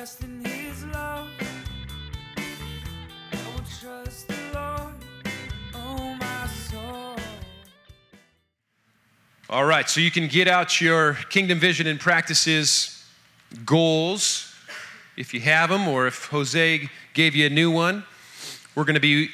rest 0.00 0.22
in 0.22 0.42
his 0.42 0.82
love. 0.86 1.28
I 2.38 3.36
will 3.52 3.64
trust 3.82 4.28
the 4.28 4.34
Lord, 4.54 4.94
oh 5.74 6.16
my 6.18 6.46
soul. 6.46 7.16
All 9.50 9.66
right, 9.66 9.90
so 9.90 10.00
you 10.00 10.10
can 10.10 10.26
get 10.26 10.48
out 10.48 10.80
your 10.80 11.18
kingdom 11.28 11.58
vision 11.58 11.86
and 11.86 12.00
practices 12.00 13.04
goals 13.66 14.54
if 15.18 15.34
you 15.34 15.40
have 15.40 15.68
them, 15.68 15.86
or 15.86 16.06
if 16.06 16.24
Jose 16.28 16.88
gave 17.12 17.34
you 17.34 17.44
a 17.44 17.50
new 17.50 17.70
one. 17.70 18.02
We're 18.74 18.84
going 18.84 18.94
to 18.94 19.00
be 19.00 19.28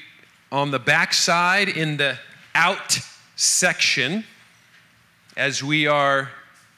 on 0.51 0.73
the 0.73 0.81
back 0.81 1.15
side 1.15 1.69
in 1.69 1.97
the 1.97 2.19
out 2.57 2.99
section 3.37 4.25
as 5.37 5.63
we 5.63 5.87
are 5.87 6.29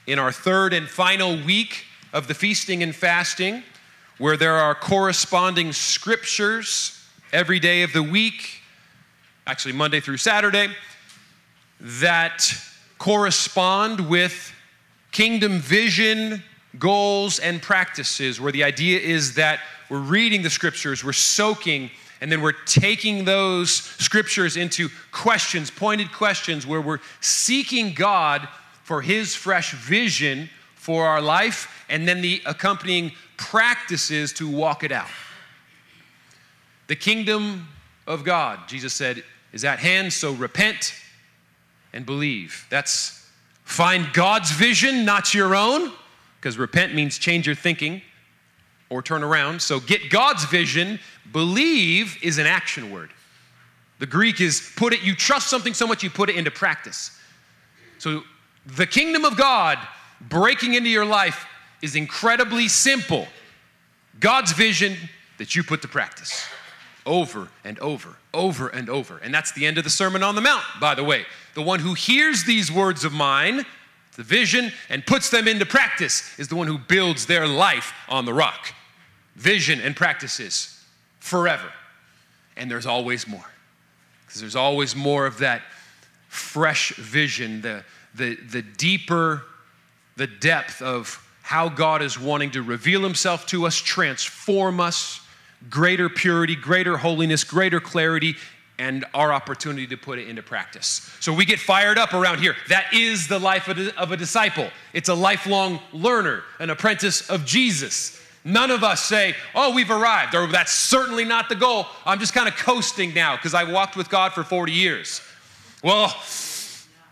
in 0.05 0.19
our 0.19 0.31
third 0.31 0.73
and 0.75 0.87
final 0.87 1.43
week 1.43 1.85
of 2.13 2.27
the 2.27 2.35
feasting 2.35 2.83
and 2.83 2.95
fasting, 2.95 3.63
where 4.19 4.37
there 4.37 4.57
are 4.57 4.75
corresponding 4.75 5.71
scriptures 5.71 7.01
every 7.31 7.59
day 7.59 7.83
of 7.83 7.93
the 7.93 8.03
week, 8.03 8.61
actually, 9.47 9.73
Monday 9.73 10.01
through 10.01 10.17
Saturday, 10.17 10.67
that 11.79 12.53
correspond 12.97 14.09
with 14.09 14.53
kingdom 15.13 15.59
vision, 15.59 16.43
goals, 16.77 17.39
and 17.39 17.61
practices, 17.61 18.41
where 18.41 18.51
the 18.51 18.63
idea 18.63 18.99
is 18.99 19.35
that 19.35 19.61
we're 19.89 19.99
reading 19.99 20.41
the 20.41 20.49
scriptures, 20.49 21.01
we're 21.01 21.13
soaking, 21.13 21.89
and 22.19 22.29
then 22.29 22.41
we're 22.41 22.51
taking 22.65 23.23
those 23.23 23.71
scriptures 23.71 24.57
into 24.57 24.89
questions, 25.11 25.71
pointed 25.71 26.11
questions, 26.11 26.67
where 26.67 26.81
we're 26.81 26.99
seeking 27.21 27.93
God 27.93 28.47
for 28.83 29.01
His 29.01 29.33
fresh 29.33 29.71
vision 29.71 30.49
for 30.75 31.05
our 31.05 31.21
life, 31.21 31.85
and 31.87 32.05
then 32.05 32.21
the 32.21 32.41
accompanying 32.45 33.13
practices 33.39 34.33
to 34.33 34.47
walk 34.47 34.83
it 34.83 34.91
out. 34.91 35.07
The 36.87 36.95
kingdom 36.95 37.67
of 38.05 38.23
God, 38.23 38.67
Jesus 38.67 38.93
said, 38.93 39.23
is 39.53 39.63
at 39.63 39.79
hand, 39.79 40.11
so 40.13 40.33
repent 40.33 40.93
and 41.93 42.05
believe. 42.05 42.67
That's 42.69 43.27
find 43.63 44.11
God's 44.13 44.51
vision, 44.51 45.05
not 45.05 45.33
your 45.33 45.55
own, 45.55 45.91
because 46.39 46.57
repent 46.57 46.93
means 46.93 47.17
change 47.17 47.45
your 47.45 47.55
thinking 47.55 48.01
or 48.89 49.01
turn 49.01 49.23
around. 49.23 49.61
So 49.61 49.79
get 49.79 50.09
God's 50.09 50.45
vision. 50.45 50.99
Believe 51.31 52.17
is 52.21 52.37
an 52.37 52.47
action 52.47 52.91
word. 52.91 53.11
The 53.99 54.05
Greek 54.05 54.41
is 54.41 54.71
put 54.75 54.93
it, 54.93 55.01
you 55.01 55.15
trust 55.15 55.49
something 55.49 55.73
so 55.73 55.87
much 55.87 56.03
you 56.03 56.09
put 56.09 56.29
it 56.29 56.35
into 56.35 56.51
practice. 56.51 57.11
So 57.99 58.23
the 58.65 58.87
kingdom 58.87 59.25
of 59.25 59.37
God 59.37 59.77
breaking 60.21 60.73
into 60.73 60.89
your 60.89 61.05
life 61.05 61.45
is 61.81 61.95
incredibly 61.95 62.67
simple. 62.67 63.27
God's 64.19 64.51
vision 64.51 64.95
that 65.37 65.55
you 65.55 65.63
put 65.63 65.81
to 65.81 65.87
practice 65.87 66.47
over 67.05 67.47
and 67.63 67.79
over, 67.79 68.15
over 68.33 68.67
and 68.67 68.89
over. 68.89 69.17
And 69.17 69.33
that's 69.33 69.51
the 69.53 69.65
end 69.65 69.77
of 69.77 69.83
the 69.83 69.89
Sermon 69.89 70.21
on 70.21 70.35
the 70.35 70.41
Mount, 70.41 70.63
by 70.79 70.95
the 70.95 71.03
way. 71.03 71.25
The 71.55 71.61
one 71.61 71.79
who 71.79 71.93
hears 71.93 72.43
these 72.43 72.71
words 72.71 73.03
of 73.03 73.13
mine, 73.13 73.65
the 74.15 74.23
vision, 74.23 74.71
and 74.89 75.05
puts 75.05 75.29
them 75.29 75.47
into 75.47 75.65
practice 75.65 76.37
is 76.37 76.47
the 76.47 76.55
one 76.55 76.67
who 76.67 76.77
builds 76.77 77.25
their 77.25 77.47
life 77.47 77.93
on 78.07 78.25
the 78.25 78.33
rock. 78.33 78.73
Vision 79.35 79.81
and 79.81 79.95
practices 79.95 80.83
forever. 81.19 81.71
And 82.57 82.69
there's 82.69 82.85
always 82.85 83.27
more. 83.27 83.49
Because 84.25 84.41
there's 84.41 84.55
always 84.55 84.95
more 84.95 85.25
of 85.25 85.39
that 85.39 85.61
fresh 86.27 86.93
vision, 86.95 87.61
the, 87.61 87.83
the, 88.13 88.35
the 88.35 88.61
deeper, 88.61 89.43
the 90.17 90.27
depth 90.27 90.81
of 90.81 91.25
how 91.49 91.67
God 91.67 92.03
is 92.03 92.19
wanting 92.19 92.51
to 92.51 92.61
reveal 92.61 93.01
himself 93.01 93.47
to 93.47 93.65
us, 93.65 93.75
transform 93.75 94.79
us, 94.79 95.19
greater 95.67 96.07
purity, 96.07 96.55
greater 96.55 96.95
holiness, 96.95 97.43
greater 97.43 97.79
clarity, 97.79 98.35
and 98.77 99.03
our 99.15 99.33
opportunity 99.33 99.87
to 99.87 99.97
put 99.97 100.19
it 100.19 100.27
into 100.27 100.43
practice. 100.43 101.11
So 101.19 101.33
we 101.33 101.45
get 101.45 101.59
fired 101.59 101.97
up 101.97 102.13
around 102.13 102.37
here. 102.37 102.55
That 102.67 102.93
is 102.93 103.27
the 103.27 103.39
life 103.39 103.67
of 103.67 104.11
a, 104.11 104.15
disciple. 104.15 104.69
It's 104.93 105.09
a 105.09 105.15
lifelong 105.15 105.79
learner, 105.91 106.43
an 106.59 106.69
apprentice 106.69 107.27
of 107.31 107.47
Jesus. 107.47 108.21
None 108.43 108.69
of 108.69 108.83
us 108.83 109.03
say, 109.03 109.33
oh, 109.55 109.73
we've 109.73 109.89
arrived, 109.89 110.35
or 110.35 110.45
that's 110.45 110.71
certainly 110.71 111.25
not 111.25 111.49
the 111.49 111.55
goal. 111.55 111.87
I'm 112.05 112.19
just 112.19 112.35
kind 112.35 112.47
of 112.47 112.57
coasting 112.57 113.15
now 113.15 113.37
because 113.37 113.55
I 113.55 113.63
walked 113.63 113.97
with 113.97 114.07
God 114.07 114.33
for 114.33 114.43
40 114.43 114.71
years. 114.71 115.19
Well, 115.83 116.15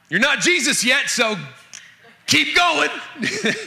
you're 0.10 0.20
not 0.20 0.42
Jesus 0.42 0.86
yet, 0.86 1.10
so 1.10 1.38
keep 2.28 2.56
going. 2.56 2.90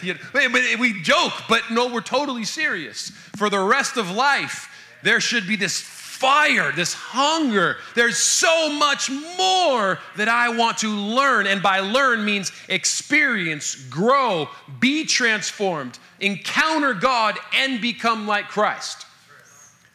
You 0.02 0.14
know, 0.14 0.78
we 0.78 1.02
joke, 1.02 1.32
but 1.48 1.62
no, 1.70 1.92
we're 1.92 2.00
totally 2.00 2.44
serious. 2.44 3.10
For 3.36 3.50
the 3.50 3.58
rest 3.58 3.96
of 3.96 4.10
life, 4.10 4.70
there 5.02 5.20
should 5.20 5.46
be 5.46 5.56
this 5.56 5.80
fire, 6.20 6.70
this 6.72 6.92
hunger. 6.92 7.78
There's 7.94 8.18
so 8.18 8.70
much 8.70 9.10
more 9.10 9.98
that 10.16 10.28
I 10.28 10.50
want 10.50 10.78
to 10.78 10.88
learn. 10.88 11.46
And 11.46 11.62
by 11.62 11.80
learn 11.80 12.24
means 12.24 12.52
experience, 12.68 13.74
grow, 13.74 14.48
be 14.78 15.04
transformed, 15.04 15.98
encounter 16.20 16.92
God, 16.92 17.38
and 17.56 17.80
become 17.80 18.26
like 18.26 18.48
Christ. 18.48 19.06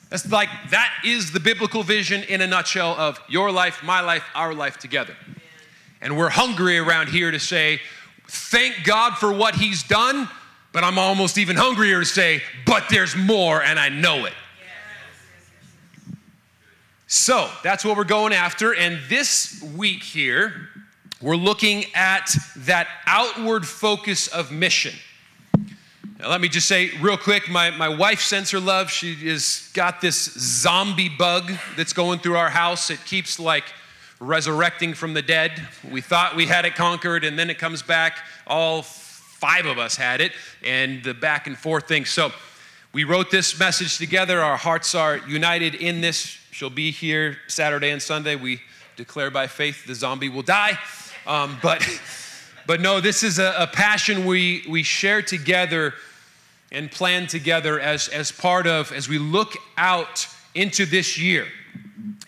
That's 0.09 0.30
like, 0.32 0.50
that 0.72 0.92
is 1.03 1.32
the 1.32 1.40
biblical 1.40 1.84
vision 1.84 2.24
in 2.24 2.42
a 2.42 2.47
nutshell 2.47 2.96
of 2.96 3.20
your 3.30 3.52
life, 3.52 3.84
my 3.84 4.02
life, 4.02 4.24
our 4.34 4.53
life 4.53 4.78
together. 4.78 5.16
And 6.02 6.18
we're 6.18 6.30
hungry 6.30 6.78
around 6.80 7.09
here 7.09 7.30
to 7.32 7.40
say, 7.40 7.82
thank 8.28 8.84
God 8.84 9.18
for 9.18 9.31
what 9.31 9.56
He's 9.56 9.84
done, 9.84 10.28
but 10.72 10.84
I'm 10.84 10.97
almost 10.97 11.38
even 11.38 11.56
hungrier 11.56 12.00
to 12.00 12.06
say, 12.06 12.41
but 12.66 12.86
there's 12.90 13.16
more 13.16 13.62
and 13.62 13.80
I 13.80 13.90
know 13.90 14.25
it. 14.25 14.34
So 17.08 17.50
that's 17.64 17.85
what 17.85 17.97
we're 17.97 18.03
going 18.03 18.34
after. 18.34 18.74
And 18.74 19.00
this 19.08 19.64
week 19.75 20.03
here, 20.03 20.69
we're 21.22 21.35
looking 21.35 21.85
at 21.94 22.35
that 22.58 22.88
outward 23.06 23.66
focus 23.66 24.28
of 24.28 24.52
mission. 24.52 24.94
Now, 26.19 26.30
let 26.30 26.41
me 26.41 26.50
just 26.50 26.68
say 26.68 26.91
real 27.00 27.18
quick 27.18 27.50
my, 27.50 27.69
my 27.72 27.90
wife 27.90 28.22
sends 28.22 28.52
her 28.52 28.59
love. 28.59 28.90
She 28.90 29.16
has 29.30 29.69
got 29.74 30.02
this 30.02 30.34
zombie 30.34 31.09
bug 31.09 31.52
that's 31.78 31.94
going 31.94 32.19
through 32.19 32.38
our 32.38 32.50
house. 32.50 32.90
It 32.90 33.03
keeps 33.06 33.40
like 33.40 33.66
resurrecting 34.20 34.94
from 34.94 35.14
the 35.14 35.22
dead. 35.22 35.52
We 35.92 36.02
thought 36.02 36.36
we 36.36 36.46
had 36.46 36.66
it 36.66 36.76
conquered, 36.76 37.24
and 37.24 37.38
then 37.38 37.50
it 37.50 37.58
comes 37.58 37.81
back. 37.81 38.20
All 38.48 38.81
five 38.81 39.66
of 39.66 39.78
us 39.78 39.96
had 39.96 40.22
it, 40.22 40.31
and 40.64 41.03
the 41.03 41.14
back 41.14 41.48
and 41.48 41.58
forth 41.58 41.88
thing. 41.88 42.06
So 42.06 42.31
we 42.94 43.03
wrote 43.03 43.30
this 43.30 43.59
message 43.59 43.98
together. 43.98 44.42
Our 44.42 44.58
hearts 44.58 44.96
are 44.96 45.18
united 45.28 45.76
in 45.76 46.02
this. 46.02 46.38
She'll 46.52 46.70
be 46.70 46.92
here 46.92 47.38
Saturday 47.48 47.90
and 47.90 48.02
Sunday. 48.02 48.36
We 48.36 48.62
declare 48.96 49.30
by 49.30 49.48
faith 49.48 49.86
the 49.86 49.96
zombie 49.96 50.30
will 50.30 50.42
die. 50.42 50.80
Um, 51.28 51.58
but, 51.62 51.86
but 52.68 52.80
no, 52.80 53.02
this 53.02 53.24
is 53.24 53.40
a, 53.40 53.53
a 53.58 53.68
passion 53.68 54.26
we, 54.26 54.64
we 54.70 54.84
share 54.84 55.22
together 55.22 55.94
and 56.72 56.90
plan 56.90 57.28
together 57.28 57.80
as, 57.80 58.08
as 58.08 58.32
part 58.32 58.68
of, 58.68 58.92
as 58.92 59.09
we 59.09 59.18
look 59.18 59.56
out 59.78 60.28
into 60.53 60.86
this 60.86 61.18
year 61.18 61.46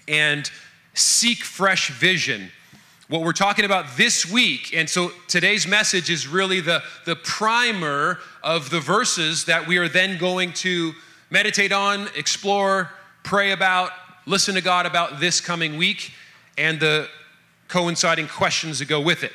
and 0.07 0.51
seek 0.97 1.43
fresh 1.43 1.89
vision. 1.91 2.51
What 3.07 3.21
we're 3.21 3.33
talking 3.33 3.63
about 3.63 3.95
this 3.95 4.25
week, 4.25 4.75
and 4.75 4.89
so 4.89 5.11
today's 5.27 5.65
message 5.65 6.09
is 6.09 6.27
really 6.27 6.59
the, 6.59 6.83
the 7.05 7.15
primer 7.15 8.19
of 8.43 8.69
the 8.69 8.79
verses 8.79 9.45
that 9.45 9.65
we 9.65 9.77
are 9.77 9.87
then 9.87 10.17
going 10.17 10.51
to 10.53 10.93
meditate 11.29 11.71
on, 11.71 12.09
explore, 12.15 12.89
pray 13.23 13.51
about, 13.51 13.91
listen 14.25 14.55
to 14.55 14.61
God 14.61 14.85
about 14.85 15.19
this 15.19 15.39
coming 15.39 15.77
week, 15.77 16.11
and 16.57 16.79
the 16.79 17.07
coinciding 17.67 18.27
questions 18.27 18.79
that 18.79 18.87
go 18.87 18.99
with 18.99 19.23
it. 19.23 19.31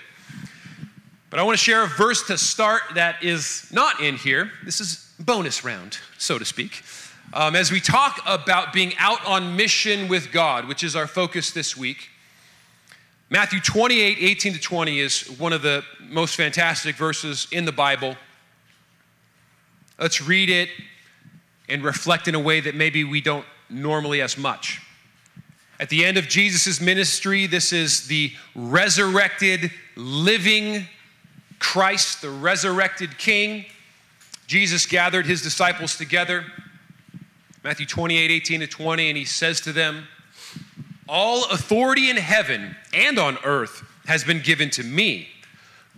But 1.30 1.38
I 1.38 1.44
want 1.44 1.56
to 1.56 1.64
share 1.64 1.82
a 1.82 1.86
verse 1.86 2.26
to 2.26 2.36
start 2.36 2.82
that 2.94 3.22
is 3.22 3.66
not 3.72 4.00
in 4.00 4.16
here. 4.16 4.50
This 4.64 4.80
is 4.80 5.10
bonus 5.18 5.64
round, 5.64 5.98
so 6.18 6.38
to 6.38 6.44
speak. 6.44 6.82
Um, 7.34 7.56
as 7.56 7.72
we 7.72 7.80
talk 7.80 8.20
about 8.26 8.74
being 8.74 8.92
out 8.98 9.24
on 9.24 9.56
mission 9.56 10.08
with 10.08 10.32
God, 10.32 10.68
which 10.68 10.84
is 10.84 10.94
our 10.94 11.06
focus 11.06 11.50
this 11.50 11.74
week, 11.74 12.10
Matthew 13.30 13.58
28 13.58 14.18
18 14.20 14.52
to 14.52 14.60
20 14.60 15.00
is 15.00 15.30
one 15.38 15.54
of 15.54 15.62
the 15.62 15.82
most 16.10 16.36
fantastic 16.36 16.94
verses 16.94 17.48
in 17.50 17.64
the 17.64 17.72
Bible. 17.72 18.16
Let's 19.98 20.20
read 20.20 20.50
it 20.50 20.68
and 21.70 21.82
reflect 21.82 22.28
in 22.28 22.34
a 22.34 22.40
way 22.40 22.60
that 22.60 22.74
maybe 22.74 23.02
we 23.02 23.22
don't 23.22 23.46
normally 23.70 24.20
as 24.20 24.36
much. 24.36 24.82
At 25.80 25.88
the 25.88 26.04
end 26.04 26.18
of 26.18 26.28
Jesus' 26.28 26.82
ministry, 26.82 27.46
this 27.46 27.72
is 27.72 28.08
the 28.08 28.32
resurrected, 28.54 29.70
living 29.96 30.86
Christ, 31.58 32.20
the 32.20 32.30
resurrected 32.30 33.16
King. 33.16 33.64
Jesus 34.46 34.84
gathered 34.84 35.24
his 35.24 35.40
disciples 35.40 35.96
together, 35.96 36.44
Matthew 37.64 37.86
28 37.86 38.30
18 38.30 38.60
to 38.60 38.66
20, 38.66 39.08
and 39.08 39.16
he 39.16 39.24
says 39.24 39.60
to 39.62 39.72
them, 39.72 40.06
All 41.08 41.44
authority 41.50 42.10
in 42.10 42.16
heaven 42.16 42.74
and 42.92 43.18
on 43.18 43.38
earth 43.44 43.84
has 44.06 44.24
been 44.24 44.40
given 44.40 44.70
to 44.70 44.82
me. 44.82 45.28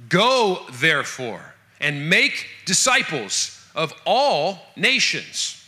Go, 0.08 0.66
therefore, 0.72 1.54
and 1.80 2.10
make 2.10 2.48
disciples 2.66 3.66
of 3.74 3.94
all 4.04 4.58
nations, 4.76 5.66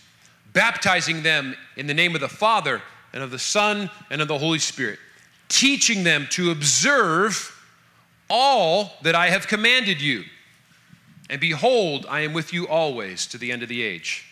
baptizing 0.52 1.22
them 1.22 1.56
in 1.76 1.86
the 1.86 1.94
name 1.94 2.14
of 2.14 2.20
the 2.20 2.28
Father 2.28 2.82
and 3.12 3.22
of 3.22 3.30
the 3.30 3.38
Son 3.38 3.90
and 4.10 4.20
of 4.20 4.28
the 4.28 4.38
Holy 4.38 4.58
Spirit, 4.58 4.98
teaching 5.48 6.04
them 6.04 6.26
to 6.30 6.50
observe 6.50 7.52
all 8.28 8.92
that 9.02 9.14
I 9.14 9.30
have 9.30 9.46
commanded 9.46 10.00
you. 10.00 10.24
And 11.30 11.40
behold, 11.40 12.06
I 12.08 12.20
am 12.20 12.34
with 12.34 12.52
you 12.52 12.68
always 12.68 13.26
to 13.28 13.38
the 13.38 13.50
end 13.50 13.62
of 13.62 13.68
the 13.68 13.82
age. 13.82 14.24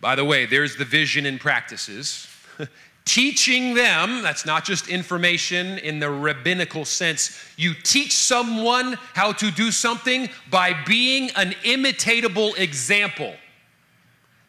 By 0.00 0.14
the 0.14 0.24
way, 0.24 0.46
there's 0.46 0.76
the 0.76 0.84
vision 0.84 1.26
and 1.26 1.40
practices. 1.40 2.28
Teaching 3.04 3.74
them, 3.74 4.22
that's 4.22 4.44
not 4.44 4.64
just 4.64 4.88
information 4.88 5.78
in 5.78 6.00
the 6.00 6.10
rabbinical 6.10 6.84
sense. 6.84 7.40
You 7.56 7.72
teach 7.72 8.16
someone 8.16 8.98
how 9.14 9.32
to 9.32 9.50
do 9.50 9.70
something 9.70 10.28
by 10.50 10.74
being 10.84 11.30
an 11.36 11.52
imitatable 11.64 12.58
example. 12.58 13.34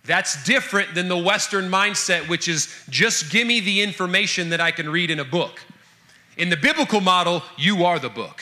That's 0.06 0.44
different 0.44 0.96
than 0.96 1.08
the 1.08 1.18
Western 1.18 1.70
mindset, 1.70 2.28
which 2.28 2.48
is 2.48 2.74
just 2.90 3.30
give 3.30 3.46
me 3.46 3.60
the 3.60 3.82
information 3.82 4.50
that 4.50 4.62
I 4.62 4.72
can 4.72 4.90
read 4.90 5.12
in 5.12 5.20
a 5.20 5.26
book. 5.26 5.60
In 6.38 6.50
the 6.50 6.58
biblical 6.58 7.02
model, 7.02 7.44
you 7.58 7.84
are 7.86 8.00
the 8.00 8.10
book. 8.10 8.42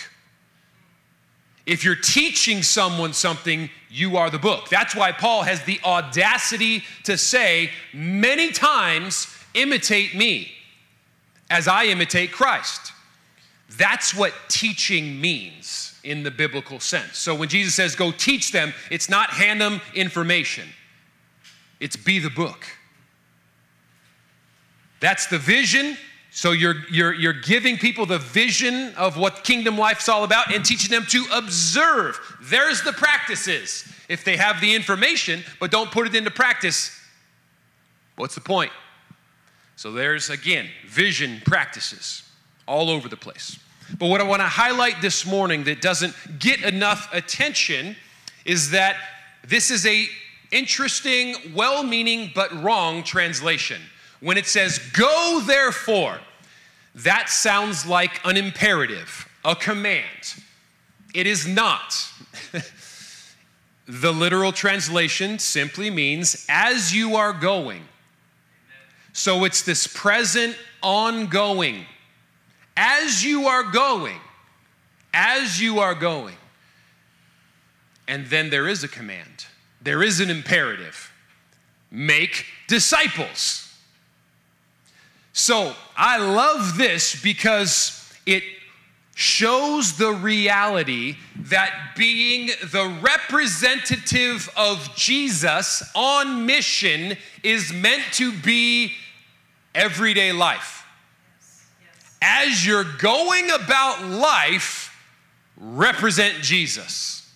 If 1.65 1.83
you're 1.83 1.95
teaching 1.95 2.61
someone 2.61 3.13
something, 3.13 3.69
you 3.89 4.17
are 4.17 4.29
the 4.29 4.37
book. 4.37 4.69
That's 4.69 4.95
why 4.95 5.11
Paul 5.11 5.43
has 5.43 5.63
the 5.63 5.79
audacity 5.83 6.83
to 7.03 7.17
say 7.17 7.71
many 7.93 8.51
times, 8.51 9.27
imitate 9.53 10.15
me 10.15 10.51
as 11.49 11.67
I 11.67 11.85
imitate 11.85 12.31
Christ. 12.31 12.91
That's 13.77 14.13
what 14.13 14.33
teaching 14.47 15.19
means 15.19 15.99
in 16.03 16.23
the 16.23 16.31
biblical 16.31 16.79
sense. 16.79 17.17
So 17.17 17.33
when 17.33 17.49
Jesus 17.49 17.73
says 17.73 17.95
go 17.95 18.11
teach 18.11 18.51
them, 18.51 18.73
it's 18.91 19.09
not 19.09 19.31
hand 19.31 19.59
them 19.59 19.81
information, 19.95 20.67
it's 21.79 21.95
be 21.95 22.19
the 22.19 22.29
book. 22.29 22.65
That's 24.99 25.27
the 25.27 25.37
vision. 25.37 25.97
So 26.35 26.51
you're, 26.51 26.75
you're, 26.91 27.13
you're 27.13 27.31
giving 27.31 27.77
people 27.77 28.05
the 28.05 28.19
vision 28.19 28.93
of 28.95 29.15
what 29.15 29.45
kingdom 29.45 29.77
life's 29.77 30.09
all 30.09 30.25
about 30.25 30.53
and 30.53 30.65
teaching 30.65 30.91
them 30.91 31.05
to 31.07 31.25
observe. 31.33 32.19
There's 32.41 32.81
the 32.81 32.91
practices. 32.91 33.89
If 34.09 34.25
they 34.25 34.35
have 34.35 34.59
the 34.59 34.75
information 34.75 35.43
but 35.61 35.71
don't 35.71 35.89
put 35.89 36.07
it 36.07 36.13
into 36.13 36.31
practice, 36.31 36.91
what's 38.17 38.35
the 38.35 38.41
point? 38.41 38.73
So 39.77 39.93
there's 39.93 40.29
again 40.29 40.67
vision 40.85 41.41
practices 41.45 42.23
all 42.67 42.89
over 42.89 43.07
the 43.07 43.15
place. 43.15 43.57
But 43.97 44.07
what 44.07 44.19
I 44.19 44.25
want 44.25 44.41
to 44.41 44.47
highlight 44.47 45.01
this 45.01 45.25
morning 45.25 45.63
that 45.63 45.81
doesn't 45.81 46.13
get 46.39 46.61
enough 46.63 47.07
attention 47.13 47.95
is 48.43 48.71
that 48.71 48.97
this 49.47 49.71
is 49.71 49.85
a 49.85 50.05
interesting, 50.51 51.35
well-meaning 51.55 52.31
but 52.35 52.51
wrong 52.61 53.03
translation. 53.03 53.81
When 54.25 54.39
it 54.39 54.47
says 54.47 54.79
go 54.79 55.39
therefore, 55.45 56.17
that 56.95 57.29
sounds 57.29 57.85
like 57.85 58.19
an 58.25 58.37
imperative, 58.37 59.29
a 59.43 59.55
command. 59.55 60.33
It 61.13 61.27
is 61.27 61.45
not. 61.45 62.11
the 63.85 64.11
literal 64.11 64.51
translation 64.51 65.37
simply 65.37 65.91
means 65.91 66.43
as 66.49 66.91
you 66.91 67.15
are 67.17 67.33
going. 67.33 67.83
So 69.13 69.43
it's 69.43 69.61
this 69.61 69.85
present, 69.85 70.57
ongoing. 70.81 71.85
As 72.75 73.23
you 73.23 73.45
are 73.45 73.61
going, 73.61 74.19
as 75.13 75.61
you 75.61 75.77
are 75.77 75.93
going. 75.93 76.37
And 78.07 78.25
then 78.25 78.49
there 78.49 78.67
is 78.67 78.83
a 78.83 78.87
command, 78.87 79.45
there 79.83 80.01
is 80.01 80.19
an 80.19 80.31
imperative 80.31 81.11
make 81.91 82.47
disciples. 82.67 83.64
So 85.37 85.75
I 85.97 86.17
love 86.17 86.77
this 86.77 87.21
because 87.21 88.09
it 88.25 88.41
shows 89.15 89.97
the 89.97 90.13
reality 90.13 91.17
that 91.35 91.91
being 91.97 92.51
the 92.71 92.97
representative 93.01 94.49
of 94.55 94.95
Jesus 94.95 95.83
on 95.93 96.45
mission 96.45 97.17
is 97.43 97.73
meant 97.73 98.03
to 98.13 98.31
be 98.31 98.93
everyday 99.75 100.31
life. 100.31 100.85
As 102.21 102.65
you're 102.65 102.85
going 102.97 103.51
about 103.51 104.05
life, 104.05 104.97
represent 105.57 106.41
Jesus. 106.41 107.29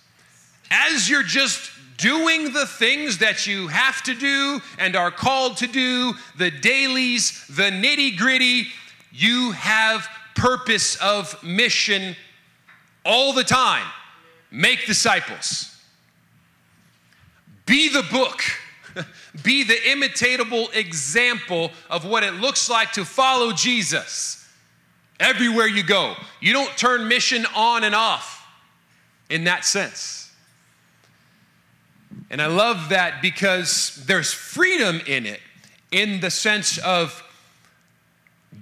As 0.70 1.06
you're 1.06 1.22
just 1.22 1.69
doing 2.00 2.52
the 2.52 2.66
things 2.66 3.18
that 3.18 3.46
you 3.46 3.68
have 3.68 4.02
to 4.02 4.14
do 4.14 4.60
and 4.78 4.96
are 4.96 5.10
called 5.10 5.58
to 5.58 5.66
do, 5.66 6.14
the 6.36 6.50
dailies, 6.50 7.46
the 7.48 7.70
nitty 7.70 8.16
gritty, 8.16 8.66
you 9.12 9.52
have 9.52 10.08
purpose 10.34 10.96
of 10.96 11.40
mission 11.42 12.16
all 13.04 13.32
the 13.32 13.44
time. 13.44 13.86
Make 14.50 14.86
disciples. 14.86 15.76
Be 17.66 17.88
the 17.88 18.02
book. 18.10 18.42
Be 19.44 19.62
the 19.62 19.74
imitatable 19.74 20.74
example 20.74 21.70
of 21.88 22.04
what 22.04 22.24
it 22.24 22.34
looks 22.34 22.68
like 22.68 22.92
to 22.92 23.04
follow 23.04 23.52
Jesus 23.52 24.48
everywhere 25.20 25.68
you 25.68 25.84
go. 25.84 26.16
You 26.40 26.52
don't 26.52 26.76
turn 26.76 27.06
mission 27.06 27.46
on 27.54 27.84
and 27.84 27.94
off 27.94 28.44
in 29.28 29.44
that 29.44 29.64
sense. 29.64 30.19
And 32.30 32.40
I 32.40 32.46
love 32.46 32.90
that 32.90 33.22
because 33.22 34.02
there's 34.06 34.32
freedom 34.32 35.00
in 35.06 35.26
it, 35.26 35.40
in 35.90 36.20
the 36.20 36.30
sense 36.30 36.78
of 36.78 37.22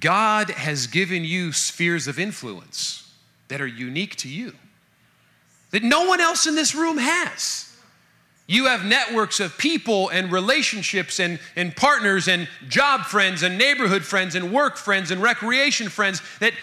God 0.00 0.50
has 0.50 0.87
given 0.87 1.25
you 1.25 1.53
spheres 1.53 2.09
of 2.09 2.19
influence 2.19 3.11
that 3.49 3.61
are 3.61 3.67
unique 3.67 4.17
to 4.17 4.29
you, 4.29 4.55
that 5.71 5.83
no 5.83 6.06
one 6.06 6.21
else 6.21 6.47
in 6.47 6.55
this 6.55 6.75
room 6.75 6.99
has. 6.99 7.65
You 8.47 8.67
have 8.67 8.85
networks 8.85 9.41
of 9.41 9.59
people 9.59 10.09
and 10.09 10.33
relationships 10.33 11.21
and, 11.21 11.39
and 11.55 11.77
partners 11.77 12.29
and 12.29 12.49
job 12.69 13.03
friends 13.03 13.43
and 13.43 13.59
neighborhood 13.59 14.03
friends 14.03 14.35
and 14.35 14.53
work 14.53 14.79
friends 14.79 15.11
and 15.11 15.23
recreation 15.23 15.91
friends 15.91 16.23
that 16.41 16.55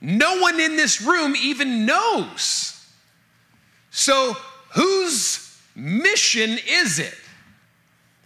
no 0.00 0.40
one 0.40 0.58
in 0.58 0.76
this 0.76 1.00
room 1.00 1.36
even 1.36 1.86
knows. 1.86 2.84
So, 3.92 4.36
whose 4.74 5.49
mission 5.80 6.58
is 6.68 6.98
it? 6.98 7.14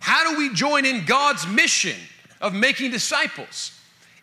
How 0.01 0.31
do 0.31 0.37
we 0.37 0.53
join 0.53 0.85
in 0.85 1.05
God's 1.07 1.47
mission 1.47 1.97
of 2.41 2.53
making 2.53 2.91
disciples? 2.91 3.73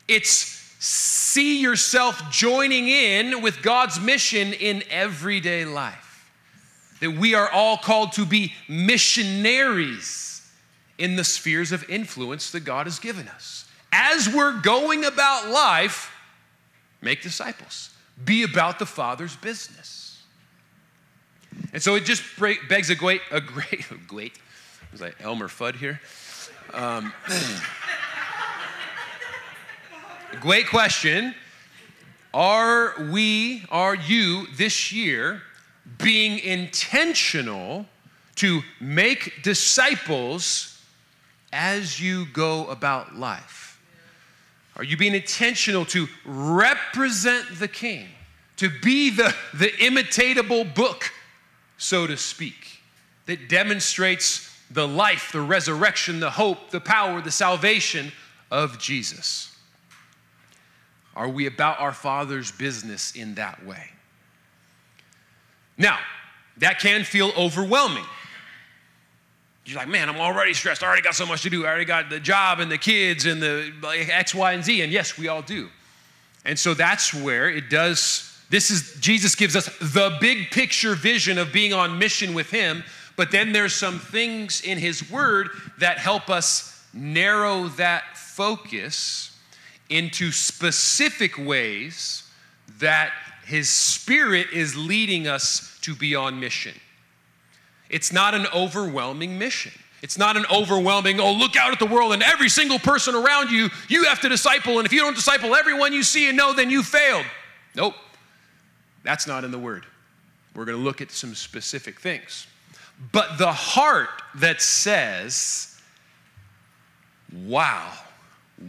It's 0.07 0.61
see 0.79 1.61
yourself 1.61 2.31
joining 2.31 2.87
in 2.87 3.41
with 3.41 3.61
God's 3.61 3.99
mission 3.99 4.53
in 4.53 4.83
everyday 4.89 5.65
life. 5.65 6.29
That 6.99 7.11
we 7.11 7.33
are 7.33 7.49
all 7.49 7.77
called 7.77 8.11
to 8.13 8.25
be 8.25 8.53
missionaries 8.67 10.47
in 10.97 11.15
the 11.15 11.23
spheres 11.23 11.71
of 11.71 11.89
influence 11.89 12.51
that 12.51 12.59
God 12.59 12.85
has 12.85 12.99
given 12.99 13.27
us. 13.27 13.65
As 13.91 14.29
we're 14.29 14.61
going 14.61 15.03
about 15.03 15.49
life, 15.49 16.11
make 17.01 17.21
disciples, 17.21 17.89
be 18.23 18.43
about 18.43 18.77
the 18.77 18.85
Father's 18.85 19.35
business. 19.35 20.00
And 21.73 21.81
so 21.81 21.95
it 21.95 22.05
just 22.05 22.23
begs 22.69 22.89
a 22.89 22.95
great, 22.95 23.21
a 23.31 23.41
great, 23.41 23.89
a 23.91 23.95
great, 24.07 24.33
was 24.91 25.01
like 25.01 25.15
Elmer 25.21 25.47
Fudd 25.47 25.75
here? 25.75 26.01
Um, 26.73 27.13
great 30.41 30.67
question. 30.67 31.35
Are 32.33 32.93
we, 33.11 33.63
are 33.69 33.95
you 33.95 34.47
this 34.55 34.91
year 34.91 35.41
being 35.97 36.39
intentional 36.39 37.85
to 38.35 38.61
make 38.79 39.43
disciples 39.43 40.81
as 41.51 41.99
you 41.99 42.25
go 42.33 42.67
about 42.67 43.15
life? 43.15 43.79
Are 44.77 44.83
you 44.83 44.95
being 44.95 45.13
intentional 45.13 45.83
to 45.85 46.07
represent 46.25 47.59
the 47.59 47.67
king, 47.67 48.07
to 48.57 48.69
be 48.81 49.09
the, 49.09 49.35
the 49.53 49.67
imitatable 49.67 50.73
book 50.73 51.11
so 51.81 52.05
to 52.05 52.15
speak, 52.15 52.79
that 53.25 53.49
demonstrates 53.49 54.55
the 54.69 54.87
life, 54.87 55.31
the 55.31 55.41
resurrection, 55.41 56.19
the 56.19 56.29
hope, 56.29 56.69
the 56.69 56.79
power, 56.79 57.21
the 57.21 57.31
salvation 57.31 58.11
of 58.51 58.77
Jesus? 58.77 59.55
Are 61.15 61.27
we 61.27 61.47
about 61.47 61.79
our 61.79 61.91
Father's 61.91 62.51
business 62.51 63.15
in 63.15 63.33
that 63.35 63.65
way? 63.65 63.89
Now, 65.75 65.97
that 66.57 66.79
can 66.79 67.03
feel 67.03 67.31
overwhelming. 67.35 68.05
You're 69.65 69.77
like, 69.77 69.87
man, 69.87 70.07
I'm 70.07 70.17
already 70.17 70.53
stressed. 70.53 70.83
I 70.83 70.87
already 70.87 71.01
got 71.01 71.15
so 71.15 71.25
much 71.25 71.41
to 71.41 71.49
do. 71.49 71.65
I 71.65 71.69
already 71.69 71.85
got 71.85 72.11
the 72.11 72.19
job 72.19 72.59
and 72.59 72.71
the 72.71 72.77
kids 72.77 73.25
and 73.25 73.41
the 73.41 73.73
X, 73.83 74.35
Y, 74.35 74.53
and 74.53 74.63
Z. 74.63 74.83
And 74.83 74.91
yes, 74.91 75.17
we 75.17 75.27
all 75.29 75.41
do. 75.41 75.69
And 76.45 76.59
so 76.59 76.75
that's 76.75 77.11
where 77.11 77.49
it 77.49 77.71
does 77.71 78.30
this 78.51 78.69
is 78.69 78.97
Jesus 78.99 79.33
gives 79.33 79.55
us 79.55 79.65
the 79.79 80.17
big 80.19 80.51
picture 80.51 80.93
vision 80.93 81.37
of 81.37 81.51
being 81.53 81.73
on 81.73 81.97
mission 81.97 82.33
with 82.33 82.51
him, 82.51 82.83
But 83.15 83.31
then 83.31 83.51
there's 83.53 83.73
some 83.73 83.99
things 83.99 84.61
in 84.61 84.77
His 84.77 85.09
Word 85.09 85.49
that 85.77 85.97
help 85.97 86.29
us 86.29 86.83
narrow 86.93 87.67
that 87.69 88.17
focus 88.17 89.37
into 89.89 90.31
specific 90.31 91.37
ways 91.37 92.23
that 92.79 93.11
His 93.45 93.69
Spirit 93.69 94.47
is 94.53 94.75
leading 94.75 95.27
us 95.27 95.77
to 95.81 95.95
be 95.95 96.15
on 96.15 96.39
mission. 96.39 96.73
It's 97.89 98.11
not 98.11 98.33
an 98.33 98.47
overwhelming 98.53 99.37
mission. 99.37 99.73
It's 100.01 100.17
not 100.17 100.35
an 100.35 100.45
overwhelming, 100.51 101.19
oh, 101.19 101.31
look 101.31 101.55
out 101.55 101.71
at 101.71 101.77
the 101.77 101.85
world 101.85 102.13
and 102.13 102.23
every 102.23 102.49
single 102.49 102.79
person 102.79 103.13
around 103.13 103.51
you, 103.51 103.69
you 103.87 104.05
have 104.05 104.19
to 104.21 104.29
disciple. 104.29 104.79
And 104.79 104.85
if 104.87 104.91
you 104.91 104.99
don't 104.99 105.15
disciple 105.15 105.53
everyone 105.53 105.93
you 105.93 106.01
see 106.01 106.27
and 106.27 106.35
know, 106.35 106.53
then 106.53 106.71
you 106.71 106.81
failed. 106.81 107.25
Nope. 107.75 107.93
That's 109.03 109.27
not 109.27 109.43
in 109.43 109.51
the 109.51 109.59
Word. 109.59 109.85
We're 110.55 110.65
going 110.65 110.77
to 110.77 110.83
look 110.83 111.01
at 111.01 111.11
some 111.11 111.33
specific 111.33 111.99
things. 111.99 112.47
But 113.11 113.37
the 113.37 113.51
heart 113.51 114.09
that 114.35 114.61
says, 114.61 115.79
wow, 117.45 117.91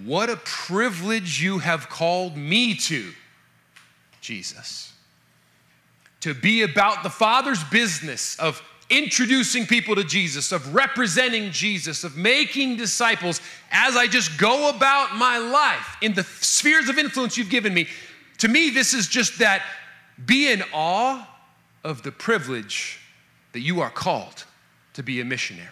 what 0.04 0.30
a 0.30 0.36
privilege 0.36 1.42
you 1.42 1.58
have 1.58 1.88
called 1.88 2.36
me 2.36 2.74
to, 2.74 3.12
Jesus. 4.20 4.92
To 6.20 6.34
be 6.34 6.62
about 6.62 7.02
the 7.02 7.10
Father's 7.10 7.62
business 7.64 8.38
of 8.38 8.62
introducing 8.88 9.66
people 9.66 9.94
to 9.96 10.04
Jesus, 10.04 10.52
of 10.52 10.74
representing 10.74 11.50
Jesus, 11.50 12.04
of 12.04 12.16
making 12.16 12.76
disciples 12.76 13.40
as 13.70 13.96
I 13.96 14.06
just 14.06 14.38
go 14.38 14.70
about 14.70 15.16
my 15.16 15.38
life 15.38 15.96
in 16.00 16.14
the 16.14 16.24
spheres 16.24 16.88
of 16.88 16.98
influence 16.98 17.36
you've 17.36 17.50
given 17.50 17.74
me. 17.74 17.88
To 18.38 18.48
me, 18.48 18.70
this 18.70 18.94
is 18.94 19.08
just 19.08 19.38
that 19.40 19.62
be 20.26 20.50
in 20.50 20.62
awe 20.72 21.28
of 21.84 22.02
the 22.02 22.12
privilege 22.12 23.00
that 23.52 23.60
you 23.60 23.80
are 23.80 23.90
called 23.90 24.44
to 24.94 25.02
be 25.02 25.20
a 25.20 25.24
missionary. 25.24 25.68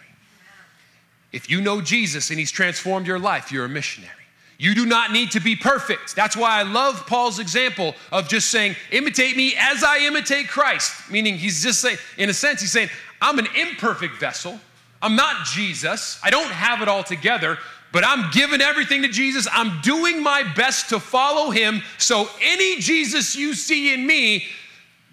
If 1.33 1.49
you 1.49 1.61
know 1.61 1.80
Jesus 1.80 2.30
and 2.30 2.38
he's 2.38 2.50
transformed 2.50 3.07
your 3.07 3.19
life, 3.19 3.52
you're 3.52 3.64
a 3.64 3.69
missionary. 3.69 4.14
You 4.59 4.75
do 4.75 4.85
not 4.85 5.11
need 5.11 5.30
to 5.30 5.40
be 5.40 5.57
perfect. 5.57 6.14
That's 6.14 6.37
why 6.37 6.59
I 6.59 6.64
love 6.64 7.07
Paul's 7.07 7.38
example 7.38 7.95
of 8.12 8.28
just 8.28 8.50
saying, 8.50 8.76
imitate 8.90 9.37
me 9.37 9.54
as 9.59 9.83
I 9.83 10.00
imitate 10.00 10.49
Christ. 10.49 11.11
Meaning, 11.11 11.38
he's 11.38 11.62
just 11.62 11.80
saying, 11.80 11.97
in 12.19 12.28
a 12.28 12.35
sense, 12.35 12.61
he's 12.61 12.71
saying, 12.71 12.90
I'm 13.23 13.38
an 13.38 13.49
imperfect 13.57 14.16
vessel. 14.16 14.61
I'm 15.00 15.16
not 15.16 15.47
Jesus. 15.47 16.21
I 16.23 16.28
don't 16.28 16.50
have 16.50 16.83
it 16.83 16.88
all 16.88 17.02
together, 17.02 17.57
but 17.92 18.04
I'm 18.04 18.30
giving 18.30 18.61
everything 18.61 19.02
to 19.02 19.09
Jesus. 19.09 19.49
I'm 19.52 19.80
doing 19.80 20.23
my 20.23 20.42
best 20.54 20.90
to 20.90 21.00
follow 21.00 21.50
him. 21.50 21.82
So, 21.99 22.28
any 22.40 22.78
Jesus 22.80 23.35
you 23.35 23.54
see 23.54 23.92
in 23.92 24.06
me, 24.06 24.47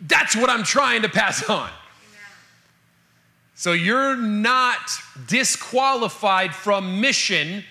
that's 0.02 0.36
what 0.36 0.50
I'm 0.50 0.64
trying 0.64 1.02
to 1.02 1.10
pass 1.10 1.50
on. 1.50 1.70
So, 3.56 3.74
you're 3.74 4.16
not 4.16 4.92
disqualified 5.28 6.54
from 6.54 7.02
mission 7.02 7.64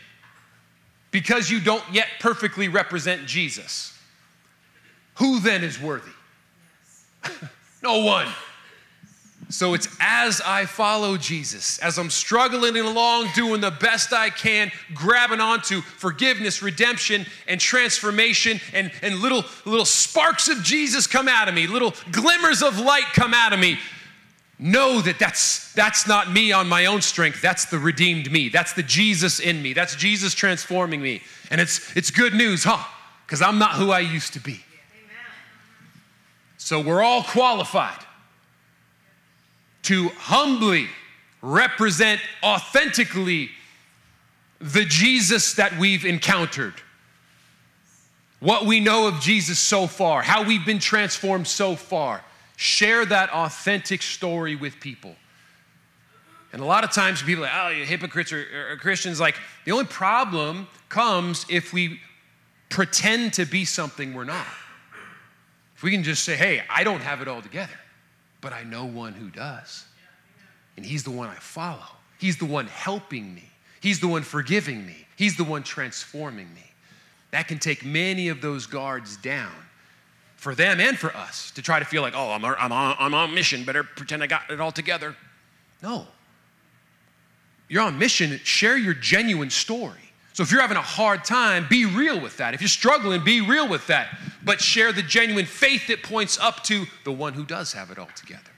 because 1.13 1.51
you 1.51 1.61
don't 1.61 1.85
yet 1.93 2.09
perfectly 2.19 2.69
represent 2.69 3.27
Jesus. 3.27 3.97
Who 5.15 5.41
then 5.41 5.63
is 5.63 5.81
worthy? 5.81 6.11
no 7.83 8.05
one. 8.05 8.27
So 9.49 9.75
it's 9.75 9.87
as 10.01 10.41
I 10.45 10.67
follow 10.67 11.17
Jesus, 11.17 11.79
as 11.79 11.99
I'm 11.99 12.11
struggling 12.11 12.77
along, 12.77 13.29
doing 13.35 13.61
the 13.61 13.71
best 13.71 14.13
I 14.13 14.29
can, 14.29 14.73
grabbing 14.93 15.41
onto 15.41 15.83
forgiveness, 15.83 16.63
redemption, 16.63 17.27
and 17.47 17.61
transformation, 17.61 18.61
and, 18.73 18.91
and 19.03 19.21
little, 19.21 19.45
little 19.65 19.85
sparks 19.85 20.49
of 20.49 20.65
Jesus 20.65 21.07
come 21.07 21.29
out 21.29 21.49
of 21.49 21.55
me, 21.55 21.69
little 21.69 21.95
glimmers 22.11 22.61
of 22.61 22.81
light 22.81 23.05
come 23.15 23.35
out 23.35 23.53
of 23.53 23.61
me. 23.61 23.79
Know 24.59 25.01
that 25.03 25.19
that's 25.19 25.73
that's 25.75 26.09
not 26.09 26.33
me 26.33 26.51
on 26.51 26.67
my 26.67 26.87
own 26.87 27.03
strength. 27.03 27.43
That's 27.43 27.67
the 27.67 27.79
redeemed 27.79 28.33
me. 28.33 28.49
That's 28.49 28.73
the 28.73 28.83
jesus 28.83 29.39
in 29.39 29.61
me. 29.61 29.75
That's 29.75 29.95
jesus 29.95 30.33
transforming 30.33 31.03
me. 31.03 31.21
And 31.51 31.61
it's 31.61 31.95
it's 31.95 32.11
good 32.11 32.33
news 32.33 32.65
huh? 32.65 32.83
Because 33.27 33.43
i'm 33.43 33.59
not 33.59 33.73
who 33.73 33.91
i 33.91 34.01
used 34.01 34.33
to 34.33 34.41
be. 34.41 34.65
So 36.57 36.81
we're 36.81 37.03
all 37.03 37.23
qualified 37.23 38.06
to 39.87 40.09
humbly 40.11 40.87
represent 41.43 42.21
authentically 42.43 43.51
the 44.61 44.85
jesus 44.85 45.55
that 45.55 45.77
we've 45.79 46.05
encountered 46.05 46.75
what 48.41 48.67
we 48.67 48.81
know 48.81 49.07
of 49.07 49.21
jesus 49.21 49.59
so 49.59 49.87
far 49.87 50.23
how 50.23 50.43
we've 50.43 50.65
been 50.65 50.79
transformed 50.79 51.47
so 51.47 51.77
far 51.77 52.23
Share 52.57 53.05
that 53.05 53.31
authentic 53.31 54.01
story 54.01 54.57
with 54.57 54.81
people. 54.81 55.15
And 56.53 56.63
a 56.63 56.65
lot 56.65 56.85
of 56.85 56.91
times 56.91 57.23
people 57.23 57.45
are 57.45 57.49
like, 57.49 57.55
oh, 57.55 57.69
you 57.69 57.85
hypocrites 57.85 58.33
or, 58.33 58.73
or 58.73 58.77
Christians. 58.77 59.21
Like, 59.21 59.37
the 59.67 59.73
only 59.73 59.85
problem 59.85 60.67
comes 60.89 61.45
if 61.51 61.75
we 61.75 62.01
pretend 62.71 63.35
to 63.35 63.45
be 63.45 63.67
something 63.67 64.15
we're 64.15 64.25
not. 64.25 64.47
If 65.77 65.83
we 65.83 65.91
can 65.91 66.03
just 66.03 66.25
say, 66.25 66.35
hey, 66.35 66.63
I 66.71 66.83
don't 66.83 67.03
have 67.03 67.21
it 67.21 67.29
all 67.29 67.43
together, 67.43 67.75
but 68.47 68.53
I 68.53 68.63
know 68.63 68.85
one 68.85 69.13
who 69.13 69.29
does. 69.29 69.87
And 70.77 70.87
he's 70.87 71.03
the 71.03 71.11
one 71.11 71.29
I 71.29 71.35
follow. 71.35 71.83
He's 72.21 72.37
the 72.37 72.45
one 72.45 72.69
helping 72.69 73.35
me. 73.35 73.43
He's 73.81 73.99
the 73.99 74.07
one 74.07 74.23
forgiving 74.23 74.87
me. 74.87 75.05
He's 75.17 75.37
the 75.37 75.43
one 75.43 75.65
transforming 75.65 76.47
me. 76.55 76.63
That 77.33 77.49
can 77.49 77.59
take 77.59 77.85
many 77.85 78.29
of 78.29 78.41
those 78.41 78.67
guards 78.67 79.17
down 79.17 79.51
for 80.37 80.55
them 80.55 80.79
and 80.79 80.97
for 80.97 81.13
us 81.17 81.51
to 81.57 81.63
try 81.63 81.81
to 81.81 81.85
feel 81.85 82.03
like, 82.03 82.15
oh, 82.15 82.31
I'm, 82.31 82.45
I'm, 82.45 82.71
on, 82.71 82.97
I'm 83.01 83.15
on 83.15 83.35
mission, 83.35 83.65
better 83.65 83.83
pretend 83.83 84.23
I 84.23 84.29
got 84.29 84.49
it 84.49 84.61
all 84.61 84.71
together. 84.71 85.17
No. 85.83 86.07
You're 87.69 87.83
on 87.83 87.99
mission, 87.99 88.39
share 88.45 88.77
your 88.77 88.95
genuine 88.95 89.51
story. 89.51 90.06
So 90.37 90.43
if 90.43 90.53
you're 90.53 90.61
having 90.61 90.77
a 90.77 90.83
hard 90.83 91.25
time, 91.25 91.67
be 91.67 91.87
real 91.87 92.21
with 92.21 92.37
that. 92.37 92.53
If 92.53 92.61
you're 92.61 92.69
struggling, 92.69 93.25
be 93.25 93.41
real 93.41 93.67
with 93.67 93.87
that. 93.87 94.19
But 94.45 94.61
share 94.61 94.93
the 94.93 95.01
genuine 95.01 95.47
faith 95.47 95.87
that 95.87 96.03
points 96.03 96.39
up 96.39 96.63
to 96.65 96.85
the 97.05 97.11
one 97.11 97.33
who 97.33 97.43
does 97.43 97.73
have 97.73 97.91
it 97.91 97.99
all 97.99 98.11
together, 98.15 98.51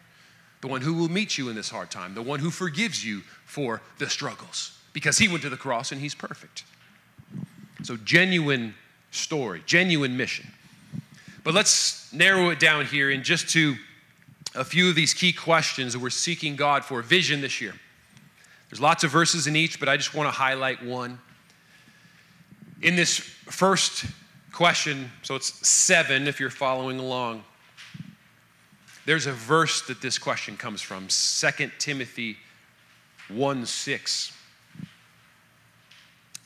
the 0.60 0.66
one 0.66 0.80
who 0.80 0.92
will 0.94 1.08
meet 1.08 1.38
you 1.38 1.48
in 1.50 1.54
this 1.54 1.70
hard 1.70 1.88
time, 1.92 2.16
the 2.16 2.22
one 2.22 2.40
who 2.40 2.50
forgives 2.50 3.04
you 3.04 3.20
for 3.46 3.80
the 3.98 4.10
struggles 4.10 4.76
because 4.92 5.18
he 5.18 5.28
went 5.28 5.40
to 5.42 5.50
the 5.50 5.56
cross 5.56 5.92
and 5.92 6.00
he's 6.00 6.16
perfect. 6.16 6.64
So, 7.84 7.96
genuine 7.96 8.74
story, 9.12 9.62
genuine 9.64 10.16
mission. 10.16 10.48
But 11.44 11.54
let's 11.54 12.12
narrow 12.12 12.50
it 12.50 12.58
down 12.58 12.86
here 12.86 13.08
in 13.08 13.22
just 13.22 13.50
to 13.50 13.76
a 14.56 14.64
few 14.64 14.88
of 14.88 14.96
these 14.96 15.14
key 15.14 15.32
questions 15.32 15.92
that 15.92 16.00
we're 16.00 16.10
seeking 16.10 16.56
God 16.56 16.84
for 16.84 17.00
vision 17.02 17.40
this 17.40 17.60
year. 17.60 17.74
There's 18.68 18.80
lots 18.80 19.04
of 19.04 19.12
verses 19.12 19.46
in 19.46 19.54
each, 19.54 19.78
but 19.78 19.88
I 19.88 19.96
just 19.96 20.12
want 20.12 20.26
to 20.26 20.32
highlight 20.32 20.84
one. 20.84 21.20
In 22.80 22.94
this 22.94 23.16
first 23.18 24.04
question, 24.52 25.10
so 25.22 25.34
it's 25.34 25.66
seven 25.66 26.28
if 26.28 26.38
you're 26.38 26.48
following 26.48 27.00
along, 27.00 27.42
there's 29.04 29.26
a 29.26 29.32
verse 29.32 29.82
that 29.82 30.00
this 30.00 30.18
question 30.18 30.56
comes 30.56 30.80
from 30.80 31.08
2 31.08 31.70
Timothy 31.78 32.36
1 33.28 33.66
6. 33.66 34.32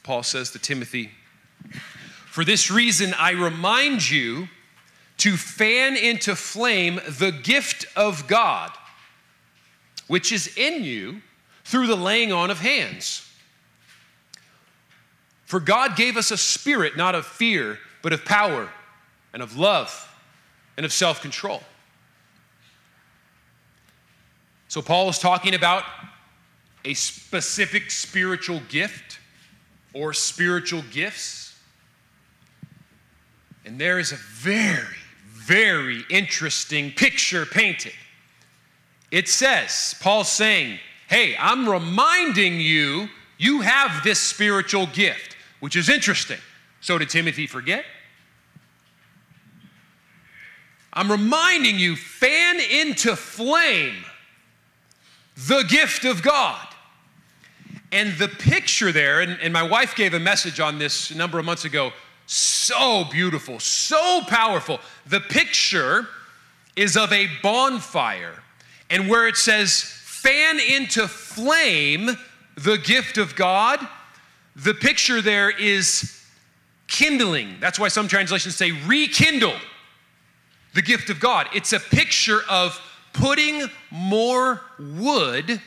Paul 0.02 0.22
says 0.22 0.50
to 0.52 0.58
Timothy, 0.58 1.10
For 2.26 2.44
this 2.44 2.70
reason 2.70 3.14
I 3.14 3.32
remind 3.32 4.08
you 4.08 4.48
to 5.18 5.36
fan 5.36 5.96
into 5.96 6.34
flame 6.34 7.00
the 7.06 7.30
gift 7.30 7.84
of 7.94 8.26
God, 8.26 8.72
which 10.08 10.32
is 10.32 10.56
in 10.56 10.82
you 10.82 11.20
through 11.64 11.88
the 11.88 11.96
laying 11.96 12.32
on 12.32 12.50
of 12.50 12.60
hands. 12.60 13.31
For 15.52 15.61
God 15.61 15.97
gave 15.97 16.16
us 16.16 16.30
a 16.30 16.38
spirit 16.38 16.97
not 16.97 17.14
of 17.14 17.26
fear, 17.26 17.78
but 18.00 18.14
of 18.14 18.25
power 18.25 18.71
and 19.35 19.42
of 19.42 19.59
love 19.59 20.11
and 20.78 20.87
of 20.87 20.94
self 20.94 21.21
control. 21.21 21.62
So, 24.68 24.80
Paul 24.80 25.11
is 25.11 25.18
talking 25.18 25.54
about 25.54 25.85
a 26.87 26.94
specific 26.94 27.90
spiritual 27.90 28.62
gift 28.71 29.18
or 29.92 30.14
spiritual 30.14 30.85
gifts. 30.90 31.54
And 33.66 33.78
there 33.78 33.99
is 33.99 34.12
a 34.12 34.16
very 34.16 34.97
very 35.28 36.02
interesting 36.09 36.92
picture 36.92 37.44
painted. 37.44 37.92
It 39.11 39.28
says, 39.28 39.94
Paul's 40.00 40.30
saying, 40.30 40.78
Hey, 41.11 41.37
I'm 41.38 41.68
reminding 41.68 42.59
you, 42.59 43.11
you 43.37 43.61
have 43.61 44.02
this 44.02 44.18
spiritual 44.18 44.87
gift, 44.87 45.37
which 45.62 45.76
is 45.76 45.88
interesting. 45.88 46.40
So, 46.81 46.99
did 46.99 47.09
Timothy 47.09 47.47
forget? 47.47 47.85
I'm 50.92 51.09
reminding 51.09 51.78
you, 51.78 51.95
fan 51.95 52.59
into 52.59 53.14
flame 53.14 54.04
the 55.47 55.62
gift 55.69 56.04
of 56.04 56.21
God. 56.21 56.66
And 57.92 58.12
the 58.19 58.26
picture 58.26 58.90
there, 58.90 59.21
and, 59.21 59.38
and, 59.40 59.52
my 59.52 59.62
wife 59.62 59.95
gave 59.95 60.14
a 60.14 60.19
message 60.19 60.59
on 60.59 60.81
this 60.81 61.12
a 61.12 61.16
number 61.16 61.38
of 61.38 61.45
months 61.45 61.64
ago 61.64 61.92
so 62.26 63.04
beautiful, 63.12 63.61
so 63.61 64.23
powerful. 64.26 64.81
The 65.07 65.21
picture 65.21 66.09
is 66.75 66.97
of 66.97 67.12
a 67.12 67.28
bonfire, 67.40 68.42
and 68.90 69.09
where 69.09 69.28
it 69.28 69.37
says 69.37 69.81
fan 69.81 70.59
into 70.59 71.07
flame 71.07 72.11
the 72.57 72.78
gift 72.78 73.16
of 73.16 73.37
God, 73.37 73.78
the 74.54 74.75
picture 74.75 75.23
there 75.23 75.50
is 75.50 76.23
kindling. 76.87 77.56
That's 77.61 77.78
why 77.78 77.88
some 77.88 78.09
translations 78.09 78.56
say 78.56 78.71
rekindle 78.71 79.56
the 80.75 80.82
gift 80.82 81.11
of 81.11 81.21
God. 81.21 81.49
It's 81.54 81.73
a 81.73 81.80
picture 81.80 82.40
of 82.49 82.80
putting 83.12 83.62
more 83.90 84.62
wood 84.78 85.61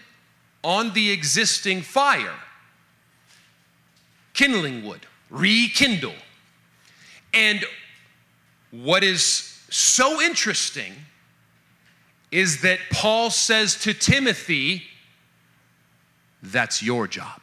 on 0.63 0.93
the 0.93 1.11
existing 1.11 1.81
fire. 1.81 2.33
Kindling 4.33 4.83
wood, 4.85 5.05
rekindle. 5.29 6.15
And 7.33 7.63
what 8.71 9.03
is 9.03 9.61
so 9.69 10.21
interesting 10.21 10.93
is 12.31 12.61
that 12.61 12.79
Paul 12.91 13.29
says 13.29 13.75
to 13.81 13.93
Timothy, 13.93 14.83
that's 16.41 16.83
your 16.83 17.07
job. 17.07 17.41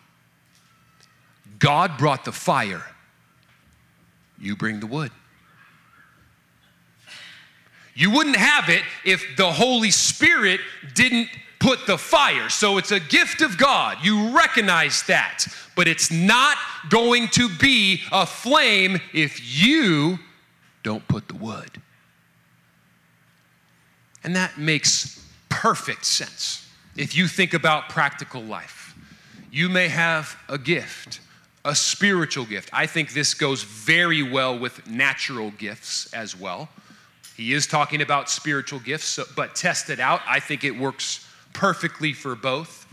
God 1.62 1.96
brought 1.96 2.24
the 2.24 2.32
fire, 2.32 2.82
you 4.36 4.56
bring 4.56 4.80
the 4.80 4.86
wood. 4.88 5.12
You 7.94 8.10
wouldn't 8.10 8.36
have 8.36 8.68
it 8.68 8.82
if 9.04 9.24
the 9.36 9.52
Holy 9.52 9.92
Spirit 9.92 10.58
didn't 10.94 11.28
put 11.60 11.86
the 11.86 11.96
fire. 11.96 12.48
So 12.48 12.78
it's 12.78 12.90
a 12.90 12.98
gift 12.98 13.42
of 13.42 13.56
God. 13.58 13.98
You 14.02 14.36
recognize 14.36 15.04
that. 15.04 15.46
But 15.76 15.86
it's 15.86 16.10
not 16.10 16.56
going 16.90 17.28
to 17.28 17.48
be 17.48 18.00
a 18.10 18.26
flame 18.26 18.98
if 19.14 19.62
you 19.62 20.18
don't 20.82 21.06
put 21.06 21.28
the 21.28 21.36
wood. 21.36 21.80
And 24.24 24.34
that 24.34 24.58
makes 24.58 25.24
perfect 25.48 26.06
sense 26.06 26.68
if 26.96 27.14
you 27.16 27.28
think 27.28 27.54
about 27.54 27.88
practical 27.88 28.42
life. 28.42 28.96
You 29.52 29.68
may 29.68 29.88
have 29.88 30.36
a 30.48 30.58
gift, 30.58 31.20
a 31.64 31.74
spiritual 31.74 32.44
gift. 32.44 32.70
I 32.72 32.86
think 32.86 33.12
this 33.12 33.34
goes 33.34 33.62
very 33.62 34.22
well 34.22 34.58
with 34.58 34.86
natural 34.88 35.50
gifts 35.52 36.12
as 36.12 36.38
well. 36.38 36.68
He 37.36 37.52
is 37.52 37.66
talking 37.66 38.02
about 38.02 38.28
spiritual 38.28 38.80
gifts, 38.80 39.18
but 39.36 39.54
test 39.54 39.90
it 39.90 40.00
out. 40.00 40.20
I 40.26 40.40
think 40.40 40.64
it 40.64 40.76
works 40.76 41.26
perfectly 41.52 42.12
for 42.12 42.34
both. 42.34 42.86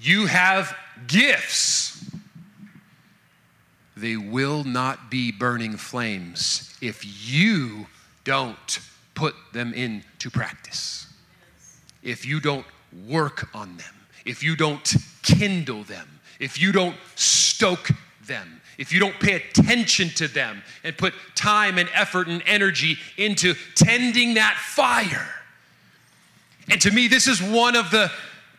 You 0.00 0.26
have 0.26 0.76
gifts. 1.06 2.10
They 3.96 4.16
will 4.16 4.64
not 4.64 5.10
be 5.10 5.30
burning 5.30 5.76
flames 5.76 6.76
if 6.80 7.04
you 7.30 7.86
don't 8.24 8.80
put 9.14 9.34
them 9.52 9.72
into 9.72 10.30
practice. 10.30 11.06
If 12.02 12.26
you 12.26 12.40
don't 12.40 12.66
work 13.06 13.48
on 13.54 13.76
them, 13.76 13.94
if 14.24 14.42
you 14.42 14.56
don't 14.56 14.96
kindle 15.22 15.84
them, 15.84 16.13
if 16.44 16.60
you 16.60 16.72
don't 16.72 16.94
stoke 17.14 17.90
them, 18.26 18.60
if 18.76 18.92
you 18.92 19.00
don't 19.00 19.18
pay 19.18 19.32
attention 19.32 20.10
to 20.10 20.28
them 20.28 20.62
and 20.84 20.96
put 20.96 21.14
time 21.34 21.78
and 21.78 21.88
effort 21.94 22.28
and 22.28 22.42
energy 22.44 22.98
into 23.16 23.54
tending 23.74 24.34
that 24.34 24.56
fire. 24.58 25.26
And 26.68 26.78
to 26.82 26.90
me, 26.90 27.08
this 27.08 27.26
is 27.26 27.42
one 27.42 27.76
of 27.76 27.90
the 27.90 28.10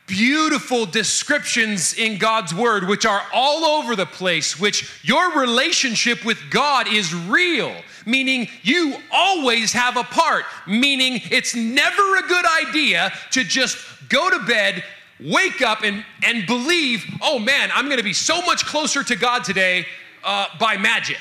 beautiful 0.08 0.88
descriptions 0.88 1.94
in 1.94 2.18
God's 2.18 2.54
word, 2.56 2.88
which 2.88 3.06
are 3.06 3.22
all 3.32 3.66
over 3.66 3.96
the 3.96 4.06
place, 4.08 4.60
which 4.60 5.00
your 5.04 5.40
relationship 5.40 6.26
with 6.26 6.40
God 6.50 6.88
is 6.92 7.14
real, 7.14 7.76
meaning 8.06 8.48
you 8.64 8.96
always 9.12 9.74
have 9.74 9.96
a 9.96 10.04
part, 10.04 10.46
meaning 10.66 11.22
it's 11.32 11.56
never 11.56 12.18
a 12.18 12.28
good 12.28 12.46
idea 12.68 13.12
to 13.32 13.44
just 13.44 13.78
go 14.10 14.30
to 14.30 14.46
bed, 14.46 14.84
wake 15.20 15.62
up, 15.62 15.84
and, 15.84 16.04
and 16.24 16.46
believe, 16.46 17.06
oh 17.22 17.40
man, 17.40 17.70
I'm 17.74 17.90
gonna 17.90 18.04
be 18.04 18.14
so 18.14 18.42
much 18.42 18.66
closer 18.66 19.04
to 19.04 19.16
God 19.16 19.44
today 19.44 19.86
uh, 20.24 20.48
by 20.60 20.78
magic. 20.78 21.20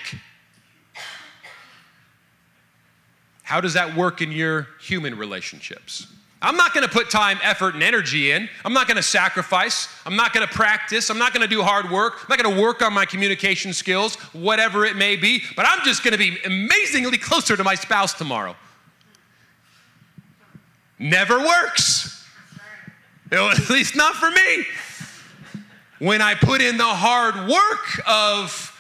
How 3.42 3.61
does 3.61 3.74
that 3.74 3.94
work 3.94 4.22
in 4.22 4.33
your 4.33 4.68
human 4.80 5.16
relationships? 5.16 6.07
I'm 6.40 6.57
not 6.57 6.74
gonna 6.74 6.88
put 6.88 7.09
time, 7.09 7.38
effort, 7.42 7.74
and 7.74 7.83
energy 7.83 8.30
in. 8.30 8.50
I'm 8.64 8.74
not 8.74 8.87
gonna 8.87 9.02
sacrifice. 9.02 9.88
I'm 10.04 10.16
not 10.16 10.33
gonna 10.35 10.46
practice. 10.46 11.09
I'm 11.09 11.18
not 11.18 11.33
gonna 11.33 11.46
do 11.46 11.62
hard 11.62 11.90
work. 11.90 12.14
I'm 12.20 12.26
not 12.28 12.42
gonna 12.42 12.61
work 12.61 12.83
on 12.83 12.92
my 12.92 13.07
communication 13.07 13.72
skills, 13.72 14.16
whatever 14.33 14.85
it 14.85 14.96
may 14.96 15.16
be, 15.16 15.42
but 15.57 15.66
I'm 15.66 15.83
just 15.85 16.02
gonna 16.04 16.18
be 16.18 16.37
amazingly 16.44 17.16
closer 17.16 17.57
to 17.57 17.64
my 17.64 17.74
spouse 17.74 18.12
tomorrow. 18.12 18.57
Never 20.98 21.38
works. 21.38 22.13
At 23.50 23.70
least 23.70 23.96
not 23.96 24.14
for 24.14 24.30
me. 24.30 24.64
When 25.98 26.22
I 26.22 26.34
put 26.34 26.60
in 26.60 26.76
the 26.76 26.84
hard 26.84 27.48
work 27.48 28.06
of 28.06 28.70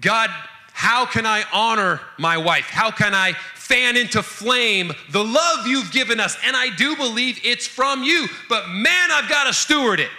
God, 0.00 0.30
how 0.72 1.04
can 1.04 1.26
I 1.26 1.44
honor 1.52 2.00
my 2.18 2.38
wife? 2.38 2.64
How 2.64 2.90
can 2.90 3.14
I 3.14 3.34
fan 3.54 3.96
into 3.96 4.22
flame 4.22 4.92
the 5.10 5.22
love 5.22 5.66
you've 5.66 5.92
given 5.92 6.18
us? 6.18 6.36
And 6.44 6.56
I 6.56 6.74
do 6.74 6.96
believe 6.96 7.38
it's 7.44 7.66
from 7.66 8.02
you, 8.02 8.26
but 8.48 8.68
man, 8.68 9.10
I've 9.12 9.28
got 9.28 9.46
to 9.46 9.52
steward 9.52 10.00
it. 10.00 10.10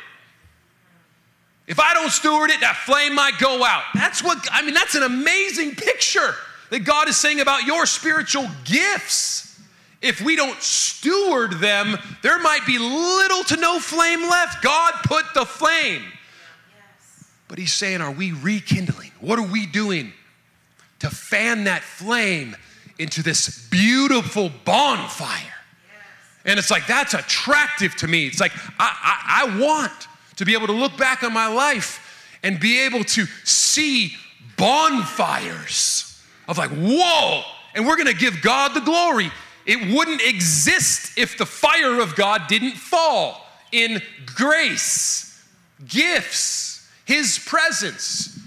If 1.68 1.80
I 1.80 1.94
don't 1.94 2.12
steward 2.12 2.50
it, 2.50 2.60
that 2.62 2.76
flame 2.86 3.16
might 3.16 3.38
go 3.40 3.64
out. 3.64 3.84
That's 3.94 4.24
what, 4.24 4.48
I 4.52 4.62
mean, 4.62 4.74
that's 4.74 4.96
an 4.96 5.04
amazing 5.04 5.76
picture 5.76 6.36
that 6.70 6.80
God 6.80 7.08
is 7.08 7.18
saying 7.18 7.40
about 7.40 7.64
your 7.64 7.86
spiritual 7.86 8.48
gifts. 8.66 9.51
If 10.02 10.22
we 10.22 10.36
don't 10.36 10.60
steward 10.62 11.54
them, 11.60 11.98
there 12.24 12.40
might 12.40 12.66
be 12.66 12.80
little 12.80 13.44
to 13.46 13.56
no 13.58 13.80
flame 13.80 14.22
left. 14.22 14.64
God 14.64 14.94
put 15.04 15.26
the 15.34 15.46
flame. 15.46 16.04
But 17.48 17.60
he's 17.60 17.74
saying, 17.74 18.02
Are 18.02 18.12
we 18.12 18.32
rekindling? 18.32 19.12
What 19.20 19.38
are 19.38 19.46
we 19.46 19.66
doing 19.68 20.14
to 21.00 21.10
fan 21.10 21.66
that 21.66 21.84
flame 21.84 22.56
into 22.98 23.22
this 23.22 23.68
beautiful 23.70 24.52
bonfire? 24.66 25.54
And 26.46 26.58
it's 26.58 26.72
like, 26.72 26.88
that's 26.88 27.14
attractive 27.14 27.96
to 27.98 28.08
me. 28.08 28.26
It's 28.26 28.40
like, 28.40 28.54
I, 28.80 28.98
I, 29.04 29.44
I 29.44 29.60
want 29.60 30.08
to 30.38 30.46
be 30.46 30.54
able 30.54 30.68
to 30.68 30.74
look 30.74 30.98
back 30.98 31.24
on 31.24 31.34
my 31.34 31.48
life 31.48 32.38
and 32.42 32.60
be 32.60 32.82
able 32.82 33.04
to 33.04 33.26
see 33.44 34.14
bonfires 34.58 36.20
of 36.48 36.58
like, 36.58 36.72
whoa, 36.72 37.44
and 37.76 37.86
we're 37.86 37.98
gonna 37.98 38.14
give 38.14 38.42
God 38.42 38.74
the 38.74 38.82
glory. 38.82 39.32
It 39.66 39.94
wouldn't 39.94 40.22
exist 40.22 41.18
if 41.18 41.38
the 41.38 41.46
fire 41.46 42.00
of 42.00 42.16
God 42.16 42.48
didn't 42.48 42.74
fall 42.74 43.46
in 43.72 44.02
grace, 44.26 45.44
gifts, 45.88 46.90
his 47.06 47.40
presence. 47.40 48.40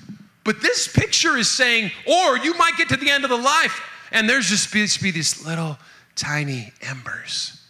But 0.44 0.60
this 0.60 0.88
picture 0.88 1.36
is 1.36 1.50
saying, 1.50 1.90
or 2.06 2.38
you 2.38 2.54
might 2.54 2.76
get 2.76 2.88
to 2.90 2.96
the 2.96 3.10
end 3.10 3.24
of 3.24 3.30
the 3.30 3.36
life 3.36 3.80
and 4.12 4.28
there's 4.28 4.48
just 4.48 4.72
be, 4.72 4.86
be 5.02 5.10
these 5.10 5.44
little 5.44 5.78
tiny 6.14 6.72
embers. 6.82 7.60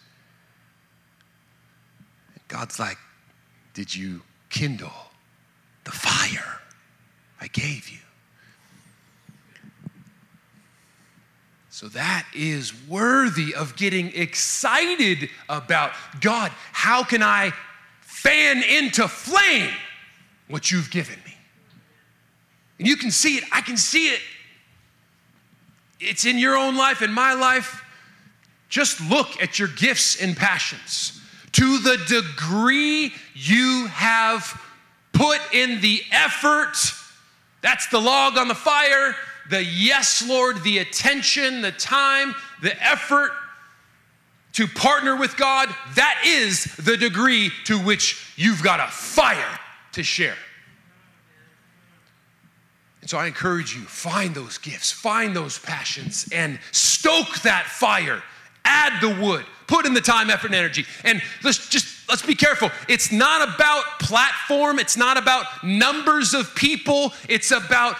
God's 2.49 2.79
like, 2.79 2.99
Did 3.73 3.95
you 3.95 4.23
kindle 4.51 4.93
the 5.85 5.91
fire 5.91 6.61
I 7.41 7.49
gave 7.49 7.89
you? 7.89 8.04
So 11.75 11.89
that 11.89 12.25
is 12.33 12.73
worthy 12.87 13.53
of 13.53 13.75
getting 13.75 14.15
excited 14.15 15.29
about. 15.49 15.91
God, 16.21 16.53
how 16.71 17.03
can 17.03 17.21
I 17.21 17.53
fan 18.01 18.63
into 18.63 19.09
flame 19.09 19.75
what 20.47 20.71
you've 20.71 20.93
given 20.93 21.17
me. 21.25 21.35
And 22.79 22.87
you 22.87 22.95
can 22.95 23.11
see 23.11 23.39
it. 23.39 23.45
I 23.51 23.61
can 23.61 23.77
see 23.77 24.11
it. 24.11 24.21
It's 25.99 26.25
in 26.25 26.39
your 26.39 26.57
own 26.57 26.77
life, 26.77 27.03
in 27.03 27.13
my 27.13 27.35
life. 27.35 27.83
Just 28.69 29.01
look 29.11 29.43
at 29.43 29.59
your 29.59 29.67
gifts 29.67 30.23
and 30.23 30.37
passions. 30.37 31.21
To 31.55 31.79
the 31.79 31.97
degree 32.07 33.13
you 33.35 33.89
have 33.89 34.63
put 35.13 35.41
in 35.53 35.81
the 35.81 36.03
effort, 36.13 36.77
that's 37.63 37.89
the 37.89 38.01
log 38.01 38.39
on 38.39 38.47
the 38.47 38.55
fire, 38.55 39.17
the 39.51 39.63
yes, 39.63 40.27
Lord, 40.27 40.63
the 40.63 40.79
attention, 40.79 41.61
the 41.61 41.73
time, 41.73 42.35
the 42.63 42.75
effort 42.83 43.33
to 44.55 44.67
partner 44.69 45.17
with 45.17 45.37
God, 45.37 45.69
that 45.97 46.23
is 46.25 46.65
the 46.77 46.97
degree 46.97 47.51
to 47.65 47.79
which 47.79 48.33
you've 48.37 48.63
got 48.63 48.81
a 48.81 48.91
fire 48.91 49.59
to 49.93 50.03
share. 50.03 50.37
And 53.01 53.11
so 53.11 53.19
I 53.19 53.27
encourage 53.27 53.75
you 53.75 53.83
find 53.83 54.35
those 54.35 54.57
gifts, 54.57 54.91
find 54.91 55.37
those 55.37 55.59
passions, 55.59 56.27
and 56.33 56.59
stoke 56.73 57.41
that 57.41 57.67
fire. 57.67 58.23
Add 58.65 59.03
the 59.03 59.21
wood, 59.23 59.45
put 59.67 59.85
in 59.85 59.93
the 59.93 60.01
time, 60.01 60.31
effort, 60.31 60.47
and 60.47 60.55
energy. 60.55 60.87
And 61.05 61.21
let's 61.43 61.69
just 61.69 62.09
let's 62.09 62.25
be 62.25 62.35
careful. 62.35 62.71
It's 62.89 63.13
not 63.13 63.47
about 63.47 63.85
platform, 64.01 64.79
it's 64.79 64.97
not 64.97 65.19
about 65.19 65.45
numbers 65.63 66.33
of 66.33 66.55
people, 66.55 67.13
it's 67.29 67.51
about 67.51 67.97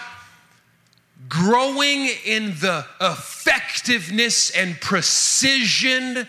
growing 1.27 2.09
in 2.25 2.51
the 2.59 2.85
effectiveness 3.01 4.51
and 4.51 4.79
precision 4.81 6.27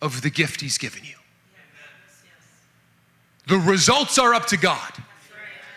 of 0.00 0.22
the 0.22 0.30
gift 0.30 0.60
he's 0.60 0.78
given 0.78 1.04
you. 1.04 1.14
The 3.46 3.58
results 3.58 4.18
are 4.18 4.34
up 4.34 4.46
to 4.46 4.56
God. 4.56 4.92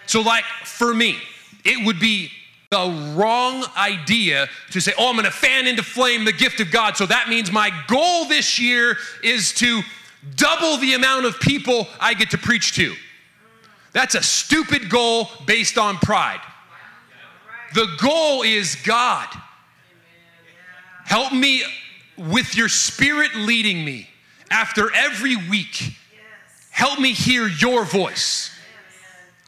So, 0.06 0.21
like 0.21 0.43
for 0.65 0.93
me, 0.93 1.17
it 1.63 1.86
would 1.86 2.00
be 2.00 2.32
the 2.69 3.13
wrong 3.15 3.65
idea 3.78 4.47
to 4.71 4.80
say, 4.80 4.93
oh, 4.97 5.10
I'm 5.10 5.15
gonna 5.15 5.32
fan 5.32 5.67
into 5.67 5.84
flame 5.84 6.26
the 6.26 6.34
gift 6.34 6.60
of 6.60 6.71
God. 6.71 6.97
So 6.97 7.06
that 7.06 7.30
means 7.30 7.52
my 7.52 7.71
goal 7.88 8.26
this 8.26 8.60
year 8.60 8.97
is 9.24 9.54
to 9.56 9.82
double 10.36 10.78
the 10.78 10.93
amount 10.93 11.26
of 11.26 11.39
people 11.39 11.88
I 12.00 12.13
get 12.13 12.32
to 12.32 12.38
preach 12.38 12.74
to. 12.76 12.95
That's 13.93 14.15
a 14.15 14.24
stupid 14.24 14.89
goal 14.89 15.30
based 15.45 15.78
on 15.78 15.97
pride. 15.97 16.41
The 17.74 17.88
goal 18.00 18.42
is 18.44 18.76
God. 18.84 19.28
Help 21.06 21.34
me 21.34 21.64
with 22.18 22.56
your 22.56 22.70
spirit 22.70 23.36
leading 23.36 23.84
me 23.84 24.10
after 24.50 24.94
every 24.94 25.36
week. 25.36 25.94
Help 26.70 27.00
me 27.00 27.14
hear 27.14 27.48
your 27.48 27.86
voice. 27.86 28.52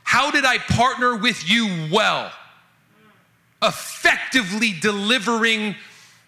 How 0.04 0.32
did 0.32 0.46
I 0.46 0.58
partner 0.58 1.16
with 1.16 1.50
you 1.50 1.90
well? 1.92 2.32
Effectively 3.62 4.74
delivering 4.80 5.76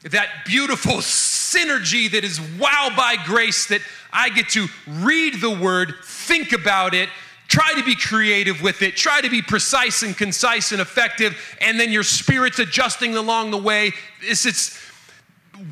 that 0.03 0.29
beautiful 0.45 0.95
synergy 0.95 2.09
that 2.11 2.23
is 2.23 2.39
wow 2.59 2.89
by 2.95 3.15
grace 3.25 3.67
that 3.67 3.81
I 4.13 4.29
get 4.29 4.49
to 4.49 4.67
read 4.87 5.41
the 5.41 5.49
word, 5.49 5.95
think 6.03 6.53
about 6.53 6.93
it, 6.93 7.09
try 7.47 7.73
to 7.73 7.83
be 7.83 7.95
creative 7.95 8.61
with 8.61 8.81
it, 8.81 8.95
try 8.95 9.21
to 9.21 9.29
be 9.29 9.41
precise 9.41 10.03
and 10.03 10.17
concise 10.17 10.71
and 10.71 10.81
effective, 10.81 11.37
and 11.61 11.79
then 11.79 11.91
your 11.91 12.03
spirit's 12.03 12.59
adjusting 12.59 13.15
along 13.15 13.51
the 13.51 13.57
way. 13.57 13.91
It's, 14.21 14.45
it's 14.45 14.79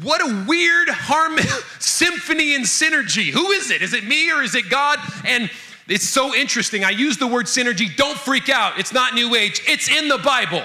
what 0.02 0.22
a 0.22 0.46
weird 0.48 0.90
harmony, 0.90 1.48
symphony 1.80 2.56
and 2.56 2.64
synergy. 2.66 3.32
Who 3.32 3.52
is 3.52 3.72
it? 3.72 3.82
Is 3.82 3.94
it 3.94 4.06
me 4.06 4.32
or 4.32 4.42
is 4.42 4.56
it 4.56 4.70
God? 4.70 5.00
And 5.26 5.50
it's 5.88 6.08
so 6.08 6.34
interesting. 6.34 6.84
I 6.84 6.92
use 6.92 7.18
the 7.18 7.28
word 7.28 7.48
synergy. 7.48 7.94
Don't 7.96 8.18
freak 8.18 8.50
out. 8.50 8.80
It's 8.80 8.94
not 8.94 9.14
new 9.14 9.36
age. 9.36 9.62
It's 9.68 9.90
in 9.90 10.08
the 10.08 10.18
Bible. 10.18 10.64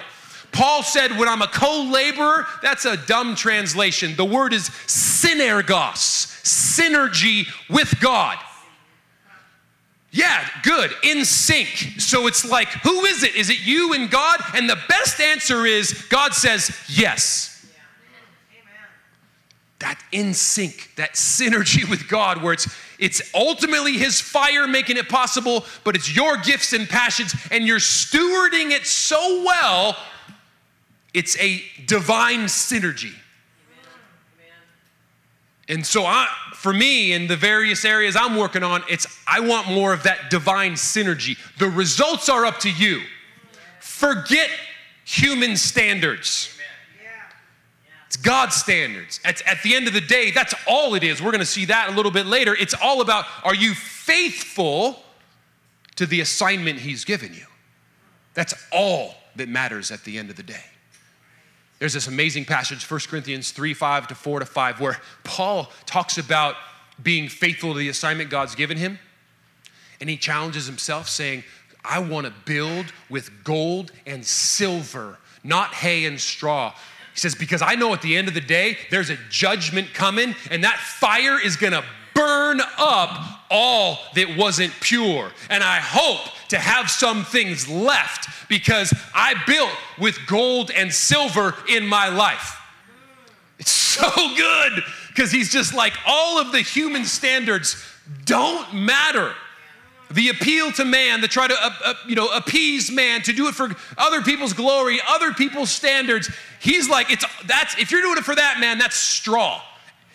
Paul 0.53 0.83
said, 0.83 1.13
when 1.19 1.29
I'm 1.29 1.43
a 1.43 1.47
co 1.47 1.83
laborer, 1.91 2.47
that's 2.63 2.85
a 2.85 2.97
dumb 2.97 3.35
translation. 3.35 4.15
The 4.17 4.25
word 4.25 4.53
is 4.53 4.71
synergos, 4.87 6.27
synergy 6.43 7.47
with 7.69 8.01
God. 8.01 8.39
Yeah, 10.19 10.45
good, 10.65 10.91
in 11.05 11.25
sync. 11.25 11.69
So 11.99 12.27
it's 12.27 12.45
like, 12.45 12.67
who 12.83 13.05
is 13.05 13.23
it? 13.23 13.37
Is 13.37 13.51
it 13.51 13.65
you 13.65 13.95
and 13.95 14.11
God? 14.11 14.41
And 14.53 14.69
the 14.69 14.77
best 14.89 15.21
answer 15.21 15.65
is 15.65 15.93
God 16.09 16.35
says 16.35 16.77
yes. 16.89 17.65
That 19.79 20.03
in 20.11 20.35
sync, 20.35 20.91
that 20.97 21.13
synergy 21.13 21.89
with 21.89 22.09
God, 22.09 22.43
where 22.43 22.53
it's 22.53 22.67
it's 22.99 23.23
ultimately 23.33 23.93
His 23.93 24.21
fire 24.21 24.67
making 24.67 24.97
it 24.97 25.09
possible, 25.09 25.65
but 25.85 25.95
it's 25.95 26.13
your 26.13 26.37
gifts 26.39 26.73
and 26.73 26.89
passions, 26.89 27.33
and 27.53 27.65
you're 27.65 27.79
stewarding 27.79 28.73
it 28.73 28.89
so 28.89 29.45
well 29.47 29.97
it's 31.15 31.39
a 31.39 31.63
divine 31.87 32.47
synergy. 32.47 33.15
And 35.69 35.87
so 35.87 36.05
I, 36.05 36.27
for 36.55 36.73
me, 36.73 37.13
in 37.13 37.27
the 37.27 37.37
various 37.37 37.85
areas 37.85 38.17
I'm 38.17 38.37
working 38.37 38.63
on, 38.63 38.83
it's 38.89 39.07
I 39.27 39.41
want 39.41 39.69
more 39.69 39.93
of 39.93 40.05
that 40.05 40.31
divine 40.31 40.73
synergy. 40.73 41.37
The 41.59 41.69
results 41.69 42.29
are 42.29 42.47
up 42.47 42.59
to 42.61 42.71
you. 42.71 43.03
Forget 43.81 44.51
human 45.05 45.57
standards. 45.57 46.55
It's 48.07 48.17
God's 48.17 48.57
standards. 48.57 49.21
At, 49.23 49.43
at 49.47 49.63
the 49.63 49.75
end 49.75 49.87
of 49.87 49.93
the 49.93 50.01
day, 50.01 50.31
that's 50.31 50.55
all 50.67 50.95
it 50.95 51.05
is. 51.05 51.21
We're 51.21 51.31
going 51.31 51.41
to 51.41 51.47
see 51.47 51.67
that 51.67 51.91
a 51.91 51.93
little 51.93 52.11
bit 52.11 52.25
later. 52.25 52.57
It's 52.57 52.73
all 52.73 53.03
about 53.03 53.27
are 53.45 53.55
you 53.55 53.75
faithful 53.75 55.03
to 55.97 56.07
the 56.07 56.23
assignment 56.23 56.79
He's 56.79 57.05
given 57.05 57.35
you? 57.35 57.45
That's 58.33 58.55
all 58.73 59.15
that 59.37 59.51
matters 59.51 59.91
at 59.91 60.05
the 60.05 60.17
end 60.17 60.31
of 60.31 60.37
the 60.37 60.43
day. 60.43 60.65
There's 61.79 61.93
this 61.93 62.09
amazing 62.09 62.45
passage, 62.45 62.89
1 62.89 63.01
Corinthians 63.09 63.53
3 63.53 63.73
5 63.75 64.09
to 64.09 64.15
4 64.15 64.41
to 64.41 64.47
5, 64.47 64.81
where 64.81 65.01
Paul 65.25 65.71
talks 65.87 66.19
about 66.19 66.57
being 67.03 67.29
faithful 67.29 67.73
to 67.73 67.79
the 67.79 67.89
assignment 67.89 68.31
God's 68.31 68.55
given 68.55 68.77
him. 68.77 68.99
And 70.01 70.11
he 70.11 70.17
challenges 70.17 70.67
himself, 70.67 71.09
saying, 71.09 71.45
I 71.85 72.01
want 72.01 72.27
to 72.27 72.33
build 72.45 72.87
with 73.09 73.45
gold 73.45 73.93
and 74.07 74.25
silver, 74.25 75.19
not 75.45 75.75
hay 75.75 76.05
and 76.05 76.21
straw. 76.21 76.73
He 77.15 77.21
says, 77.21 77.35
Because 77.35 77.63
I 77.63 77.75
know 77.75 77.93
at 77.95 78.03
the 78.03 78.17
end 78.17 78.29
of 78.29 78.35
the 78.35 78.41
day, 78.41 78.77
there's 78.91 79.11
a 79.11 79.19
judgment 79.29 79.95
coming, 79.95 80.35
and 80.51 80.65
that 80.65 80.79
fire 80.79 81.41
is 81.41 81.57
going 81.57 81.73
to 81.73 81.85
burn 82.19 82.61
up 82.79 83.45
all 83.49 83.99
that 84.15 84.37
wasn't 84.37 84.73
pure. 84.81 85.31
And 85.49 85.63
I 85.63 85.79
hope 85.79 86.33
to 86.49 86.59
have 86.59 86.91
some 86.91 87.25
things 87.25 87.69
left 87.69 88.49
because 88.49 88.93
I 89.15 89.35
built 89.47 89.71
with 89.99 90.19
gold 90.27 90.71
and 90.75 90.93
silver 90.93 91.55
in 91.69 91.87
my 91.87 92.09
life. 92.09 92.61
It's 93.59 93.71
so 93.71 94.11
good 94.37 94.83
because 95.09 95.31
he's 95.31 95.51
just 95.51 95.75
like, 95.75 95.93
all 96.07 96.41
of 96.41 96.53
the 96.53 96.61
human 96.61 97.05
standards 97.05 97.77
don't 98.25 98.75
matter. 98.75 99.33
The 100.11 100.31
appeal 100.31 100.73
to 100.73 100.85
man, 100.85 101.21
to 101.21 101.29
try 101.29 101.47
to 101.47 101.55
uh, 101.55 101.71
uh, 101.85 101.95
you 102.07 102.15
know 102.15 102.29
appease 102.29 102.91
man, 102.91 103.21
to 103.23 103.33
do 103.35 103.47
it 103.47 103.55
for 103.55 103.69
other 103.99 104.23
people's 104.23 104.55
glory, 104.55 105.01
other 105.07 105.35
people's 105.35 105.71
standards. 105.71 106.31
He's 106.61 106.89
like, 106.89 107.13
it's 107.13 107.27
that's 107.45 107.77
if 107.79 107.91
you're 107.91 108.01
doing 108.01 108.17
it 108.17 108.25
for 108.25 108.35
that 108.35 108.59
man, 108.59 108.79
that's 108.79 108.97
straw 108.97 109.61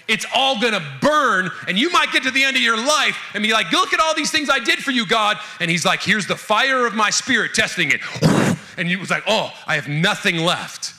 it's 0.07 0.25
all 0.35 0.59
gonna 0.59 0.83
burn, 1.01 1.49
and 1.67 1.77
you 1.77 1.89
might 1.91 2.11
get 2.11 2.23
to 2.23 2.31
the 2.31 2.43
end 2.43 2.57
of 2.57 2.61
your 2.61 2.77
life 2.77 3.17
and 3.33 3.43
be 3.43 3.53
like, 3.53 3.71
Look 3.71 3.93
at 3.93 3.99
all 3.99 4.13
these 4.15 4.31
things 4.31 4.49
I 4.49 4.59
did 4.59 4.79
for 4.79 4.91
you, 4.91 5.05
God. 5.05 5.37
And 5.59 5.69
He's 5.71 5.85
like, 5.85 6.01
Here's 6.01 6.27
the 6.27 6.35
fire 6.35 6.85
of 6.85 6.93
my 6.93 7.09
spirit 7.09 7.53
testing 7.53 7.91
it. 7.91 8.01
And 8.77 8.87
he 8.87 8.95
was 8.95 9.09
like, 9.09 9.23
Oh, 9.27 9.53
I 9.67 9.75
have 9.75 9.87
nothing 9.87 10.37
left. 10.37 10.93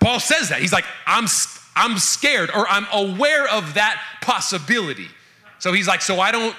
Paul 0.00 0.20
says 0.20 0.50
that. 0.50 0.60
He's 0.60 0.72
like, 0.72 0.84
I'm, 1.06 1.26
I'm 1.76 1.98
scared 1.98 2.50
or 2.50 2.68
I'm 2.68 2.86
aware 2.92 3.48
of 3.48 3.74
that 3.74 4.02
possibility. 4.20 5.08
So 5.58 5.72
he's 5.72 5.88
like, 5.88 6.02
So 6.02 6.20
I 6.20 6.30
don't 6.30 6.56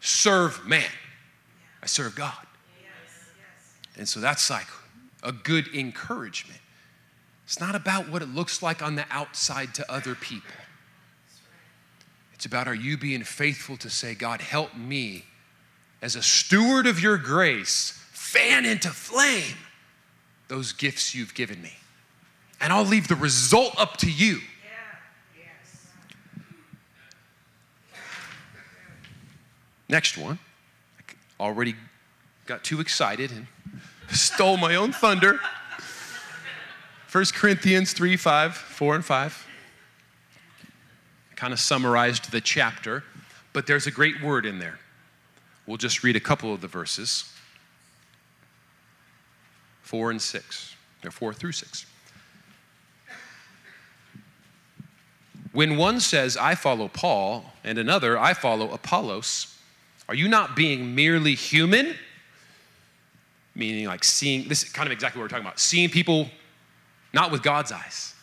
serve 0.00 0.66
man, 0.66 0.84
I 1.82 1.86
serve 1.86 2.14
God. 2.14 2.32
And 3.96 4.08
so 4.08 4.20
that's 4.20 4.48
like 4.48 4.66
a 5.22 5.32
good 5.32 5.68
encouragement. 5.74 6.58
It's 7.52 7.60
not 7.60 7.74
about 7.74 8.08
what 8.08 8.22
it 8.22 8.30
looks 8.30 8.62
like 8.62 8.80
on 8.80 8.94
the 8.94 9.04
outside 9.10 9.74
to 9.74 9.92
other 9.92 10.14
people. 10.14 10.54
It's 12.32 12.46
about 12.46 12.66
are 12.66 12.74
you 12.74 12.96
being 12.96 13.24
faithful 13.24 13.76
to 13.76 13.90
say, 13.90 14.14
God, 14.14 14.40
help 14.40 14.74
me 14.74 15.26
as 16.00 16.16
a 16.16 16.22
steward 16.22 16.86
of 16.86 16.98
your 16.98 17.18
grace, 17.18 17.90
fan 18.10 18.64
into 18.64 18.88
flame 18.88 19.58
those 20.48 20.72
gifts 20.72 21.14
you've 21.14 21.34
given 21.34 21.60
me. 21.60 21.74
And 22.58 22.72
I'll 22.72 22.86
leave 22.86 23.06
the 23.06 23.16
result 23.16 23.78
up 23.78 23.98
to 23.98 24.10
you. 24.10 24.38
Next 29.90 30.16
one. 30.16 30.38
I 31.38 31.44
already 31.44 31.74
got 32.46 32.64
too 32.64 32.80
excited 32.80 33.30
and 33.30 33.46
stole 34.10 34.56
my 34.56 34.74
own 34.76 34.92
thunder. 34.92 35.38
1 37.12 37.24
Corinthians 37.34 37.92
3 37.92 38.16
5, 38.16 38.54
4 38.54 38.94
and 38.94 39.04
5. 39.04 39.46
Kind 41.36 41.52
of 41.52 41.60
summarized 41.60 42.32
the 42.32 42.40
chapter, 42.40 43.04
but 43.52 43.66
there's 43.66 43.86
a 43.86 43.90
great 43.90 44.22
word 44.22 44.46
in 44.46 44.58
there. 44.58 44.78
We'll 45.66 45.76
just 45.76 46.02
read 46.02 46.16
a 46.16 46.20
couple 46.20 46.54
of 46.54 46.62
the 46.62 46.68
verses 46.68 47.30
4 49.82 50.12
and 50.12 50.22
6. 50.22 50.74
They're 51.02 51.10
4 51.10 51.34
through 51.34 51.52
6. 51.52 51.84
When 55.52 55.76
one 55.76 56.00
says, 56.00 56.38
I 56.38 56.54
follow 56.54 56.88
Paul, 56.88 57.44
and 57.62 57.76
another, 57.76 58.18
I 58.18 58.32
follow 58.32 58.70
Apollos, 58.70 59.54
are 60.08 60.14
you 60.14 60.28
not 60.28 60.56
being 60.56 60.94
merely 60.94 61.34
human? 61.34 61.94
Meaning, 63.54 63.84
like 63.84 64.02
seeing, 64.02 64.48
this 64.48 64.62
is 64.62 64.70
kind 64.70 64.86
of 64.86 64.92
exactly 64.92 65.20
what 65.20 65.24
we're 65.24 65.28
talking 65.28 65.44
about. 65.44 65.60
Seeing 65.60 65.90
people 65.90 66.30
not 67.12 67.30
with 67.30 67.42
God's 67.42 67.72
eyes, 67.72 68.14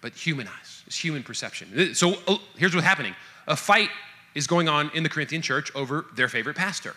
but 0.00 0.12
human 0.14 0.46
eyes. 0.48 0.82
It's 0.86 0.96
human 0.96 1.22
perception. 1.22 1.94
So 1.94 2.16
oh, 2.26 2.40
here's 2.56 2.74
what's 2.74 2.86
happening 2.86 3.14
a 3.46 3.56
fight 3.56 3.90
is 4.34 4.46
going 4.46 4.68
on 4.68 4.90
in 4.94 5.02
the 5.02 5.08
Corinthian 5.08 5.42
church 5.42 5.74
over 5.74 6.06
their 6.14 6.28
favorite 6.28 6.56
pastor, 6.56 6.94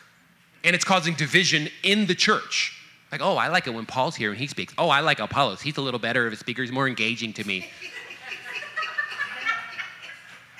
and 0.64 0.76
it's 0.76 0.86
causing 0.86 1.14
division 1.16 1.70
in 1.84 2.06
the 2.06 2.16
church. 2.16 2.78
Like, 3.12 3.22
oh, 3.22 3.36
I 3.36 3.50
like 3.50 3.68
it 3.68 3.74
when 3.74 3.86
Paul's 3.86 4.16
here 4.16 4.30
and 4.30 4.40
he 4.40 4.48
speaks. 4.48 4.74
Oh, 4.78 4.88
I 4.88 5.02
like 5.02 5.20
Apollos. 5.20 5.62
He's 5.62 5.76
a 5.76 5.82
little 5.82 6.00
better 6.00 6.26
of 6.28 6.32
a 6.32 6.38
speaker. 6.38 6.62
He's 6.62 6.72
more 6.72 6.88
engaging 6.88 7.34
to 7.34 7.44
me. 7.46 7.70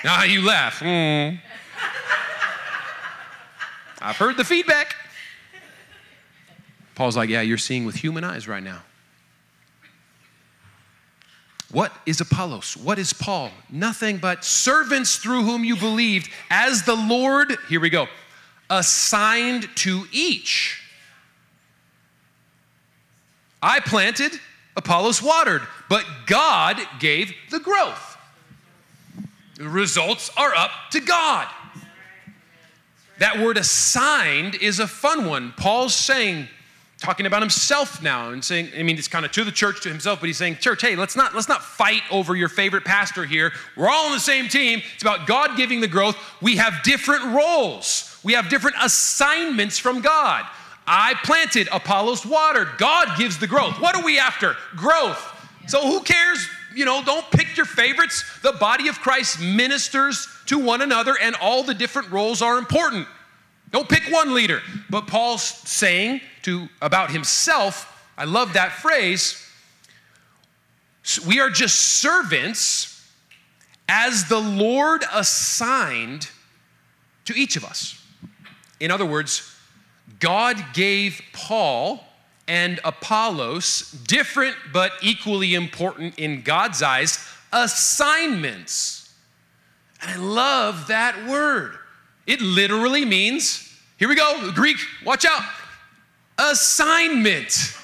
now 0.04 0.24
you 0.26 0.46
laugh. 0.46 0.80
Mm. 0.80 1.40
I've 4.02 4.18
heard 4.18 4.36
the 4.36 4.44
feedback. 4.44 4.96
Paul's 6.96 7.16
like, 7.16 7.30
yeah, 7.30 7.42
you're 7.42 7.58
seeing 7.58 7.86
with 7.86 7.96
human 7.96 8.24
eyes 8.24 8.48
right 8.48 8.64
now. 8.64 8.82
What 11.72 11.94
is 12.06 12.20
Apollos? 12.20 12.76
What 12.76 13.00
is 13.00 13.14
Paul? 13.14 13.50
Nothing 13.70 14.18
but 14.18 14.44
servants 14.44 15.18
through 15.18 15.44
whom 15.44 15.64
you 15.64 15.76
believed, 15.78 16.30
as 16.50 16.84
the 16.84 16.96
Lord, 16.96 17.58
here 17.70 17.80
we 17.80 17.90
go, 17.90 18.08
assigned 18.70 19.70
to 19.78 20.06
each. 20.12 20.82
I 23.62 23.80
planted, 23.80 24.34
Apollos 24.76 25.22
watered, 25.22 25.62
but 25.88 26.06
God 26.26 26.78
gave 27.00 27.34
the 27.52 27.60
growth. 27.60 28.18
The 29.56 29.70
results 29.70 30.32
are 30.36 30.54
up 30.56 30.72
to 30.92 31.00
God. 31.00 31.48
That 33.20 33.40
word 33.40 33.58
assigned 33.58 34.56
is 34.56 34.80
a 34.80 34.88
fun 34.88 35.26
one. 35.26 35.54
Paul's 35.56 35.94
saying, 35.94 36.48
talking 37.02 37.26
about 37.26 37.42
himself 37.42 38.02
now 38.02 38.30
and 38.30 38.46
saying, 38.46 38.70
I 38.78 38.84
mean, 38.84 38.98
it's 38.98 39.08
kind 39.08 39.26
of 39.26 39.32
to 39.32 39.44
the 39.44 39.52
church, 39.52 39.82
to 39.84 39.90
himself, 39.90 40.20
but 40.20 40.28
he's 40.28 40.38
saying, 40.38 40.58
church, 40.58 40.82
hey, 40.82 40.96
let's 40.96 41.16
not 41.16 41.34
let's 41.34 41.50
not 41.50 41.64
fight 41.64 42.04
over 42.12 42.36
your 42.36 42.48
favorite 42.48 42.86
pastor 42.86 43.26
here. 43.26 43.52
We're 43.76 43.90
all 43.90 44.06
on 44.06 44.12
the 44.12 44.20
same 44.20 44.48
team. 44.48 44.82
It's 44.94 45.04
about 45.04 45.28
God 45.28 45.58
giving 45.58 45.82
the 45.82 45.88
growth. 45.88 46.16
We 46.42 46.58
have 46.58 46.84
different 46.84 47.26
roles. 47.34 48.20
We 48.24 48.34
have 48.34 48.50
different 48.50 48.78
assignments 48.82 49.80
from 49.80 50.02
God. 50.02 50.46
I 50.88 51.16
planted, 51.24 51.68
Apollos 51.72 52.26
watered. 52.26 52.68
God 52.78 53.18
gives 53.18 53.38
the 53.38 53.48
growth. 53.48 53.80
What 53.80 53.96
are 53.96 54.04
we 54.04 54.20
after? 54.20 54.56
Growth. 54.76 55.28
So 55.68 55.82
who 55.82 56.02
cares? 56.02 56.46
You 56.76 56.86
know, 56.86 57.04
don't 57.04 57.30
pick 57.32 57.58
your 57.58 57.66
favorites. 57.66 58.24
The 58.42 58.54
body 58.54 58.88
of 58.88 59.00
Christ 59.00 59.40
ministers 59.42 60.28
to 60.48 60.60
one 60.60 60.82
another, 60.82 61.16
and 61.22 61.36
all 61.36 61.64
the 61.64 61.74
different 61.74 62.12
roles 62.12 62.42
are 62.42 62.58
important. 62.58 63.08
Don't 63.72 63.88
pick 63.88 64.12
one 64.12 64.34
leader. 64.34 64.62
But 64.90 65.08
Paul's 65.08 65.44
saying 65.44 66.22
to 66.44 66.68
about 66.82 67.12
himself, 67.12 67.88
I 68.18 68.26
love 68.26 68.54
that 68.54 68.74
phrase. 68.74 69.48
We 71.26 71.40
are 71.40 71.50
just 71.50 71.76
servants 71.76 73.10
as 73.88 74.30
the 74.30 74.40
Lord 74.40 75.04
assigned 75.14 76.30
to 77.26 77.34
each 77.34 77.56
of 77.56 77.66
us. 77.66 78.02
In 78.80 78.92
other 78.92 79.06
words, 79.06 79.56
God 80.20 80.64
gave 80.74 81.22
Paul 81.34 82.04
and 82.48 82.80
Apollos 82.84 83.92
different 84.08 84.56
but 84.74 84.92
equally 85.02 85.54
important 85.54 86.20
in 86.20 86.42
God's 86.42 86.82
eyes 86.82 87.26
assignments. 87.54 89.14
And 90.02 90.12
I 90.12 90.16
love 90.18 90.88
that 90.88 91.28
word. 91.28 91.78
It 92.28 92.42
literally 92.42 93.06
means, 93.06 93.76
here 93.98 94.08
we 94.08 94.16
go, 94.16 94.52
Greek, 94.54 94.78
watch 95.06 95.26
out, 95.26 95.42
assignment. 96.38 97.78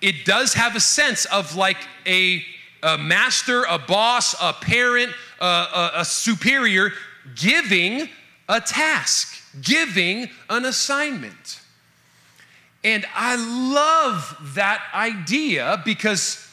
it 0.00 0.24
does 0.24 0.54
have 0.54 0.76
a 0.76 0.80
sense 0.80 1.24
of 1.26 1.56
like 1.56 1.78
a, 2.06 2.42
a 2.82 2.98
master, 2.98 3.64
a 3.64 3.78
boss, 3.78 4.34
a 4.40 4.52
parent, 4.52 5.12
a, 5.40 5.44
a, 5.44 5.90
a 5.96 6.04
superior 6.04 6.92
giving 7.36 8.08
a 8.48 8.60
task, 8.60 9.42
giving 9.62 10.28
an 10.50 10.64
assignment. 10.64 11.60
And 12.84 13.06
I 13.14 13.36
love 13.36 14.54
that 14.54 14.82
idea 14.92 15.80
because 15.84 16.48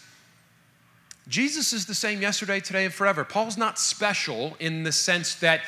Jesus 1.30 1.74
is 1.74 1.86
the 1.86 1.94
same 1.94 2.22
yesterday, 2.22 2.60
today, 2.60 2.86
and 2.86 2.94
forever. 2.94 3.24
Paul's 3.24 3.58
not 3.58 3.78
special 3.78 4.58
in 4.60 4.84
the 4.84 4.92
sense 4.92 5.36
that 5.36 5.62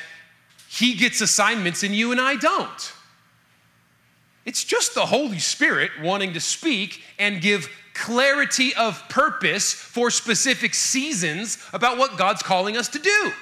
he 0.68 0.94
gets 0.94 1.20
assignments 1.20 1.84
and 1.84 1.94
you 1.94 2.10
and 2.10 2.20
I 2.20 2.34
don't. 2.34 2.92
It's 4.44 4.64
just 4.64 4.94
the 4.94 5.06
Holy 5.06 5.38
Spirit 5.38 5.92
wanting 6.02 6.32
to 6.32 6.40
speak 6.40 7.02
and 7.18 7.40
give 7.40 7.68
clarity 7.94 8.74
of 8.74 9.08
purpose 9.08 9.72
for 9.72 10.10
specific 10.10 10.74
seasons 10.74 11.58
about 11.72 11.96
what 11.96 12.18
God's 12.18 12.42
calling 12.42 12.76
us 12.76 12.88
to 12.88 12.98
do. 12.98 13.32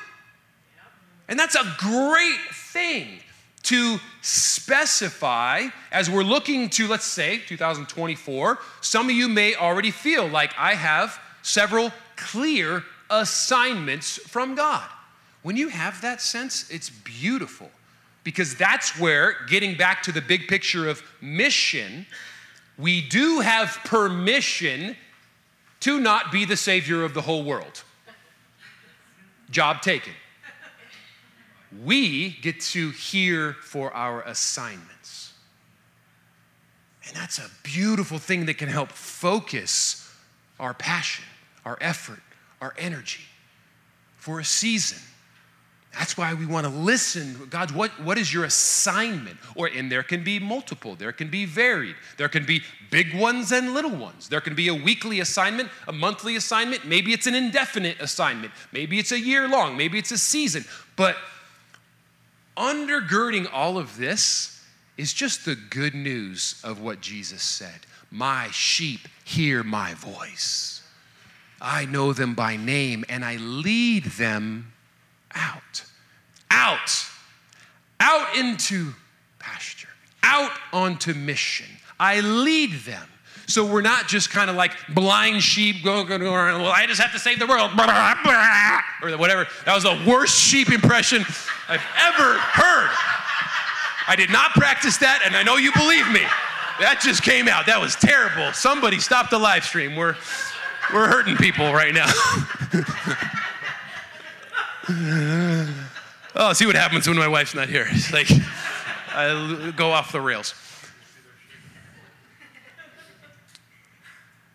And 1.29 1.39
that's 1.39 1.55
a 1.55 1.75
great 1.79 2.41
thing 2.53 3.21
to 3.63 3.99
specify 4.21 5.69
as 5.93 6.11
we're 6.11 6.23
looking 6.23 6.69
to, 6.71 6.89
let's 6.89 7.05
say, 7.05 7.39
2024. 7.47 8.59
Some 8.81 9.09
of 9.09 9.15
you 9.15 9.29
may 9.29 9.55
already 9.55 9.91
feel 9.91 10.27
like 10.29 10.53
I 10.59 10.75
have 10.75 11.19
several 11.43 11.93
clear 12.21 12.85
assignments 13.11 14.17
from 14.19 14.55
God. 14.55 14.89
When 15.43 15.57
you 15.57 15.69
have 15.69 16.01
that 16.03 16.21
sense, 16.21 16.71
it's 16.71 16.91
beautiful 16.91 17.71
because 18.23 18.55
that's 18.55 18.99
where, 18.99 19.37
getting 19.49 19.77
back 19.77 20.03
to 20.05 20.13
the 20.13 20.21
big 20.21 20.47
picture 20.47 20.89
of 20.89 21.03
mission, 21.21 22.07
we 22.79 23.01
do 23.01 23.41
have 23.41 23.79
permission 23.85 24.97
to 25.81 25.99
not 25.99 26.31
be 26.31 26.45
the 26.45 26.57
savior 26.57 27.03
of 27.03 27.15
the 27.15 27.23
whole 27.23 27.43
world. 27.43 27.83
Job 29.51 29.83
taken 29.83 30.13
we 31.85 32.31
get 32.43 32.61
to 32.61 32.91
hear 32.91 33.55
for 33.63 33.93
our 33.95 34.23
assignments. 34.23 35.33
And 37.07 37.17
that's 37.17 37.39
a 37.39 37.49
beautiful 37.63 38.19
thing 38.19 38.47
that 38.47 38.55
can 38.55 38.69
help 38.69 38.91
focus 38.91 40.13
our 40.59 40.75
passion, 40.75 41.25
our 41.65 41.79
effort, 41.81 42.21
our 42.61 42.75
energy 42.79 43.25
for 44.17 44.41
a 44.41 44.45
season. 44.45 44.99
That's 45.99 46.17
why 46.17 46.35
we 46.35 46.47
want 46.47 46.67
to 46.67 46.73
listen. 46.73 47.49
God, 47.51 47.73
what, 47.73 47.91
what 48.01 48.17
is 48.17 48.33
your 48.33 48.45
assignment? 48.45 49.37
Or, 49.57 49.67
and 49.67 49.91
there 49.91 50.05
can 50.05 50.23
be 50.23 50.39
multiple, 50.39 50.95
there 50.95 51.13
can 51.13 51.29
be 51.29 51.47
varied. 51.47 51.97
There 52.17 52.29
can 52.29 52.47
be 52.47 52.63
big 52.91 53.15
ones 53.15 53.51
and 53.51 53.75
little 53.75 53.91
ones. 53.91 54.29
There 54.29 54.41
can 54.41 54.55
be 54.55 54.69
a 54.69 54.75
weekly 54.75 55.21
assignment, 55.21 55.69
a 55.89 55.93
monthly 55.93 56.37
assignment. 56.37 56.85
Maybe 56.85 57.13
it's 57.13 57.27
an 57.27 57.35
indefinite 57.35 58.01
assignment. 58.01 58.53
Maybe 58.73 58.99
it's 58.99 59.11
a 59.13 59.19
year 59.19 59.49
long. 59.49 59.77
Maybe 59.77 59.99
it's 59.99 60.13
a 60.13 60.19
season. 60.19 60.65
But 60.97 61.17
undergirding 62.57 63.49
all 63.53 63.77
of 63.77 63.97
this 63.97 64.63
is 64.97 65.13
just 65.13 65.45
the 65.45 65.57
good 65.57 65.95
news 65.95 66.61
of 66.63 66.81
what 66.81 67.01
Jesus 67.01 67.43
said 67.43 67.81
My 68.13 68.49
sheep 68.53 69.01
hear 69.25 69.65
my 69.65 69.95
voice. 69.95 70.80
I 71.61 71.85
know 71.87 72.13
them 72.13 72.35
by 72.35 72.57
name 72.57 73.05
and 73.09 73.25
I 73.25 73.37
lead 73.37 74.05
them 74.05 74.73
out. 75.35 75.85
Out. 76.51 77.07
Out 78.01 78.37
into 78.37 78.93
pasture. 79.39 79.89
Out 80.23 80.53
onto 80.73 81.15
mission. 81.15 81.67
I 81.99 82.21
lead 82.21 82.73
them. 82.85 83.07
So 83.47 83.67
we're 83.67 83.83
not 83.83 84.07
just 84.07 84.31
kind 84.31 84.49
of 84.49 84.55
like 84.55 84.73
blind 84.95 85.43
sheep 85.43 85.83
going, 85.83 86.23
I 86.23 86.87
just 86.87 87.01
have 87.01 87.13
to 87.13 87.19
save 87.19 87.41
the 87.41 87.49
world, 87.49 87.73
or 89.03 89.19
whatever. 89.19 89.47
That 89.65 89.75
was 89.75 89.83
the 89.83 90.01
worst 90.07 90.39
sheep 90.39 90.71
impression 90.71 91.25
I've 91.69 91.83
ever 91.99 92.39
heard. 92.39 92.91
I 94.07 94.15
did 94.17 94.31
not 94.31 94.53
practice 94.53 94.99
that, 94.99 95.23
and 95.25 95.37
I 95.37 95.43
know 95.43 95.57
you 95.57 95.73
believe 95.73 96.09
me. 96.13 96.23
That 96.79 97.01
just 97.03 97.23
came 97.23 97.49
out. 97.49 97.67
That 97.67 97.81
was 97.81 97.97
terrible. 97.97 98.53
Somebody 98.53 99.01
stop 99.01 99.31
the 99.31 99.39
live 99.39 99.65
stream. 99.65 99.97
We're, 99.97 100.17
we're 100.93 101.09
hurting 101.09 101.37
people 101.37 101.73
right 101.73 101.95
now. 101.95 102.07
oh, 106.35 106.53
see 106.53 106.67
what 106.67 106.77
happens 106.77 107.07
when 107.07 107.17
my 107.17 107.29
wife's 107.29 107.55
not 107.55 107.69
here. 107.69 107.87
It's 107.91 108.13
like 108.13 108.29
I 109.13 109.73
go 109.77 109.91
off 109.91 110.13
the 110.13 110.21
rails. 110.21 110.55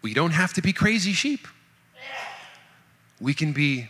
We 0.02 0.14
don't 0.14 0.32
have 0.32 0.54
to 0.54 0.62
be 0.62 0.72
crazy 0.72 1.14
sheep. 1.14 1.48
We 3.20 3.34
can 3.34 3.54
be, 3.54 3.88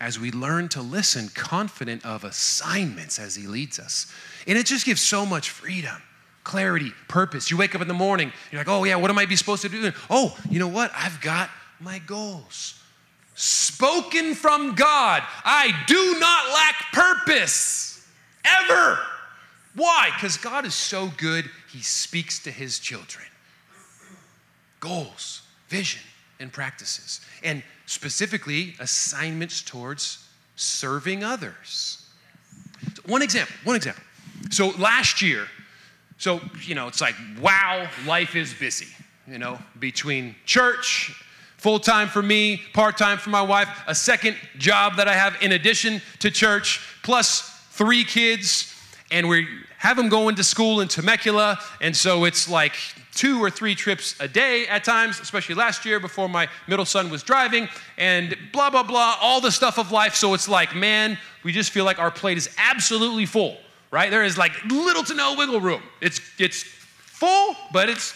as 0.00 0.18
we 0.18 0.32
learn 0.32 0.68
to 0.70 0.82
listen, 0.82 1.28
confident 1.34 2.04
of 2.04 2.24
assignments 2.24 3.18
as 3.18 3.36
He 3.36 3.46
leads 3.46 3.78
us. 3.78 4.12
And 4.46 4.58
it 4.58 4.66
just 4.66 4.84
gives 4.84 5.00
so 5.00 5.24
much 5.24 5.50
freedom, 5.50 6.02
clarity, 6.44 6.92
purpose. 7.08 7.50
You 7.50 7.56
wake 7.56 7.74
up 7.74 7.80
in 7.80 7.88
the 7.88 7.94
morning, 7.94 8.32
you're 8.52 8.60
like, 8.60 8.68
oh, 8.68 8.84
yeah, 8.84 8.96
what 8.96 9.10
am 9.10 9.18
I 9.18 9.26
be 9.26 9.36
supposed 9.36 9.62
to 9.62 9.68
do? 9.68 9.92
Oh, 10.08 10.36
you 10.48 10.58
know 10.58 10.68
what? 10.68 10.92
I've 10.94 11.20
got 11.20 11.50
my 11.80 11.98
goals. 12.00 12.80
Spoken 13.34 14.34
from 14.34 14.74
God. 14.74 15.22
I 15.44 15.72
do 15.86 16.16
not 16.20 16.48
lack 16.52 16.92
purpose, 16.92 18.06
ever. 18.44 18.98
Why? 19.74 20.10
Because 20.14 20.36
God 20.36 20.64
is 20.64 20.74
so 20.74 21.10
good, 21.16 21.50
He 21.72 21.80
speaks 21.80 22.38
to 22.44 22.50
His 22.50 22.78
children 22.78 23.24
goals, 24.80 25.40
vision, 25.68 26.02
and 26.40 26.52
practices, 26.52 27.22
and 27.42 27.62
specifically 27.86 28.74
assignments 28.80 29.62
towards 29.62 30.28
serving 30.56 31.24
others. 31.24 32.06
So 32.94 33.02
one 33.06 33.22
example, 33.22 33.54
one 33.64 33.76
example. 33.76 34.02
So 34.50 34.68
last 34.78 35.22
year, 35.22 35.46
so, 36.24 36.40
you 36.62 36.74
know, 36.74 36.88
it's 36.88 37.02
like, 37.02 37.14
wow, 37.38 37.86
life 38.06 38.34
is 38.34 38.54
busy, 38.54 38.86
you 39.28 39.38
know, 39.38 39.58
between 39.78 40.34
church, 40.46 41.12
full 41.58 41.78
time 41.78 42.08
for 42.08 42.22
me, 42.22 42.62
part 42.72 42.96
time 42.96 43.18
for 43.18 43.28
my 43.28 43.42
wife, 43.42 43.68
a 43.86 43.94
second 43.94 44.34
job 44.56 44.96
that 44.96 45.06
I 45.06 45.12
have 45.12 45.36
in 45.42 45.52
addition 45.52 46.00
to 46.20 46.30
church, 46.30 46.80
plus 47.02 47.42
three 47.72 48.04
kids 48.04 48.74
and 49.10 49.28
we 49.28 49.46
have 49.76 49.98
them 49.98 50.08
going 50.08 50.34
to 50.36 50.44
school 50.44 50.80
in 50.80 50.88
Temecula, 50.88 51.58
and 51.82 51.94
so 51.94 52.24
it's 52.24 52.48
like 52.48 52.72
two 53.12 53.38
or 53.44 53.50
three 53.50 53.74
trips 53.74 54.18
a 54.18 54.26
day 54.26 54.66
at 54.66 54.82
times, 54.82 55.20
especially 55.20 55.54
last 55.54 55.84
year 55.84 56.00
before 56.00 56.26
my 56.26 56.48
middle 56.66 56.86
son 56.86 57.10
was 57.10 57.22
driving, 57.22 57.68
and 57.98 58.34
blah, 58.50 58.70
blah, 58.70 58.82
blah, 58.82 59.18
all 59.20 59.42
the 59.42 59.52
stuff 59.52 59.78
of 59.78 59.92
life. 59.92 60.14
So 60.14 60.32
it's 60.32 60.48
like, 60.48 60.74
man, 60.74 61.18
we 61.42 61.52
just 61.52 61.70
feel 61.70 61.84
like 61.84 61.98
our 61.98 62.10
plate 62.10 62.38
is 62.38 62.48
absolutely 62.56 63.26
full, 63.26 63.58
right? 63.94 64.10
There 64.10 64.24
is 64.24 64.36
like 64.36 64.52
little 64.64 65.04
to 65.04 65.14
no 65.14 65.36
wiggle 65.38 65.60
room. 65.60 65.80
It's, 66.00 66.20
it's 66.36 66.64
full, 66.64 67.54
but 67.72 67.88
it's 67.88 68.12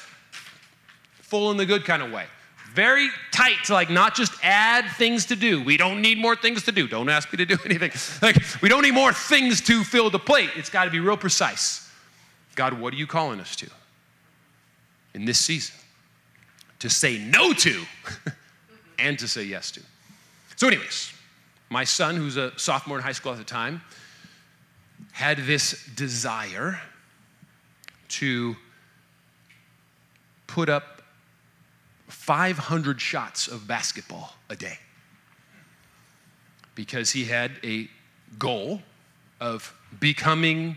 full 1.22 1.52
in 1.52 1.56
the 1.56 1.64
good 1.64 1.84
kind 1.84 2.02
of 2.02 2.10
way. 2.10 2.24
Very 2.74 3.08
tight 3.30 3.58
to 3.66 3.74
like 3.74 3.88
not 3.88 4.16
just 4.16 4.32
add 4.42 4.90
things 4.96 5.26
to 5.26 5.36
do. 5.36 5.62
We 5.62 5.76
don't 5.76 6.02
need 6.02 6.18
more 6.18 6.34
things 6.34 6.64
to 6.64 6.72
do. 6.72 6.88
Don't 6.88 7.08
ask 7.08 7.32
me 7.32 7.36
to 7.36 7.46
do 7.46 7.56
anything. 7.64 7.92
Like 8.20 8.36
we 8.60 8.68
don't 8.68 8.82
need 8.82 8.94
more 8.94 9.12
things 9.12 9.60
to 9.62 9.84
fill 9.84 10.10
the 10.10 10.18
plate. 10.18 10.50
It's 10.56 10.68
got 10.68 10.86
to 10.86 10.90
be 10.90 10.98
real 10.98 11.16
precise. 11.16 11.88
God, 12.56 12.72
what 12.72 12.92
are 12.92 12.96
you 12.96 13.06
calling 13.06 13.38
us 13.38 13.54
to 13.56 13.70
in 15.14 15.26
this 15.26 15.38
season? 15.38 15.76
To 16.80 16.90
say 16.90 17.18
no 17.18 17.52
to 17.52 17.84
and 18.98 19.16
to 19.20 19.28
say 19.28 19.44
yes 19.44 19.70
to. 19.72 19.80
So, 20.56 20.66
anyways, 20.66 21.12
my 21.70 21.84
son, 21.84 22.16
who's 22.16 22.36
a 22.36 22.58
sophomore 22.58 22.96
in 22.96 23.04
high 23.04 23.12
school 23.12 23.30
at 23.30 23.38
the 23.38 23.44
time, 23.44 23.80
had 25.18 25.38
this 25.38 25.84
desire 25.96 26.80
to 28.08 28.54
put 30.46 30.68
up 30.68 31.02
500 32.06 33.00
shots 33.00 33.48
of 33.48 33.66
basketball 33.66 34.34
a 34.48 34.54
day 34.54 34.78
because 36.76 37.10
he 37.10 37.24
had 37.24 37.50
a 37.64 37.88
goal 38.38 38.80
of 39.40 39.74
becoming 39.98 40.76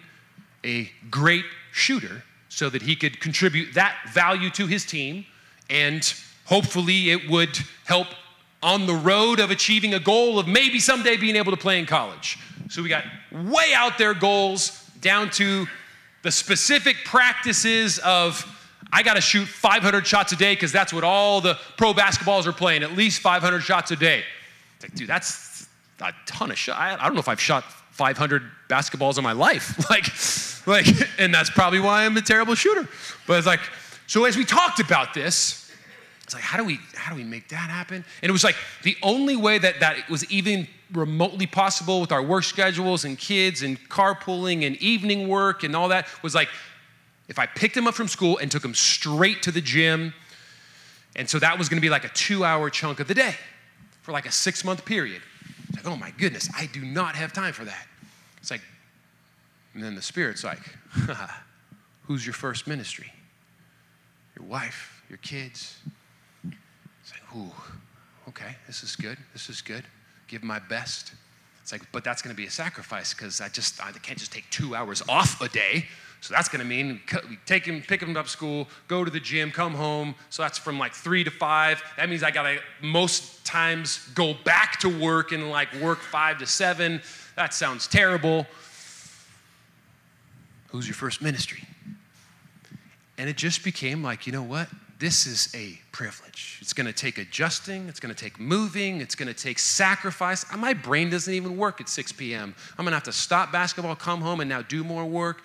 a 0.66 0.90
great 1.12 1.46
shooter 1.72 2.24
so 2.50 2.68
that 2.68 2.82
he 2.82 2.96
could 2.96 3.20
contribute 3.20 3.76
that 3.76 3.96
value 4.12 4.50
to 4.50 4.66
his 4.66 4.88
team 4.88 5.24
and 5.70 6.16
hopefully 6.46 7.12
it 7.12 7.30
would 7.30 7.60
help 7.86 8.08
on 8.64 8.88
the 8.88 8.96
road 8.96 9.40
of 9.40 9.52
achieving 9.52 9.94
a 9.94 10.00
goal 10.00 10.40
of 10.40 10.48
maybe 10.48 10.80
someday 10.80 11.16
being 11.16 11.36
able 11.36 11.52
to 11.52 11.58
play 11.58 11.78
in 11.78 11.86
college. 11.86 12.40
So 12.72 12.82
we 12.82 12.88
got 12.88 13.04
way 13.34 13.74
out 13.76 13.98
there 13.98 14.14
goals 14.14 14.90
down 15.02 15.30
to 15.32 15.68
the 16.22 16.32
specific 16.32 16.96
practices 17.04 18.00
of 18.00 18.46
I 18.94 19.04
got 19.04 19.16
to 19.16 19.22
shoot 19.22 19.46
500 19.46 20.08
shots 20.08 20.32
a 20.32 20.38
day 20.38 20.54
because 20.54 20.72
that's 20.72 20.94
what 20.94 21.04
all 21.04 21.42
the 21.42 21.60
pro 21.76 21.94
basketballs 21.94 22.46
are 22.46 22.54
playing, 22.54 22.84
at 22.84 22.94
least 22.94 23.20
500 23.20 23.60
shots 23.60 23.92
a 23.92 23.98
day. 23.98 24.24
Like, 24.82 24.96
dude, 24.96 25.10
that's 25.10 25.68
a 26.00 26.14
ton 26.26 26.50
of 26.50 26.58
shots. 26.58 26.80
I 26.80 27.04
don't 27.04 27.14
know 27.14 27.20
if 27.20 27.28
I've 27.28 27.42
shot 27.42 27.66
500 27.92 28.42
basketballs 28.70 29.18
in 29.18 29.24
my 29.26 29.34
life. 29.34 29.90
like, 29.90 30.06
like, 30.66 31.10
and 31.20 31.34
that's 31.34 31.50
probably 31.50 31.82
why 31.82 32.06
I'm 32.06 32.16
a 32.16 32.22
terrible 32.22 32.56
shooter. 32.56 32.88
But 33.28 33.38
it's 33.38 33.48
like, 33.48 33.60
so 34.08 34.24
as 34.24 34.38
we 34.38 34.46
talked 34.46 34.80
about 34.80 35.14
this, 35.14 35.61
it's 36.32 36.36
like, 36.36 36.44
how 36.46 36.58
do 36.58 36.64
we, 36.64 36.80
how 36.96 37.12
do 37.12 37.18
we 37.18 37.26
make 37.26 37.50
that 37.50 37.70
happen? 37.70 38.06
And 38.22 38.30
it 38.30 38.32
was 38.32 38.46
like 38.46 38.56
the 38.84 38.96
only 39.04 39.36
way 39.36 39.58
that 39.58 39.82
that 39.82 40.10
was 40.10 40.30
even 40.32 40.66
remotely 40.94 41.46
possible 41.46 42.00
with 42.00 42.14
our 42.14 42.24
work 42.24 42.46
schedules 42.46 43.04
and 43.04 43.18
kids 43.18 43.64
and 43.64 43.78
carpooling 43.90 44.66
and 44.66 44.78
evening 44.78 45.28
work 45.28 45.64
and 45.64 45.76
all 45.76 45.90
that 45.90 46.08
was 46.24 46.34
like 46.34 46.48
if 47.28 47.38
I 47.38 47.48
picked 47.48 47.76
him 47.76 47.86
up 47.86 47.96
from 47.96 48.08
school 48.08 48.38
and 48.38 48.50
took 48.50 48.64
him 48.64 48.74
straight 48.74 49.42
to 49.44 49.52
the 49.52 49.60
gym, 49.60 50.14
and 51.18 51.30
so 51.30 51.38
that 51.40 51.58
was 51.58 51.68
gonna 51.68 51.82
be 51.82 51.90
like 51.90 52.06
a 52.06 52.10
two 52.10 52.46
hour 52.46 52.70
chunk 52.70 53.02
of 53.02 53.10
the 53.10 53.14
day 53.14 53.36
for 54.02 54.14
like 54.14 54.26
a 54.26 54.32
six 54.32 54.64
month 54.64 54.86
period. 54.86 55.22
It's 55.68 55.84
like, 55.84 55.94
oh 55.94 55.98
my 55.98 56.12
goodness, 56.12 56.50
I 56.58 56.68
do 56.68 56.82
not 56.82 57.16
have 57.16 57.34
time 57.34 57.52
for 57.52 57.66
that. 57.66 57.88
It's 58.38 58.52
like, 58.52 58.62
and 59.74 59.84
then 59.84 59.96
the 59.96 60.02
Spirit's 60.02 60.46
like, 60.46 60.60
who's 62.04 62.26
your 62.26 62.34
first 62.34 62.68
ministry? 62.68 63.12
Your 64.40 64.48
wife, 64.48 65.04
your 65.10 65.18
kids. 65.18 65.76
Ooh, 67.36 67.52
okay, 68.30 68.56
this 68.68 68.84
is 68.84 68.96
good, 68.96 69.18
this 69.34 69.50
is 69.50 69.62
good. 69.62 69.84
Give 70.28 70.44
my 70.44 70.60
best. 70.60 71.14
It's 71.62 71.72
like, 71.72 71.82
but 71.92 72.04
that's 72.04 72.22
gonna 72.22 72.36
be 72.36 72.46
a 72.46 72.52
sacrifice 72.52 73.14
because 73.14 73.42
I 73.42 73.50
just, 73.50 73.84
I 73.84 73.92
can't 73.92 74.20
just 74.20 74.32
take 74.32 74.50
two 74.50 74.76
hours 74.76 75.02
off 75.08 75.42
a 75.42 75.50
day. 75.50 75.86
So 76.22 76.36
that's 76.36 76.50
going 76.50 76.60
to 76.60 76.66
mean 76.66 77.02
take 77.48 77.66
him, 77.66 77.82
pick 77.82 78.02
him 78.02 78.16
up 78.16 78.28
school, 78.28 78.68
go 78.88 79.04
to 79.04 79.10
the 79.10 79.20
gym, 79.20 79.50
come 79.50 79.74
home. 79.74 80.14
So 80.30 80.44
that's 80.44 80.60
from 80.60 80.78
like 80.78 80.94
three 80.94 81.24
to 81.24 81.32
five. 81.32 81.82
That 81.98 82.10
means 82.10 82.22
I 82.22 82.30
got 82.30 82.44
to 82.44 82.60
most 82.80 83.44
times 83.44 84.08
go 84.14 84.36
back 84.46 84.80
to 84.82 84.90
work 84.90 85.32
and 85.32 85.50
like 85.50 85.74
work 85.82 86.00
five 86.00 86.38
to 86.38 86.46
seven. 86.46 87.02
That 87.36 87.56
sounds 87.56 87.88
terrible. 87.88 88.46
Who's 90.68 90.88
your 90.88 90.96
first 90.96 91.24
ministry? 91.24 91.64
And 93.18 93.28
it 93.28 93.36
just 93.36 93.64
became 93.64 94.04
like, 94.04 94.28
you 94.28 94.32
know 94.32 94.44
what? 94.44 94.70
This 95.02 95.26
is 95.26 95.50
a 95.56 95.80
privilege. 95.92 96.60
It's 96.62 96.74
going 96.74 96.86
to 96.86 96.94
take 96.94 97.18
adjusting, 97.18 97.90
it's 97.90 98.00
going 98.00 98.14
to 98.14 98.24
take 98.24 98.40
moving, 98.40 99.02
it's 99.02 99.16
going 99.16 99.28
to 99.28 99.34
take 99.34 99.58
sacrifice. 99.58 100.46
Uh, 100.54 100.58
my 100.58 100.76
brain 100.76 101.10
doesn't 101.10 101.34
even 101.34 101.58
work 101.58 101.82
at 101.82 101.90
6 101.90 102.12
p.m. 102.12 102.54
I'm 102.78 102.86
going 102.86 102.92
to 102.92 102.98
have 102.98 103.04
to 103.06 103.12
stop 103.12 103.52
basketball, 103.52 103.96
come 103.96 104.22
home, 104.22 104.42
and 104.42 104.48
now 104.48 104.62
do 104.62 104.84
more 104.84 105.04
work. 105.04 105.42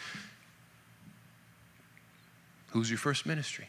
Who's 2.73 2.91
your 2.91 2.99
first 2.99 3.25
ministry? 3.25 3.67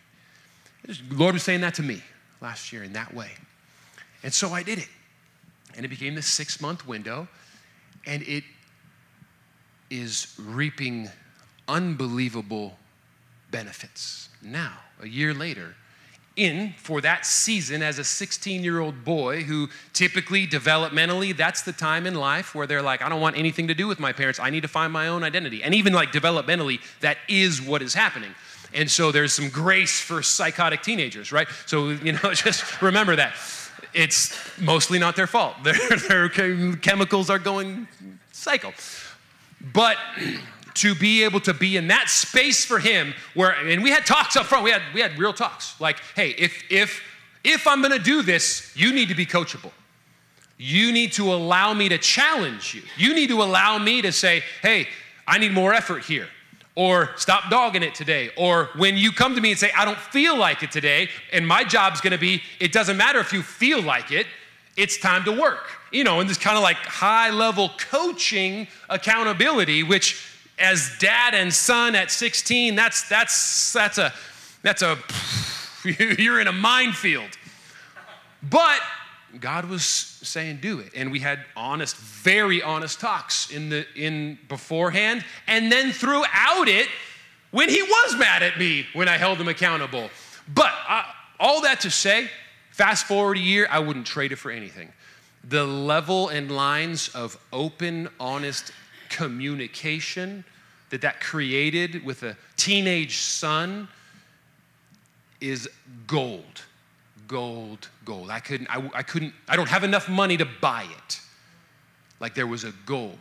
The 0.84 1.00
Lord 1.10 1.32
was 1.36 1.43
saying 1.43 1.62
that 1.62 1.76
to 1.76 1.84
me 1.84 2.04
last 2.41 2.73
year 2.73 2.84
in 2.84 2.91
that 2.91 3.13
way. 3.13 3.32
And 4.23 4.34
so 4.34 4.50
I 4.50 4.63
did 4.63 4.80
it. 4.80 4.89
And 5.78 5.86
it 5.86 5.88
became 5.88 6.15
this 6.15 6.28
six 6.28 6.60
month 6.60 6.86
window, 6.86 7.30
and 8.06 8.23
it 8.23 8.43
is 9.89 10.36
reaping 10.38 11.08
unbelievable 11.69 12.78
benefits 13.52 14.28
now, 14.41 14.73
a 15.01 15.07
year 15.07 15.33
later. 15.33 15.75
In 16.36 16.75
for 16.77 17.01
that 17.01 17.25
season 17.25 17.81
as 17.81 17.97
a 17.97 18.03
16 18.03 18.63
year 18.63 18.79
old 18.79 19.03
boy 19.03 19.43
who 19.43 19.69
typically 19.93 20.45
developmentally, 20.45 21.36
that's 21.36 21.63
the 21.63 21.71
time 21.71 22.05
in 22.05 22.13
life 22.13 22.53
where 22.53 22.67
they're 22.67 22.83
like, 22.83 23.01
I 23.01 23.10
don't 23.10 23.21
want 23.21 23.38
anything 23.38 23.67
to 23.69 23.73
do 23.73 23.88
with 23.88 23.99
my 23.99 24.13
parents. 24.13 24.39
I 24.39 24.51
need 24.51 24.62
to 24.62 24.67
find 24.67 24.93
my 24.93 25.07
own 25.07 25.23
identity. 25.23 25.63
And 25.63 25.73
even 25.73 25.93
like 25.93 26.12
developmentally, 26.12 26.79
that 27.01 27.17
is 27.27 27.60
what 27.60 27.81
is 27.81 27.95
happening. 27.95 28.36
And 28.73 28.89
so 28.91 29.12
there's 29.12 29.33
some 29.33 29.49
grace 29.49 29.99
for 29.99 30.21
psychotic 30.21 30.83
teenagers, 30.83 31.31
right? 31.31 31.47
So, 31.65 31.89
you 31.89 32.13
know, 32.13 32.33
just 32.33 32.81
remember 32.81 33.15
that. 33.15 33.33
It's 33.93 34.38
mostly 34.60 34.99
not 34.99 35.15
their 35.15 35.27
fault. 35.27 35.55
Their, 35.63 36.29
chemicals 36.29 37.29
are 37.29 37.39
going 37.39 37.88
psycho. 38.31 38.73
But 39.73 39.97
to 40.77 40.95
be 40.95 41.23
able 41.23 41.39
to 41.41 41.53
be 41.53 41.77
in 41.77 41.87
that 41.87 42.09
space 42.09 42.65
for 42.65 42.79
him 42.79 43.13
where 43.33 43.51
and 43.51 43.83
we 43.83 43.89
had 43.89 44.05
talks 44.05 44.35
up 44.35 44.45
front 44.45 44.63
we 44.63 44.71
had 44.71 44.81
we 44.93 45.01
had 45.01 45.17
real 45.17 45.33
talks 45.33 45.79
like 45.79 45.99
hey 46.15 46.29
if 46.37 46.63
if 46.69 47.01
if 47.43 47.67
i'm 47.67 47.81
going 47.81 47.91
to 47.91 48.03
do 48.03 48.21
this 48.21 48.71
you 48.75 48.93
need 48.93 49.09
to 49.09 49.15
be 49.15 49.25
coachable 49.25 49.71
you 50.57 50.91
need 50.91 51.11
to 51.11 51.33
allow 51.33 51.73
me 51.73 51.89
to 51.89 51.97
challenge 51.97 52.73
you 52.73 52.81
you 52.97 53.13
need 53.13 53.29
to 53.29 53.41
allow 53.41 53.77
me 53.77 54.01
to 54.01 54.11
say 54.11 54.43
hey 54.61 54.87
i 55.27 55.37
need 55.37 55.51
more 55.51 55.73
effort 55.73 56.03
here 56.03 56.27
or 56.77 57.09
stop 57.15 57.49
dogging 57.49 57.81
it 57.81 57.95
today. 57.95 58.29
Or 58.37 58.69
when 58.75 58.97
you 58.97 59.11
come 59.11 59.33
to 59.33 59.41
me 59.41 59.49
and 59.49 59.59
say, 59.59 59.71
I 59.75 59.83
don't 59.83 59.97
feel 59.97 60.37
like 60.37 60.61
it 60.61 60.69
today, 60.69 61.09
and 61.33 61.45
my 61.45 61.63
job's 61.63 62.01
gonna 62.01 62.19
be, 62.19 62.43
it 62.59 62.71
doesn't 62.71 62.97
matter 62.97 63.17
if 63.17 63.33
you 63.33 63.41
feel 63.41 63.81
like 63.81 64.11
it, 64.11 64.27
it's 64.77 64.99
time 64.99 65.23
to 65.23 65.31
work. 65.31 65.71
You 65.91 66.03
know, 66.03 66.19
and 66.19 66.29
this 66.29 66.37
kind 66.37 66.55
of 66.55 66.61
like 66.61 66.77
high 66.77 67.31
level 67.31 67.71
coaching 67.79 68.67
accountability, 68.89 69.81
which 69.81 70.37
as 70.59 70.91
dad 70.99 71.33
and 71.33 71.53
son 71.53 71.95
at 71.95 72.11
16, 72.11 72.75
that's 72.75 73.07
that's 73.07 73.73
that's 73.73 73.97
a 73.97 74.13
that's 74.61 74.81
a 74.81 74.97
you're 76.19 76.39
in 76.39 76.47
a 76.47 76.51
minefield. 76.51 77.37
But 78.49 78.79
God 79.39 79.65
was 79.65 79.83
saying 79.83 80.59
do 80.61 80.79
it. 80.79 80.91
And 80.95 81.11
we 81.11 81.19
had 81.19 81.45
honest, 81.55 81.95
very 81.97 82.61
honest 82.61 82.99
talks 82.99 83.51
in 83.51 83.69
the 83.69 83.85
in 83.95 84.37
beforehand 84.47 85.23
and 85.47 85.71
then 85.71 85.91
throughout 85.91 86.67
it 86.67 86.87
when 87.51 87.69
he 87.69 87.81
was 87.81 88.15
mad 88.17 88.43
at 88.43 88.57
me 88.57 88.85
when 88.93 89.07
I 89.07 89.17
held 89.17 89.37
him 89.39 89.47
accountable. 89.47 90.10
But 90.53 90.73
uh, 90.87 91.03
all 91.39 91.62
that 91.62 91.81
to 91.81 91.91
say, 91.91 92.29
fast 92.71 93.05
forward 93.05 93.37
a 93.37 93.41
year, 93.41 93.67
I 93.69 93.79
wouldn't 93.79 94.05
trade 94.05 94.31
it 94.31 94.37
for 94.37 94.51
anything. 94.51 94.91
The 95.43 95.65
level 95.65 96.29
and 96.29 96.51
lines 96.51 97.10
of 97.10 97.37
open, 97.53 98.10
honest 98.19 98.71
communication 99.10 100.43
that 100.89 101.01
that 101.01 101.19
created 101.19 102.03
with 102.05 102.23
a 102.23 102.37
teenage 102.55 103.17
son 103.17 103.87
is 105.41 105.69
gold 106.08 106.63
gold, 107.27 107.89
gold. 108.05 108.29
I 108.29 108.39
couldn't, 108.39 108.69
I, 108.69 108.89
I 108.93 109.03
couldn't, 109.03 109.33
I 109.47 109.55
don't 109.55 109.69
have 109.69 109.83
enough 109.83 110.10
money 110.10 110.37
to 110.37 110.45
buy 110.45 110.83
it. 110.83 111.21
Like 112.19 112.33
there 112.33 112.47
was 112.47 112.63
a 112.63 112.73
gold, 112.85 113.17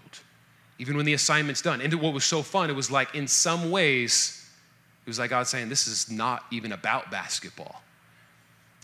even 0.79 0.97
when 0.97 1.05
the 1.05 1.15
assignment's 1.15 1.61
done. 1.61 1.81
And 1.81 1.93
what 1.95 2.15
was 2.15 2.25
so 2.25 2.43
fun, 2.43 2.71
it 2.71 2.75
was 2.75 2.91
like 2.91 3.15
in 3.15 3.29
some 3.29 3.71
ways, 3.71 4.49
it 5.05 5.09
was 5.09 5.19
like 5.19 5.31
God 5.31 5.47
saying, 5.47 5.69
This 5.69 5.87
is 5.87 6.11
not 6.11 6.45
even 6.51 6.73
about 6.73 7.11
basketball. 7.11 7.83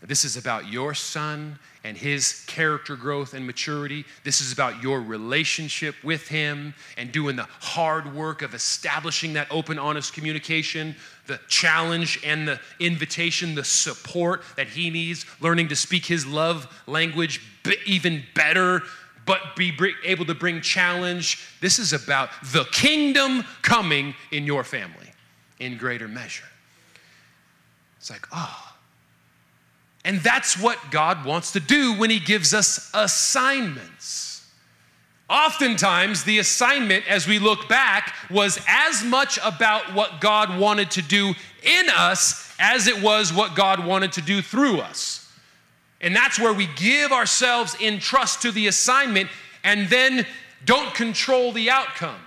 This 0.05 0.25
is 0.25 0.37
about 0.37 0.67
your 0.69 0.95
son 0.95 1.59
and 1.85 1.97
his 1.97 2.45
character 2.47 2.97
growth 2.97 3.35
and 3.35 3.47
maturity. 3.47 4.05
This 4.25 4.41
is 4.41 4.53
about 4.53 4.83
your 4.83 5.01
relationship 5.01 5.95
with 6.03 6.27
him 6.27 6.75
and 6.97 7.13
doing 7.13 7.37
the 7.37 7.47
hard 7.61 8.13
work 8.15 8.43
of 8.43 8.53
establishing 8.53 9.33
that 9.35 9.47
open, 9.51 9.79
honest 9.79 10.13
communication, 10.13 10.97
the 11.29 11.39
challenge 11.47 12.21
and 12.25 12.49
the 12.49 12.61
invitation, 12.81 13.55
the 13.55 13.65
support 13.65 14.43
that 14.57 14.69
he 14.69 14.91
needs, 14.91 15.25
learning 15.41 15.69
to 15.69 15.77
speak 15.77 16.05
his 16.05 16.27
love 16.27 16.67
language 16.89 17.41
even 17.87 18.25
better, 18.35 18.83
but 19.25 19.55
be 19.57 19.73
able 20.05 20.25
to 20.25 20.35
bring 20.35 20.61
challenge. 20.61 21.49
This 21.61 21.79
is 21.79 21.93
about 21.93 22.31
the 22.53 22.65
kingdom 22.73 23.45
coming 23.63 24.15
in 24.33 24.47
your 24.47 24.65
family 24.65 25.13
in 25.61 25.77
greater 25.77 26.09
measure. 26.09 26.45
It's 27.99 28.11
like, 28.11 28.27
oh, 28.33 28.72
and 30.05 30.21
that's 30.21 30.59
what 30.59 30.79
God 30.91 31.25
wants 31.25 31.53
to 31.53 31.61
do 31.61 31.95
when 31.95 32.11
He 32.11 32.19
gives 32.19 32.53
us 32.53 32.91
assignments. 32.93 34.47
Oftentimes, 35.31 36.25
the 36.25 36.41
assignment, 36.41 37.09
as 37.09 37.27
we 37.27 37.39
look 37.39 37.69
back, 37.69 38.15
was 38.31 38.59
as 38.69 39.03
much 39.03 39.39
about 39.43 39.95
what 39.95 40.21
God 40.21 40.59
wanted 40.59 40.91
to 40.93 41.03
do 41.03 41.33
in 41.63 41.87
us 41.97 42.55
as 42.59 42.87
it 42.87 43.03
was 43.03 43.33
what 43.33 43.55
God 43.55 43.85
wanted 43.85 44.13
to 44.13 44.21
do 44.21 44.43
through 44.43 44.81
us. 44.81 45.33
And 46.01 46.15
that's 46.15 46.39
where 46.39 46.53
we 46.53 46.69
give 46.77 47.13
ourselves 47.13 47.77
in 47.81 47.99
trust 47.99 48.43
to 48.43 48.51
the 48.51 48.67
assignment 48.67 49.31
and 49.65 49.89
then 49.89 50.27
don't 50.65 50.95
control 50.95 51.53
the 51.53 51.71
outcome. 51.71 52.21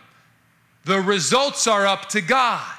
The 0.85 0.99
results 0.99 1.67
are 1.67 1.85
up 1.85 2.09
to 2.09 2.21
God. 2.21 2.74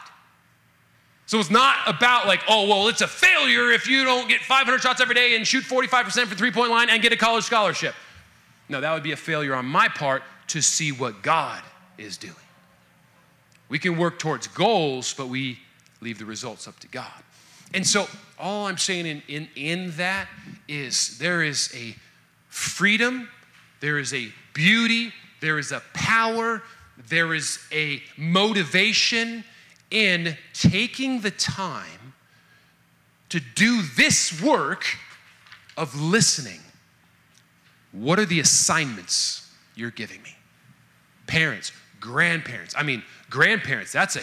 So 1.27 1.41
it's 1.41 1.51
not 1.51 1.77
about 1.89 2.29
like, 2.29 2.41
oh, 2.49 2.69
well, 2.69 2.87
it's 2.89 3.01
a 3.01 3.09
failure 3.09 3.73
if 3.73 3.89
you 3.89 4.05
don't 4.05 4.29
get 4.29 4.41
500 4.41 4.81
shots 4.81 5.01
every 5.01 5.15
day 5.17 5.35
and 5.35 5.47
shoot 5.47 5.65
45% 5.65 6.27
for 6.27 6.35
three 6.37 6.53
point 6.53 6.71
line 6.71 6.89
and 6.89 7.03
get 7.03 7.13
a 7.13 7.17
college 7.17 7.45
scholarship. 7.45 7.95
No, 8.69 8.81
that 8.81 8.93
would 8.95 9.03
be 9.03 9.13
a 9.13 9.17
failure 9.17 9.55
on 9.55 9.67
my 9.67 9.89
part 9.89 10.23
to 10.49 10.63
see 10.63 10.93
what 10.93 11.23
God 11.23 11.63
is 11.99 12.17
doing. 12.17 12.35
We 13.69 13.81
can 13.81 13.97
work 13.97 14.21
towards 14.21 14.47
goals, 14.47 15.15
but 15.15 15.29
we 15.29 15.59
leave 16.01 16.19
the 16.19 16.25
results 16.25 16.69
up 16.69 16.79
to 16.81 16.89
God. 16.89 17.11
And 17.75 17.85
so, 17.85 18.07
all 18.39 18.67
I'm 18.67 18.79
saying 18.79 19.07
in, 19.07 19.23
in, 19.27 19.49
in 19.57 19.91
that 19.97 20.29
is 20.69 21.19
there 21.19 21.43
is 21.43 21.73
a 21.75 21.97
freedom, 22.49 23.29
there 23.81 23.99
is 23.99 24.15
a 24.15 24.33
beauty, 24.53 25.13
there 25.41 25.59
is 25.59 25.73
a 25.73 25.83
power, 25.93 26.63
there 27.09 27.35
is 27.35 27.59
a 27.73 28.01
motivation 28.17 29.43
in 29.91 30.37
taking 30.53 31.21
the 31.21 31.31
time 31.31 32.15
to 33.29 33.41
do 33.55 33.83
this 33.97 34.41
work 34.41 34.85
of 35.77 36.01
listening. 36.01 36.61
What 37.93 38.19
are 38.19 38.25
the 38.25 38.41
assignments 38.41 39.51
you're 39.75 39.91
giving 39.91 40.23
me? 40.23 40.37
Parents, 41.27 41.73
grandparents. 42.01 42.75
I 42.77 42.83
mean, 42.83 43.03
grandparents, 43.31 43.93
that's 43.93 44.17
a 44.17 44.23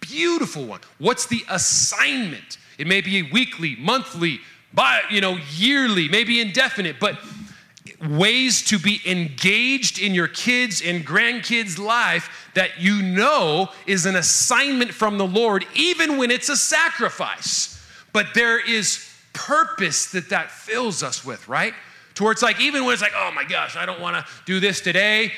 beautiful 0.00 0.64
one. 0.66 0.80
What's 0.98 1.26
the 1.26 1.44
assignment? 1.48 2.58
It 2.78 2.86
may 2.86 3.00
be 3.00 3.22
weekly, 3.22 3.76
monthly, 3.78 4.40
by 4.72 5.02
you 5.10 5.20
know, 5.20 5.38
yearly, 5.54 6.08
maybe 6.08 6.40
indefinite, 6.40 6.96
but 7.00 7.18
ways 8.08 8.62
to 8.64 8.78
be 8.78 9.00
engaged 9.06 10.00
in 10.00 10.14
your 10.14 10.28
kids' 10.28 10.80
and 10.82 11.06
grandkids' 11.06 11.78
life 11.78 12.48
that 12.54 12.80
you 12.80 13.02
know 13.02 13.68
is 13.86 14.06
an 14.06 14.16
assignment 14.16 14.92
from 14.92 15.18
the 15.18 15.26
Lord, 15.26 15.66
even 15.74 16.16
when 16.16 16.30
it's 16.30 16.48
a 16.48 16.56
sacrifice. 16.56 17.84
But 18.12 18.28
there 18.34 18.58
is 18.58 19.06
purpose 19.32 20.06
that 20.12 20.30
that 20.30 20.50
fills 20.50 21.02
us 21.02 21.24
with, 21.24 21.46
right? 21.48 21.74
Towards 22.14 22.42
like, 22.42 22.60
even 22.60 22.84
when 22.84 22.94
it's 22.94 23.02
like, 23.02 23.12
oh 23.14 23.32
my 23.34 23.44
gosh, 23.44 23.76
I 23.76 23.86
don't 23.86 24.00
want 24.00 24.16
to 24.16 24.32
do 24.46 24.60
this 24.60 24.80
today, 24.80 25.32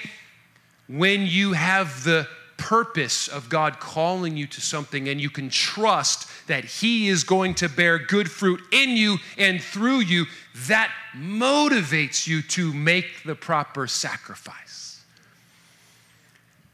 when 0.89 1.27
you 1.27 1.53
have 1.53 2.05
the 2.05 2.29
purpose 2.57 3.27
of 3.27 3.49
God 3.49 3.81
calling 3.81 4.37
you 4.37 4.47
to 4.47 4.61
something 4.61 5.09
and 5.09 5.21
you 5.21 5.31
can 5.31 5.51
trust 5.51 6.29
that 6.47 6.65
He 6.65 7.09
is 7.09 7.25
going 7.25 7.55
to 7.57 7.69
bear 7.69 7.99
good 7.99 8.31
fruit 8.31 8.61
in 8.71 8.91
you 8.91 9.19
and 9.37 9.61
through 9.61 10.01
you, 10.01 10.27
that 10.69 10.93
motivates 11.17 12.27
you 12.27 12.43
to 12.43 12.73
make 12.73 13.23
the 13.25 13.35
proper 13.35 13.87
sacrifice. 13.87 15.05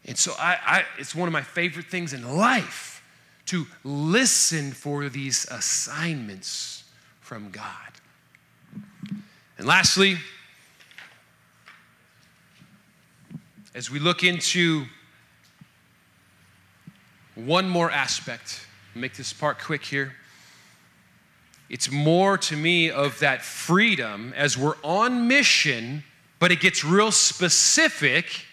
And 0.05 0.17
so 0.17 0.33
I, 0.39 0.59
I, 0.65 0.85
it's 0.99 1.15
one 1.15 1.29
of 1.29 1.33
my 1.33 1.43
favorite 1.43 1.87
things 1.87 2.13
in 2.13 2.37
life 2.37 3.03
to 3.47 3.67
listen 3.85 4.73
for 4.73 5.09
these 5.09 5.47
assignments 5.51 6.85
from 7.21 7.51
God. 7.51 7.65
And 9.59 9.67
lastly, 9.67 10.19
as 13.75 13.91
we 13.91 13.99
look 13.99 14.23
into 14.23 14.87
one 17.35 17.69
more 17.69 17.91
aspect, 17.91 18.67
make 18.95 19.15
this 19.15 19.33
part 19.33 19.59
quick 19.59 19.85
here. 19.85 20.15
It's 21.69 21.91
more 21.91 22.39
to 22.39 22.57
me 22.57 22.91
of 22.91 23.19
that 23.19 23.43
freedom 23.43 24.33
as 24.37 24.57
we're 24.57 24.77
on 24.83 25.29
mission, 25.29 26.03
but 26.39 26.51
it 26.51 26.61
gets 26.61 26.85
real 26.85 27.13
specific 27.13 28.47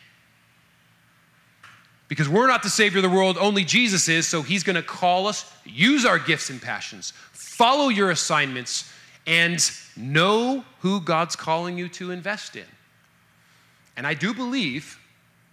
because 2.08 2.30
we're 2.30 2.48
not 2.48 2.62
the 2.62 2.70
Savior 2.70 3.00
of 3.00 3.04
the 3.04 3.10
world, 3.10 3.38
only 3.40 3.64
Jesus 3.64 4.08
is, 4.08 4.28
so 4.28 4.42
He's 4.42 4.64
gonna 4.64 4.84
call 4.84 5.28
us, 5.28 5.52
use 5.64 6.06
our 6.06 6.20
gifts 6.20 6.50
and 6.50 6.62
passions, 6.62 7.14
follow 7.32 7.90
your 7.90 8.12
assignments, 8.12 8.92
and 9.26 9.72
know 9.98 10.64
who 10.82 11.02
God's 11.02 11.36
calling 11.36 11.78
you 11.78 11.90
to 11.90 12.12
invest 12.12 12.56
in. 12.56 12.66
And 13.98 14.06
I 14.06 14.14
do 14.14 14.34
believe, 14.34 15.00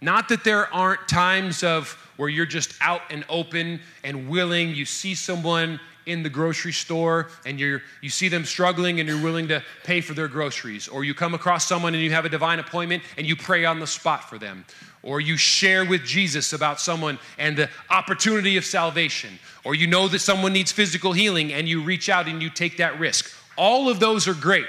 not 0.01 0.29
that 0.29 0.43
there 0.43 0.71
aren't 0.73 1.07
times 1.07 1.63
of 1.63 1.93
where 2.17 2.29
you're 2.29 2.45
just 2.45 2.73
out 2.81 3.01
and 3.09 3.25
open 3.29 3.79
and 4.03 4.29
willing. 4.29 4.75
You 4.75 4.85
see 4.85 5.15
someone 5.15 5.79
in 6.05 6.23
the 6.23 6.29
grocery 6.29 6.71
store 6.71 7.29
and 7.45 7.59
you're, 7.59 7.81
you 8.01 8.09
see 8.09 8.27
them 8.27 8.45
struggling 8.45 8.99
and 8.99 9.07
you're 9.07 9.21
willing 9.21 9.47
to 9.49 9.63
pay 9.83 10.01
for 10.01 10.13
their 10.13 10.27
groceries. 10.27 10.87
Or 10.87 11.03
you 11.03 11.13
come 11.13 11.33
across 11.33 11.67
someone 11.67 11.93
and 11.93 12.03
you 12.03 12.11
have 12.11 12.25
a 12.25 12.29
divine 12.29 12.59
appointment 12.59 13.03
and 13.17 13.25
you 13.27 13.35
pray 13.35 13.65
on 13.65 13.79
the 13.79 13.87
spot 13.87 14.29
for 14.29 14.37
them. 14.37 14.65
Or 15.01 15.19
you 15.19 15.35
share 15.35 15.85
with 15.85 16.03
Jesus 16.03 16.53
about 16.53 16.79
someone 16.79 17.19
and 17.37 17.57
the 17.57 17.69
opportunity 17.89 18.57
of 18.57 18.65
salvation. 18.65 19.37
Or 19.63 19.75
you 19.75 19.87
know 19.87 20.07
that 20.07 20.19
someone 20.19 20.53
needs 20.53 20.71
physical 20.71 21.13
healing 21.13 21.53
and 21.53 21.67
you 21.67 21.83
reach 21.83 22.09
out 22.09 22.27
and 22.27 22.41
you 22.41 22.49
take 22.49 22.77
that 22.77 22.99
risk. 22.99 23.33
All 23.57 23.89
of 23.89 23.99
those 23.99 24.27
are 24.27 24.33
great. 24.33 24.65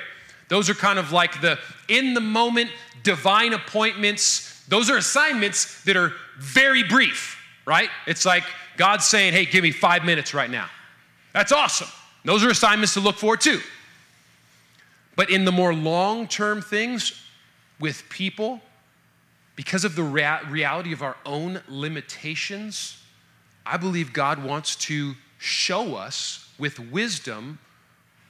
Those 0.49 0.69
are 0.69 0.75
kind 0.75 0.99
of 0.99 1.13
like 1.13 1.41
the 1.41 1.59
in 1.89 2.15
the 2.15 2.21
moment 2.21 2.71
divine 3.03 3.53
appointments 3.53 4.55
those 4.69 4.91
are 4.91 4.97
assignments 4.97 5.83
that 5.85 5.97
are 5.97 6.13
very 6.39 6.83
brief, 6.83 7.43
right? 7.67 7.91
It's 8.07 8.25
like 8.25 8.45
God 8.77 9.03
saying, 9.03 9.33
hey, 9.33 9.45
give 9.45 9.63
me 9.63 9.71
five 9.71 10.05
minutes 10.05 10.35
right 10.35 10.51
now. 10.51 10.69
That's 11.35 11.53
awesome. 11.53 11.89
Those 12.25 12.43
are 12.43 12.49
assignments 12.49 12.95
to 12.95 13.01
look 13.01 13.17
for 13.17 13.37
too. 13.37 13.61
But 15.17 15.29
in 15.31 15.45
the 15.45 15.53
more 15.53 15.75
long 15.75 16.27
term 16.27 16.63
things 16.63 17.21
with 17.79 18.09
people, 18.09 18.61
because 19.57 19.85
of 19.85 19.95
the 19.95 20.03
rea- 20.03 20.41
reality 20.49 20.93
of 20.93 21.03
our 21.03 21.17
own 21.27 21.61
limitations, 21.69 23.03
I 23.67 23.77
believe 23.77 24.13
God 24.13 24.43
wants 24.43 24.77
to 24.77 25.15
show 25.39 25.97
us 25.97 26.49
with 26.59 26.79
wisdom 26.79 27.59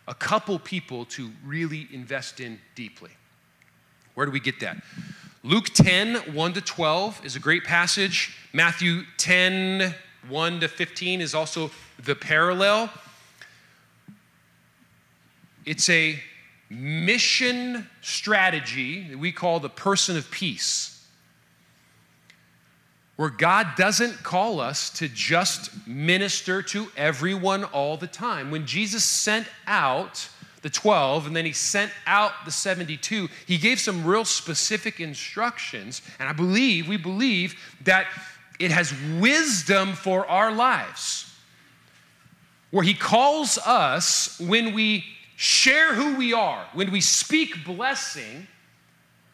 a 0.09 0.15
couple 0.15 0.59
people 0.59 1.05
to 1.05 1.31
really 1.45 1.89
invest 1.93 2.41
in 2.41 2.59
deeply. 2.75 3.11
Where 4.15 4.27
do 4.27 4.33
we 4.33 4.41
get 4.41 4.61
that? 4.61 4.83
Luke 5.43 5.67
10, 5.67 6.35
1 6.35 6.53
to 6.55 6.61
12 6.61 7.25
is 7.25 7.37
a 7.37 7.41
great 7.41 7.65
passage. 7.65 8.37
Matthew 8.53 9.03
10, 9.19 9.95
1 10.29 10.61
to 10.61 10.69
15 10.69 11.21
is 11.21 11.35
also 11.35 11.71
the 11.99 12.15
parallel. 12.15 12.91
It's 15.65 15.89
a 15.89 16.21
mission 16.69 17.89
strategy 18.03 19.09
that 19.09 19.19
we 19.19 19.33
call 19.33 19.61
the 19.61 19.69
person 19.69 20.17
of 20.17 20.31
peace, 20.31 21.07
where 23.17 23.31
God 23.31 23.69
doesn't 23.77 24.23
call 24.23 24.61
us 24.61 24.91
to 24.91 25.09
just 25.09 25.87
minister 25.87 26.63
to 26.63 26.89
everyone 26.97 27.65
all 27.65 27.97
the 27.97 28.07
time. 28.07 28.51
When 28.51 28.67
Jesus 28.67 29.05
sent 29.05 29.47
out 29.67 30.29
the 30.63 30.71
12 30.71 31.29
and 31.29 31.37
then 31.37 31.45
he 31.45 31.53
sent 31.53 31.93
out 32.07 32.33
the 32.45 32.51
72, 32.51 33.29
he 33.47 33.57
gave 33.57 33.79
some 33.79 34.05
real 34.05 34.25
specific 34.25 34.99
instructions. 34.99 36.03
And 36.19 36.29
I 36.29 36.33
believe, 36.33 36.89
we 36.89 36.97
believe 36.97 37.55
that 37.85 38.07
it 38.59 38.71
has 38.71 38.93
wisdom 39.21 39.93
for 39.93 40.27
our 40.27 40.51
lives. 40.51 41.24
Where 42.75 42.83
he 42.83 42.95
calls 42.95 43.57
us 43.57 44.37
when 44.41 44.75
we 44.75 45.05
share 45.37 45.95
who 45.95 46.17
we 46.17 46.33
are, 46.33 46.67
when 46.73 46.91
we 46.91 47.01
speak 47.01 47.65
blessing, 47.65 48.49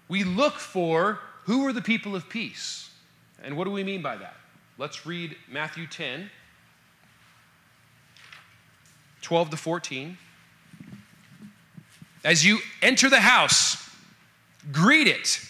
we 0.08 0.24
look 0.24 0.56
for 0.56 1.20
who 1.44 1.66
are 1.66 1.72
the 1.72 1.80
people 1.80 2.14
of 2.14 2.28
peace. 2.28 2.90
And 3.42 3.56
what 3.56 3.64
do 3.64 3.70
we 3.70 3.82
mean 3.82 4.02
by 4.02 4.18
that? 4.18 4.34
Let's 4.76 5.06
read 5.06 5.36
Matthew 5.50 5.86
10, 5.86 6.28
12 9.22 9.50
to 9.50 9.56
14. 9.56 10.18
As 12.22 12.44
you 12.44 12.58
enter 12.82 13.08
the 13.08 13.20
house, 13.20 13.88
greet 14.70 15.06
it. 15.06 15.40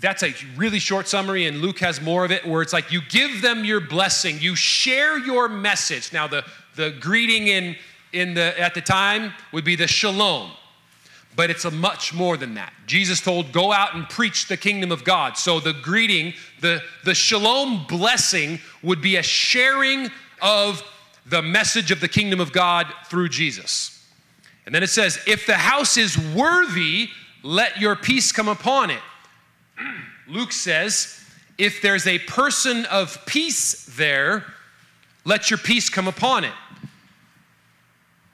That's 0.00 0.22
a 0.22 0.32
really 0.56 0.78
short 0.78 1.08
summary, 1.08 1.46
and 1.46 1.58
Luke 1.60 1.80
has 1.80 2.00
more 2.00 2.24
of 2.24 2.30
it 2.30 2.46
where 2.46 2.62
it's 2.62 2.72
like 2.72 2.90
you 2.90 3.02
give 3.10 3.42
them 3.42 3.66
your 3.66 3.80
blessing, 3.80 4.38
you 4.40 4.56
share 4.56 5.18
your 5.18 5.46
message. 5.46 6.10
Now, 6.10 6.26
the, 6.26 6.42
the 6.76 6.90
greeting 7.00 7.46
in, 7.48 7.76
in 8.12 8.34
the, 8.34 8.58
at 8.60 8.74
the 8.74 8.80
time 8.80 9.32
would 9.52 9.64
be 9.64 9.76
the 9.76 9.86
shalom, 9.86 10.52
but 11.36 11.50
it's 11.50 11.64
a 11.64 11.70
much 11.70 12.12
more 12.12 12.36
than 12.36 12.54
that. 12.54 12.72
Jesus 12.86 13.20
told, 13.20 13.52
Go 13.52 13.72
out 13.72 13.94
and 13.94 14.08
preach 14.08 14.48
the 14.48 14.56
kingdom 14.56 14.90
of 14.90 15.04
God. 15.04 15.36
So 15.36 15.60
the 15.60 15.72
greeting, 15.72 16.34
the, 16.60 16.82
the 17.04 17.14
shalom 17.14 17.86
blessing, 17.86 18.58
would 18.82 19.00
be 19.00 19.16
a 19.16 19.22
sharing 19.22 20.10
of 20.42 20.82
the 21.26 21.42
message 21.42 21.90
of 21.90 22.00
the 22.00 22.08
kingdom 22.08 22.40
of 22.40 22.52
God 22.52 22.86
through 23.06 23.28
Jesus. 23.28 24.04
And 24.66 24.74
then 24.74 24.82
it 24.82 24.90
says, 24.90 25.20
If 25.26 25.46
the 25.46 25.54
house 25.54 25.96
is 25.96 26.18
worthy, 26.34 27.08
let 27.42 27.80
your 27.80 27.96
peace 27.96 28.32
come 28.32 28.48
upon 28.48 28.90
it. 28.90 29.00
Luke 30.28 30.52
says, 30.52 31.24
If 31.58 31.80
there's 31.82 32.06
a 32.06 32.18
person 32.20 32.86
of 32.86 33.24
peace 33.26 33.86
there, 33.96 34.44
let 35.24 35.50
your 35.50 35.58
peace 35.58 35.88
come 35.88 36.08
upon 36.08 36.44
it. 36.44 36.52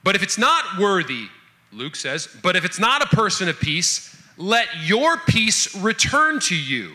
But 0.04 0.14
if 0.14 0.22
it's 0.22 0.38
not 0.38 0.78
worthy, 0.78 1.26
Luke 1.72 1.96
says, 1.96 2.28
but 2.42 2.56
if 2.56 2.64
it's 2.64 2.78
not 2.78 3.02
a 3.02 3.06
person 3.06 3.48
of 3.48 3.58
peace, 3.58 4.16
let 4.36 4.68
your 4.84 5.16
peace 5.16 5.74
return 5.76 6.40
to 6.40 6.56
you. 6.56 6.94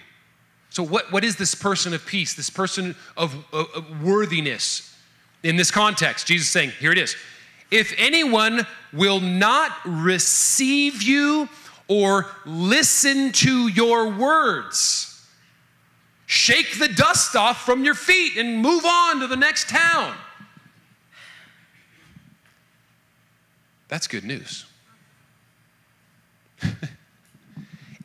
So, 0.70 0.84
what, 0.84 1.12
what 1.12 1.26
is 1.26 1.36
this 1.36 1.54
person 1.54 1.94
of 1.94 2.06
peace, 2.06 2.34
this 2.34 2.50
person 2.50 2.96
of, 3.18 3.36
of, 3.52 3.68
of 3.76 4.04
worthiness 4.04 4.96
in 5.44 5.58
this 5.58 5.70
context? 5.72 6.28
Jesus 6.28 6.48
saying, 6.48 6.72
here 6.80 6.94
it 6.94 6.98
is. 6.98 7.18
If 7.70 7.94
anyone 7.98 8.66
will 8.94 9.20
not 9.20 9.72
receive 9.86 11.02
you 11.02 11.50
or 11.90 12.28
listen 12.46 13.34
to 13.34 13.68
your 13.68 14.10
words, 14.10 15.11
shake 16.32 16.80
the 16.80 16.88
dust 16.88 17.36
off 17.36 17.66
from 17.66 17.84
your 17.84 17.94
feet 17.94 18.38
and 18.38 18.62
move 18.62 18.86
on 18.86 19.20
to 19.20 19.28
the 19.28 19.36
next 19.36 19.68
town. 19.68 20.16
That's 23.90 24.08
good 24.08 24.24
news. 24.24 24.66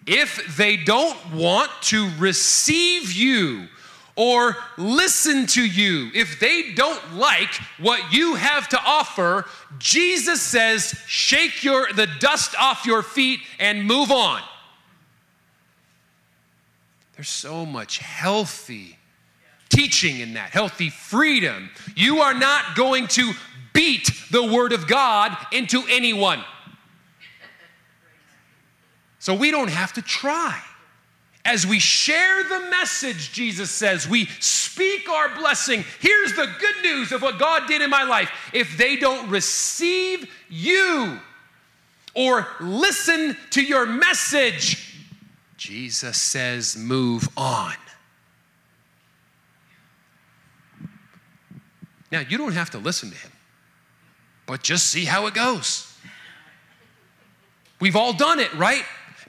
if 0.09 0.57
they 0.57 0.77
don't 0.77 1.17
want 1.35 1.71
to 1.83 2.11
receive 2.19 3.13
you 3.13 3.69
or 4.17 4.57
listen 4.77 5.47
to 5.47 5.65
you, 5.65 6.11
if 6.13 6.41
they 6.41 6.73
don't 6.73 7.15
like 7.15 7.55
what 7.79 8.13
you 8.13 8.35
have 8.35 8.69
to 8.71 8.81
offer, 8.85 9.45
Jesus 9.79 10.43
says, 10.43 10.97
shake 11.07 11.63
your, 11.63 11.93
the 11.93 12.09
dust 12.19 12.57
off 12.59 12.87
your 12.87 13.05
feet 13.05 13.39
and 13.61 13.85
move 13.85 14.11
on. 14.11 14.43
There's 17.17 17.29
so 17.29 17.65
much 17.67 17.99
healthy 17.99 18.99
teaching 19.69 20.21
in 20.21 20.35
that, 20.35 20.51
healthy 20.51 20.91
freedom. 20.91 21.71
You 21.97 22.21
are 22.21 22.35
not 22.35 22.77
going 22.77 23.09
to 23.09 23.33
beat 23.73 24.11
the 24.31 24.45
Word 24.45 24.73
of 24.73 24.87
God 24.87 25.37
into 25.51 25.83
anyone. 25.91 26.43
So 29.19 29.35
we 29.35 29.51
don't 29.51 29.71
have 29.71 29.95
to 29.95 30.03
try. 30.03 30.61
As 31.45 31.67
we 31.67 31.79
share 31.79 32.43
the 32.45 32.71
message, 32.71 33.33
Jesus 33.33 33.71
says, 33.71 34.09
we 34.09 34.27
speak 34.41 35.09
our 35.09 35.35
blessing. 35.37 35.85
Here's 36.01 36.33
the 36.35 36.53
good 36.61 36.83
news 36.83 37.13
of 37.13 37.23
what 37.23 37.39
God 37.39 37.67
did 37.67 37.83
in 37.83 37.91
my 37.91 38.03
life. 38.03 38.31
If 38.53 38.77
they 38.77 38.97
don't 38.97 39.29
receive 39.31 40.29
you 40.49 41.19
or 42.15 42.47
listen 42.61 43.37
to 43.51 43.63
your 43.63 43.87
message, 43.87 44.86
Jesus 45.57 46.21
says, 46.21 46.77
move 46.77 47.29
on. 47.37 47.75
Now, 52.13 52.21
you 52.21 52.39
don't 52.39 52.53
have 52.53 52.71
to 52.71 52.79
listen 52.79 53.11
to 53.11 53.17
him 53.17 53.33
but 54.47 54.63
just 54.63 54.87
see 54.87 55.05
how 55.05 55.27
it 55.27 55.35
goes. 55.35 55.93
We've 57.81 57.97
all 57.97 58.13
done 58.13 58.39
it, 58.39 58.53
right? 58.55 58.85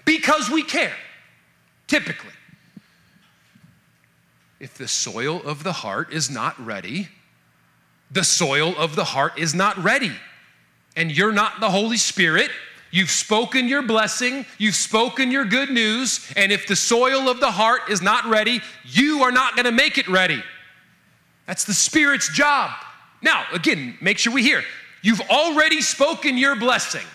Because 0.06 0.50
we 0.50 0.64
care, 0.64 0.94
typically. 1.88 2.32
If 4.60 4.76
the 4.76 4.88
soil 4.88 5.42
of 5.44 5.64
the 5.64 5.74
heart 5.74 6.14
is 6.14 6.30
not 6.30 6.64
ready, 6.64 7.10
the 8.10 8.24
soil 8.24 8.76
of 8.78 8.96
the 8.96 9.04
heart 9.04 9.38
is 9.38 9.54
not 9.54 9.78
ready. 9.78 10.14
And 10.96 11.16
you're 11.16 11.34
not 11.34 11.60
the 11.60 11.70
Holy 11.70 11.98
Spirit. 11.98 12.50
You've 12.92 13.12
spoken 13.12 13.68
your 13.68 13.82
blessing, 13.82 14.46
you've 14.58 14.76
spoken 14.76 15.32
your 15.32 15.46
good 15.46 15.70
news, 15.70 16.32
and 16.36 16.52
if 16.52 16.68
the 16.68 16.76
soil 16.76 17.30
of 17.30 17.40
the 17.40 17.52
heart 17.52 17.90
is 17.90 18.02
not 18.02 18.26
ready, 18.26 18.62
you 18.86 19.24
are 19.24 19.32
not 19.32 19.56
going 19.56 19.66
to 19.66 19.72
make 19.72 19.98
it 19.98 20.08
ready. 20.08 20.42
That's 21.46 21.66
the 21.66 21.74
Spirit's 21.74 22.34
job. 22.34 22.72
Now, 23.22 23.46
again, 23.54 23.98
make 24.02 24.18
sure 24.18 24.34
we 24.34 24.44
hear 24.44 24.64
You've 25.02 25.22
already 25.30 25.82
spoken 25.82 26.38
your 26.38 26.56
blessing. 26.56 27.06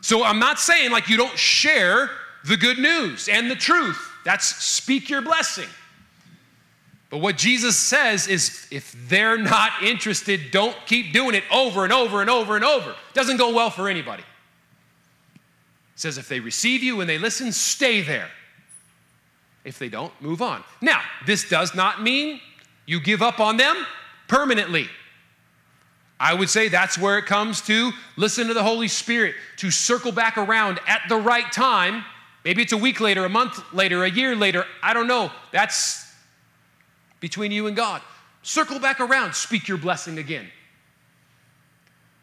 So 0.00 0.24
I'm 0.24 0.38
not 0.38 0.58
saying 0.58 0.90
like 0.90 1.08
you 1.08 1.16
don't 1.16 1.38
share 1.38 2.10
the 2.44 2.56
good 2.56 2.78
news 2.78 3.28
and 3.28 3.50
the 3.50 3.54
truth. 3.54 3.98
That's 4.24 4.46
speak 4.46 5.10
your 5.10 5.22
blessing. 5.22 5.68
But 7.10 7.18
what 7.18 7.36
Jesus 7.36 7.76
says 7.76 8.28
is 8.28 8.66
if 8.70 8.94
they're 9.08 9.36
not 9.36 9.82
interested, 9.82 10.52
don't 10.52 10.76
keep 10.86 11.12
doing 11.12 11.34
it 11.34 11.42
over 11.52 11.82
and 11.82 11.92
over 11.92 12.20
and 12.20 12.30
over 12.30 12.54
and 12.54 12.64
over. 12.64 12.90
It 12.90 13.14
doesn't 13.14 13.36
go 13.36 13.52
well 13.52 13.68
for 13.68 13.88
anybody. 13.88 14.22
It 15.34 15.40
says 15.96 16.18
if 16.18 16.28
they 16.28 16.38
receive 16.38 16.84
you 16.84 17.00
and 17.00 17.10
they 17.10 17.18
listen, 17.18 17.50
stay 17.50 18.00
there. 18.00 18.30
If 19.64 19.78
they 19.78 19.88
don't, 19.88 20.12
move 20.22 20.40
on. 20.40 20.62
Now, 20.80 21.02
this 21.26 21.48
does 21.48 21.74
not 21.74 22.00
mean 22.00 22.40
you 22.86 23.00
give 23.00 23.22
up 23.22 23.40
on 23.40 23.56
them 23.56 23.76
permanently. 24.28 24.88
I 26.18 26.34
would 26.34 26.48
say 26.48 26.68
that's 26.68 26.96
where 26.96 27.18
it 27.18 27.26
comes 27.26 27.60
to 27.62 27.90
listen 28.16 28.46
to 28.46 28.54
the 28.54 28.62
Holy 28.62 28.88
Spirit, 28.88 29.34
to 29.56 29.70
circle 29.70 30.12
back 30.12 30.38
around 30.38 30.78
at 30.86 31.02
the 31.08 31.16
right 31.16 31.50
time. 31.50 32.04
Maybe 32.44 32.62
it's 32.62 32.72
a 32.72 32.78
week 32.78 33.00
later, 33.00 33.24
a 33.24 33.28
month 33.28 33.60
later, 33.72 34.04
a 34.04 34.10
year 34.10 34.36
later. 34.36 34.64
I 34.82 34.92
don't 34.92 35.08
know. 35.08 35.30
That's 35.50 36.09
between 37.20 37.52
you 37.52 37.66
and 37.66 37.76
God. 37.76 38.02
Circle 38.42 38.80
back 38.80 39.00
around, 39.00 39.34
speak 39.34 39.68
your 39.68 39.78
blessing 39.78 40.18
again. 40.18 40.46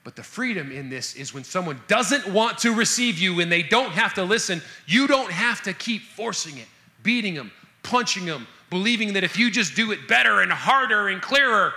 But 0.03 0.15
the 0.15 0.23
freedom 0.23 0.71
in 0.71 0.89
this 0.89 1.15
is 1.15 1.33
when 1.33 1.43
someone 1.43 1.81
doesn't 1.87 2.27
want 2.27 2.59
to 2.59 2.73
receive 2.73 3.17
you 3.17 3.41
and 3.41 3.51
they 3.51 3.61
don't 3.61 3.91
have 3.91 4.13
to 4.15 4.23
listen, 4.23 4.61
you 4.85 5.05
don't 5.05 5.31
have 5.31 5.61
to 5.63 5.73
keep 5.73 6.01
forcing 6.01 6.57
it, 6.57 6.67
beating 7.03 7.33
them, 7.33 7.51
punching 7.83 8.25
them, 8.25 8.47
believing 8.69 9.13
that 9.13 9.23
if 9.23 9.37
you 9.37 9.51
just 9.51 9.75
do 9.75 9.91
it 9.91 10.07
better 10.07 10.41
and 10.41 10.51
harder 10.51 11.09
and 11.09 11.21
clearer, 11.21 11.73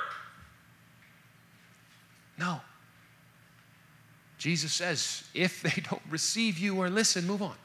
no. 2.39 2.61
Jesus 4.39 4.73
says, 4.73 5.25
if 5.35 5.61
they 5.63 5.83
don't 5.83 6.03
receive 6.09 6.57
you 6.57 6.79
or 6.79 6.89
listen, 6.89 7.27
move 7.27 7.43
on. 7.43 7.57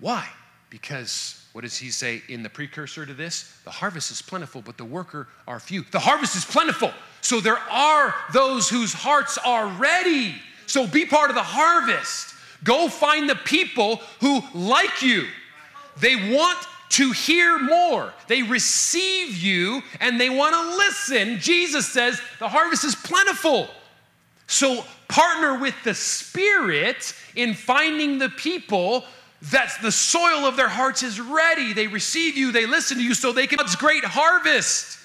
Why? 0.00 0.26
Because 0.70 1.43
what 1.54 1.62
does 1.62 1.76
he 1.76 1.92
say 1.92 2.20
in 2.28 2.42
the 2.42 2.50
precursor 2.50 3.06
to 3.06 3.14
this? 3.14 3.56
The 3.62 3.70
harvest 3.70 4.10
is 4.10 4.20
plentiful, 4.20 4.60
but 4.60 4.76
the 4.76 4.84
worker 4.84 5.28
are 5.46 5.60
few. 5.60 5.84
The 5.92 6.00
harvest 6.00 6.34
is 6.34 6.44
plentiful, 6.44 6.90
so 7.20 7.40
there 7.40 7.60
are 7.70 8.12
those 8.32 8.68
whose 8.68 8.92
hearts 8.92 9.38
are 9.38 9.68
ready. 9.78 10.34
So 10.66 10.84
be 10.84 11.06
part 11.06 11.30
of 11.30 11.36
the 11.36 11.44
harvest. 11.44 12.34
Go 12.64 12.88
find 12.88 13.30
the 13.30 13.36
people 13.36 14.00
who 14.20 14.42
like 14.52 15.00
you. 15.00 15.28
They 16.00 16.34
want 16.34 16.58
to 16.90 17.12
hear 17.12 17.56
more. 17.60 18.12
They 18.26 18.42
receive 18.42 19.36
you 19.36 19.80
and 20.00 20.20
they 20.20 20.30
want 20.30 20.54
to 20.56 20.76
listen. 20.76 21.38
Jesus 21.38 21.86
says 21.86 22.20
the 22.40 22.48
harvest 22.48 22.82
is 22.82 22.96
plentiful. 22.96 23.68
So 24.48 24.84
partner 25.06 25.60
with 25.60 25.76
the 25.84 25.94
Spirit 25.94 27.14
in 27.36 27.54
finding 27.54 28.18
the 28.18 28.30
people 28.30 29.04
that 29.50 29.72
the 29.82 29.92
soil 29.92 30.46
of 30.46 30.56
their 30.56 30.68
hearts 30.68 31.02
is 31.02 31.20
ready. 31.20 31.72
They 31.72 31.86
receive 31.86 32.36
you, 32.36 32.52
they 32.52 32.66
listen 32.66 32.96
to 32.98 33.02
you, 33.02 33.14
so 33.14 33.32
they 33.32 33.46
can 33.46 33.58
God's 33.58 33.76
great 33.76 34.04
harvest. 34.04 34.98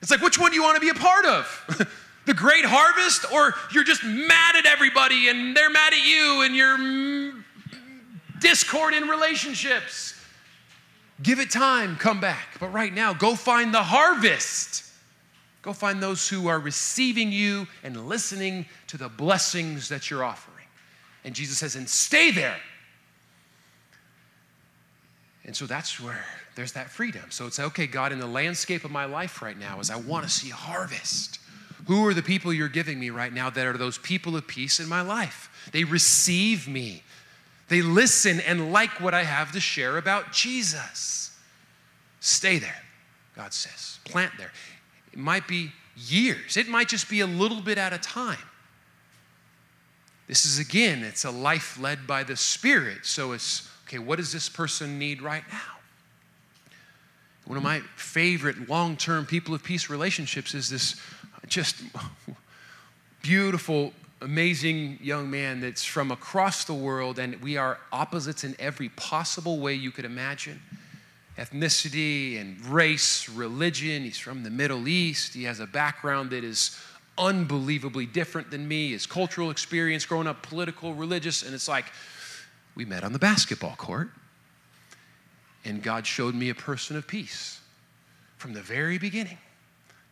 It's 0.00 0.10
like, 0.10 0.20
which 0.20 0.38
one 0.38 0.50
do 0.50 0.56
you 0.56 0.62
want 0.62 0.74
to 0.76 0.80
be 0.80 0.88
a 0.88 0.94
part 0.94 1.26
of? 1.26 1.88
the 2.26 2.34
great 2.34 2.64
harvest, 2.64 3.32
or 3.32 3.54
you're 3.72 3.84
just 3.84 4.02
mad 4.02 4.56
at 4.56 4.66
everybody 4.66 5.28
and 5.28 5.56
they're 5.56 5.70
mad 5.70 5.92
at 5.92 6.04
you 6.04 6.42
and 6.42 6.56
you're 6.56 7.34
discord 8.40 8.94
in 8.94 9.08
relationships? 9.08 10.18
Give 11.22 11.38
it 11.38 11.50
time, 11.50 11.96
come 11.96 12.20
back. 12.20 12.58
But 12.58 12.72
right 12.72 12.92
now, 12.92 13.12
go 13.12 13.36
find 13.36 13.72
the 13.72 13.82
harvest. 13.82 14.84
Go 15.62 15.72
find 15.72 16.02
those 16.02 16.28
who 16.28 16.48
are 16.48 16.58
receiving 16.58 17.30
you 17.30 17.68
and 17.84 18.08
listening 18.08 18.66
to 18.88 18.96
the 18.96 19.08
blessings 19.08 19.88
that 19.90 20.10
you're 20.10 20.24
offering. 20.24 20.66
And 21.24 21.32
Jesus 21.32 21.58
says, 21.58 21.76
and 21.76 21.88
stay 21.88 22.32
there. 22.32 22.56
And 25.44 25.56
so 25.56 25.66
that's 25.66 26.00
where 26.00 26.24
there's 26.54 26.72
that 26.72 26.90
freedom. 26.90 27.24
So 27.30 27.46
it's 27.46 27.58
okay, 27.58 27.86
God, 27.86 28.12
in 28.12 28.20
the 28.20 28.26
landscape 28.26 28.84
of 28.84 28.90
my 28.90 29.06
life 29.06 29.42
right 29.42 29.58
now, 29.58 29.80
is 29.80 29.90
I 29.90 29.96
want 29.96 30.24
to 30.24 30.30
see 30.30 30.50
harvest. 30.50 31.40
Who 31.86 32.06
are 32.06 32.14
the 32.14 32.22
people 32.22 32.52
you're 32.52 32.68
giving 32.68 33.00
me 33.00 33.10
right 33.10 33.32
now 33.32 33.50
that 33.50 33.66
are 33.66 33.76
those 33.76 33.98
people 33.98 34.36
of 34.36 34.46
peace 34.46 34.78
in 34.78 34.88
my 34.88 35.00
life? 35.02 35.70
They 35.72 35.84
receive 35.84 36.68
me, 36.68 37.02
they 37.68 37.82
listen 37.82 38.40
and 38.40 38.72
like 38.72 39.00
what 39.00 39.14
I 39.14 39.24
have 39.24 39.52
to 39.52 39.60
share 39.60 39.96
about 39.96 40.32
Jesus. 40.32 41.36
Stay 42.20 42.58
there, 42.58 42.82
God 43.34 43.52
says. 43.52 43.98
Plant 44.04 44.32
there. 44.38 44.52
It 45.12 45.18
might 45.18 45.48
be 45.48 45.72
years, 45.96 46.56
it 46.56 46.68
might 46.68 46.88
just 46.88 47.10
be 47.10 47.20
a 47.20 47.26
little 47.26 47.60
bit 47.60 47.78
at 47.78 47.92
a 47.92 47.98
time. 47.98 48.38
This 50.28 50.44
is 50.44 50.58
again, 50.60 51.02
it's 51.02 51.24
a 51.24 51.30
life 51.30 51.78
led 51.80 52.06
by 52.06 52.22
the 52.22 52.36
Spirit. 52.36 53.04
So 53.04 53.32
it's 53.32 53.68
okay, 53.92 53.98
what 53.98 54.16
does 54.16 54.32
this 54.32 54.48
person 54.48 54.98
need 54.98 55.20
right 55.20 55.44
now? 55.52 55.58
One 57.44 57.58
of 57.58 57.62
my 57.62 57.80
favorite 57.96 58.70
long 58.70 58.96
term 58.96 59.26
people 59.26 59.54
of 59.54 59.62
peace 59.62 59.90
relationships 59.90 60.54
is 60.54 60.70
this 60.70 60.98
just 61.46 61.76
beautiful, 63.22 63.92
amazing 64.22 64.98
young 65.02 65.30
man 65.30 65.60
that's 65.60 65.84
from 65.84 66.10
across 66.10 66.64
the 66.64 66.72
world, 66.72 67.18
and 67.18 67.36
we 67.42 67.58
are 67.58 67.78
opposites 67.92 68.44
in 68.44 68.56
every 68.58 68.88
possible 68.90 69.58
way 69.58 69.74
you 69.74 69.90
could 69.90 70.06
imagine 70.06 70.60
ethnicity 71.36 72.40
and 72.40 72.64
race, 72.66 73.28
religion. 73.28 74.04
He's 74.04 74.18
from 74.18 74.42
the 74.42 74.50
Middle 74.50 74.86
East. 74.86 75.34
He 75.34 75.44
has 75.44 75.60
a 75.60 75.66
background 75.66 76.30
that 76.30 76.44
is 76.44 76.78
unbelievably 77.18 78.06
different 78.06 78.50
than 78.50 78.66
me, 78.66 78.92
his 78.92 79.06
cultural 79.06 79.50
experience, 79.50 80.06
growing 80.06 80.26
up 80.26 80.42
political, 80.42 80.94
religious, 80.94 81.42
and 81.42 81.54
it's 81.54 81.68
like 81.68 81.86
we 82.74 82.84
met 82.84 83.04
on 83.04 83.12
the 83.12 83.18
basketball 83.18 83.76
court, 83.76 84.10
and 85.64 85.82
God 85.82 86.06
showed 86.06 86.34
me 86.34 86.50
a 86.50 86.54
person 86.54 86.96
of 86.96 87.06
peace 87.06 87.60
from 88.36 88.52
the 88.52 88.62
very 88.62 88.98
beginning. 88.98 89.38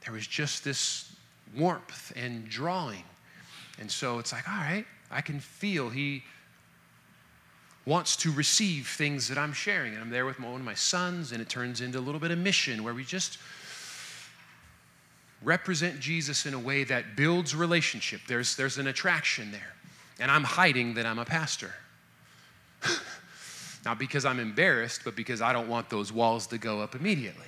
There 0.04 0.12
was 0.12 0.26
just 0.26 0.64
this 0.64 1.12
warmth 1.56 2.12
and 2.16 2.48
drawing. 2.48 3.02
And 3.80 3.90
so 3.90 4.18
it's 4.18 4.32
like, 4.32 4.48
all 4.48 4.56
right, 4.56 4.84
I 5.10 5.20
can 5.20 5.40
feel 5.40 5.90
he 5.90 6.22
wants 7.86 8.14
to 8.16 8.30
receive 8.30 8.86
things 8.86 9.26
that 9.28 9.38
I'm 9.38 9.52
sharing. 9.52 9.94
And 9.94 10.02
I'm 10.02 10.10
there 10.10 10.26
with 10.26 10.38
one 10.38 10.54
of 10.54 10.60
my 10.60 10.74
sons, 10.74 11.32
and 11.32 11.40
it 11.40 11.48
turns 11.48 11.80
into 11.80 11.98
a 11.98 12.00
little 12.00 12.20
bit 12.20 12.30
of 12.30 12.38
mission 12.38 12.84
where 12.84 12.94
we 12.94 13.04
just 13.04 13.38
represent 15.42 15.98
Jesus 15.98 16.46
in 16.46 16.54
a 16.54 16.58
way 16.58 16.84
that 16.84 17.16
builds 17.16 17.56
relationship. 17.56 18.20
There's, 18.28 18.54
there's 18.56 18.78
an 18.78 18.86
attraction 18.86 19.50
there. 19.50 19.74
And 20.20 20.30
I'm 20.30 20.44
hiding 20.44 20.94
that 20.94 21.06
I'm 21.06 21.18
a 21.18 21.24
pastor. 21.24 21.74
Not 23.84 23.98
because 23.98 24.24
I'm 24.24 24.38
embarrassed, 24.38 25.02
but 25.04 25.16
because 25.16 25.40
I 25.40 25.52
don't 25.52 25.68
want 25.68 25.88
those 25.88 26.12
walls 26.12 26.46
to 26.48 26.58
go 26.58 26.80
up 26.80 26.94
immediately. 26.94 27.46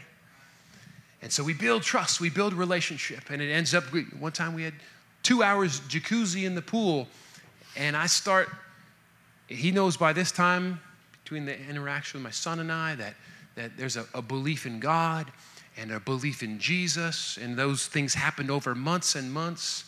And 1.21 1.31
so 1.31 1.45
we 1.45 1.55
build 1.55 1.83
trust, 1.83 2.21
we 2.21 2.31
build 2.31 2.53
relationship, 2.53 3.31
and 3.31 3.41
it 3.41 3.51
ends 3.51 3.75
up. 3.75 3.85
One 4.19 4.33
time 4.33 4.55
we 4.55 4.63
had 4.65 4.75
two 5.23 5.43
hours 5.43 5.81
jacuzzi 5.81 6.45
in 6.45 6.55
the 6.55 6.63
pool, 6.63 7.07
and 7.77 7.97
I 7.97 8.07
start. 8.07 8.49
He 9.47 9.71
knows 9.71 9.97
by 9.97 10.13
this 10.13 10.33
time, 10.33 10.81
between 11.23 11.45
the 11.45 11.59
interaction 11.69 12.19
with 12.19 12.25
my 12.25 12.31
son 12.31 12.59
and 12.59 12.73
I, 12.73 12.95
that, 12.97 13.15
that 13.55 13.77
there's 13.77 13.97
a, 13.97 14.07
a 14.15 14.23
belief 14.23 14.67
in 14.67 14.81
God 14.81 15.31
and 15.77 15.93
a 15.93 16.01
belief 16.01 16.43
in 16.43 16.59
Jesus, 16.59 17.39
and 17.41 17.57
those 17.57 17.87
things 17.87 18.15
happened 18.15 18.51
over 18.51 18.75
months 18.75 19.15
and 19.15 19.33
months. 19.33 19.85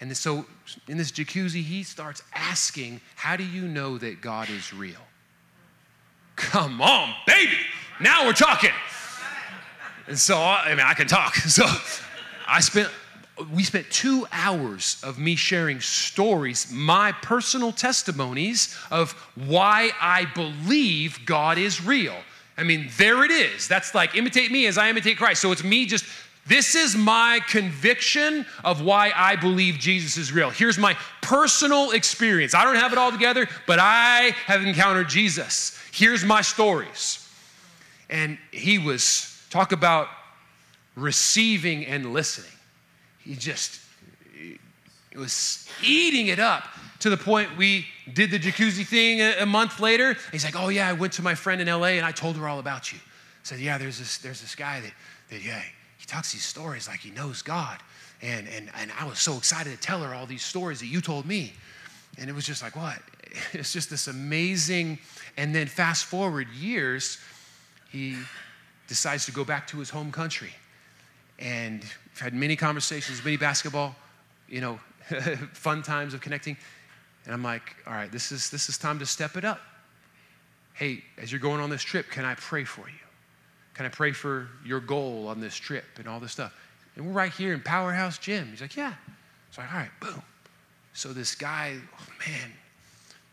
And 0.00 0.16
so 0.16 0.46
in 0.86 0.96
this 0.96 1.10
jacuzzi, 1.10 1.62
he 1.62 1.82
starts 1.82 2.22
asking, 2.34 3.00
How 3.16 3.36
do 3.36 3.44
you 3.44 3.62
know 3.62 3.98
that 3.98 4.20
God 4.20 4.48
is 4.48 4.72
real? 4.72 5.00
Come 6.36 6.80
on, 6.80 7.14
baby. 7.26 7.56
Now 8.00 8.24
we're 8.24 8.32
talking. 8.32 8.70
And 10.06 10.18
so, 10.18 10.38
I 10.38 10.70
mean, 10.70 10.80
I 10.80 10.94
can 10.94 11.06
talk. 11.06 11.34
So 11.48 11.64
I 12.46 12.60
spent, 12.60 12.88
we 13.52 13.62
spent 13.62 13.90
two 13.90 14.26
hours 14.32 15.02
of 15.04 15.18
me 15.18 15.36
sharing 15.36 15.80
stories, 15.80 16.70
my 16.72 17.12
personal 17.12 17.72
testimonies 17.72 18.74
of 18.90 19.12
why 19.34 19.90
I 20.00 20.26
believe 20.34 21.18
God 21.26 21.58
is 21.58 21.84
real. 21.84 22.14
I 22.56 22.62
mean, 22.62 22.88
there 22.96 23.24
it 23.24 23.30
is. 23.30 23.68
That's 23.68 23.94
like 23.94 24.16
imitate 24.16 24.50
me 24.50 24.66
as 24.66 24.78
I 24.78 24.88
imitate 24.88 25.18
Christ. 25.18 25.42
So 25.42 25.52
it's 25.52 25.62
me 25.62 25.84
just, 25.84 26.04
this 26.48 26.74
is 26.74 26.96
my 26.96 27.40
conviction 27.46 28.46
of 28.64 28.80
why 28.80 29.12
I 29.14 29.36
believe 29.36 29.78
Jesus 29.78 30.16
is 30.16 30.32
real. 30.32 30.50
Here's 30.50 30.78
my 30.78 30.96
personal 31.20 31.90
experience. 31.90 32.54
I 32.54 32.64
don't 32.64 32.76
have 32.76 32.92
it 32.92 32.98
all 32.98 33.12
together, 33.12 33.46
but 33.66 33.78
I 33.78 34.34
have 34.46 34.64
encountered 34.64 35.08
Jesus. 35.08 35.78
Here's 35.92 36.24
my 36.24 36.40
stories. 36.40 37.28
And 38.08 38.38
he 38.50 38.78
was, 38.78 39.46
talk 39.50 39.72
about 39.72 40.08
receiving 40.96 41.84
and 41.84 42.14
listening. 42.14 42.50
He 43.18 43.34
just 43.34 43.80
was 45.14 45.68
eating 45.82 46.28
it 46.28 46.38
up 46.38 46.64
to 47.00 47.10
the 47.10 47.16
point 47.16 47.56
we 47.56 47.86
did 48.12 48.30
the 48.30 48.38
jacuzzi 48.38 48.86
thing 48.86 49.20
a, 49.20 49.40
a, 49.40 49.46
month 49.46 49.80
later. 49.80 50.16
He's 50.32 50.44
like, 50.44 50.56
"Oh 50.56 50.68
yeah, 50.68 50.88
I 50.88 50.92
went 50.92 51.12
to 51.14 51.22
my 51.22 51.34
friend 51.34 51.60
in 51.60 51.68
LA 51.68 51.98
and 51.98 52.06
I 52.06 52.12
told 52.12 52.36
her 52.36 52.48
all 52.48 52.58
about 52.58 52.92
you." 52.92 52.98
I 52.98 53.42
said, 53.42 53.60
"Yeah, 53.60 53.78
there's 53.78 53.98
this 53.98 54.18
there's 54.18 54.40
this 54.40 54.54
guy 54.54 54.80
that 54.80 54.92
that 55.30 55.42
yeah 55.42 55.62
talks 56.08 56.32
these 56.32 56.44
stories 56.44 56.88
like 56.88 57.00
he 57.00 57.10
knows 57.10 57.42
God." 57.42 57.78
And, 58.20 58.48
and, 58.48 58.68
and 58.80 58.90
I 58.98 59.04
was 59.04 59.20
so 59.20 59.36
excited 59.36 59.70
to 59.70 59.78
tell 59.78 60.02
her 60.02 60.12
all 60.12 60.26
these 60.26 60.42
stories 60.42 60.80
that 60.80 60.86
you 60.86 61.00
told 61.00 61.24
me. 61.24 61.52
And 62.18 62.28
it 62.28 62.32
was 62.32 62.44
just 62.44 62.62
like, 62.62 62.74
what? 62.74 62.98
It's 63.52 63.72
just 63.72 63.90
this 63.90 64.08
amazing. 64.08 64.98
And 65.36 65.54
then 65.54 65.68
fast 65.68 66.06
forward 66.06 66.48
years, 66.48 67.18
he 67.92 68.16
decides 68.88 69.26
to 69.26 69.32
go 69.32 69.44
back 69.44 69.68
to 69.68 69.78
his 69.78 69.90
home 69.90 70.10
country 70.10 70.50
and 71.38 71.80
we've 71.80 72.20
had 72.20 72.34
many 72.34 72.56
conversations, 72.56 73.24
many 73.24 73.36
basketball, 73.36 73.94
you 74.48 74.60
know, 74.60 74.80
fun 75.52 75.82
times 75.82 76.14
of 76.14 76.20
connecting. 76.20 76.56
And 77.24 77.34
I'm 77.34 77.42
like, 77.42 77.76
all 77.86 77.92
right, 77.92 78.10
this 78.10 78.32
is 78.32 78.50
this 78.50 78.68
is 78.68 78.78
time 78.78 78.98
to 78.98 79.06
step 79.06 79.36
it 79.36 79.44
up. 79.44 79.60
Hey, 80.74 81.02
as 81.16 81.30
you're 81.30 81.40
going 81.40 81.60
on 81.60 81.70
this 81.70 81.82
trip, 81.82 82.10
can 82.10 82.24
I 82.24 82.34
pray 82.34 82.64
for 82.64 82.88
you? 82.88 83.07
Can 83.78 83.86
I 83.86 83.90
pray 83.90 84.10
for 84.10 84.48
your 84.64 84.80
goal 84.80 85.28
on 85.28 85.40
this 85.40 85.54
trip 85.54 85.84
and 85.98 86.08
all 86.08 86.18
this 86.18 86.32
stuff? 86.32 86.52
And 86.96 87.06
we're 87.06 87.12
right 87.12 87.32
here 87.32 87.54
in 87.54 87.60
Powerhouse 87.60 88.18
Gym. 88.18 88.48
He's 88.48 88.60
like, 88.60 88.76
yeah. 88.76 88.94
So 89.52 89.62
like, 89.62 89.72
all 89.72 89.78
right, 89.78 89.90
boom. 90.00 90.20
So 90.94 91.12
this 91.12 91.36
guy, 91.36 91.76
oh 91.96 92.06
man, 92.26 92.50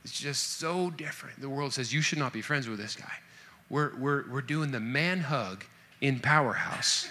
it's 0.03 0.19
just 0.19 0.59
so 0.59 0.91
different. 0.91 1.41
The 1.41 1.49
world 1.49 1.73
says 1.73 1.91
you 1.91 1.99
should 1.99 2.19
not 2.19 2.31
be 2.31 2.43
friends 2.43 2.69
with 2.69 2.77
this 2.77 2.95
guy. 2.95 3.11
We're, 3.71 3.97
we're, 3.97 4.31
we're 4.31 4.43
doing 4.43 4.69
the 4.69 4.79
man 4.79 5.19
hug 5.19 5.65
in 5.99 6.19
Powerhouse. 6.19 7.09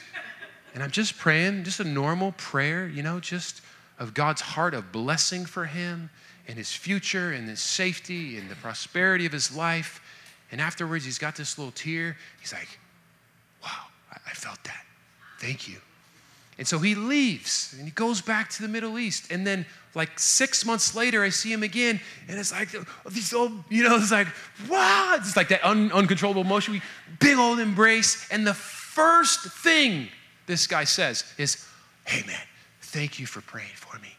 And 0.72 0.80
I'm 0.80 0.92
just 0.92 1.18
praying, 1.18 1.64
just 1.64 1.80
a 1.80 1.84
normal 1.84 2.30
prayer, 2.38 2.86
you 2.86 3.02
know, 3.02 3.18
just 3.18 3.62
of 3.98 4.14
God's 4.14 4.42
heart 4.42 4.74
of 4.74 4.92
blessing 4.92 5.44
for 5.44 5.64
him 5.64 6.08
and 6.46 6.56
his 6.56 6.72
future 6.72 7.32
and 7.32 7.48
his 7.48 7.58
safety 7.58 8.38
and 8.38 8.48
the 8.48 8.54
prosperity 8.54 9.26
of 9.26 9.32
his 9.32 9.56
life. 9.56 10.00
And 10.52 10.60
afterwards, 10.60 11.04
he's 11.04 11.18
got 11.18 11.34
this 11.34 11.58
little 11.58 11.72
tear. 11.72 12.16
He's 12.40 12.52
like, 12.52 12.78
I 14.26 14.30
felt 14.30 14.62
that. 14.64 14.84
Thank 15.38 15.68
you. 15.68 15.76
And 16.56 16.66
so 16.66 16.78
he 16.78 16.94
leaves 16.94 17.74
and 17.76 17.84
he 17.84 17.90
goes 17.90 18.20
back 18.20 18.48
to 18.50 18.62
the 18.62 18.68
Middle 18.68 18.98
East. 18.98 19.32
And 19.32 19.46
then, 19.46 19.66
like 19.94 20.18
six 20.18 20.64
months 20.64 20.94
later, 20.94 21.22
I 21.22 21.28
see 21.28 21.52
him 21.52 21.62
again, 21.62 22.00
and 22.28 22.38
it's 22.38 22.50
like 22.50 22.68
oh, 22.74 22.84
these 23.10 23.32
old, 23.32 23.52
you 23.68 23.84
know, 23.84 23.96
it's 23.96 24.10
like, 24.10 24.26
wow, 24.68 25.14
it's 25.18 25.36
like 25.36 25.48
that 25.48 25.64
un- 25.64 25.92
uncontrollable 25.92 26.42
emotion. 26.42 26.74
We 26.74 26.82
big 27.20 27.38
old 27.38 27.60
embrace. 27.60 28.28
And 28.30 28.46
the 28.46 28.54
first 28.54 29.40
thing 29.62 30.08
this 30.46 30.66
guy 30.66 30.84
says 30.84 31.24
is, 31.38 31.64
Hey 32.06 32.24
man, 32.26 32.40
thank 32.82 33.18
you 33.18 33.26
for 33.26 33.40
praying 33.40 33.74
for 33.74 33.98
me. 33.98 34.14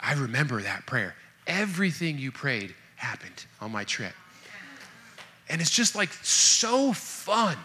I 0.00 0.14
remember 0.14 0.62
that 0.62 0.86
prayer. 0.86 1.14
Everything 1.46 2.18
you 2.18 2.32
prayed 2.32 2.74
happened 2.96 3.44
on 3.60 3.70
my 3.70 3.84
trip. 3.84 4.12
And 5.48 5.60
it's 5.60 5.70
just 5.70 5.94
like 5.94 6.12
so 6.22 6.92
fun. 6.92 7.56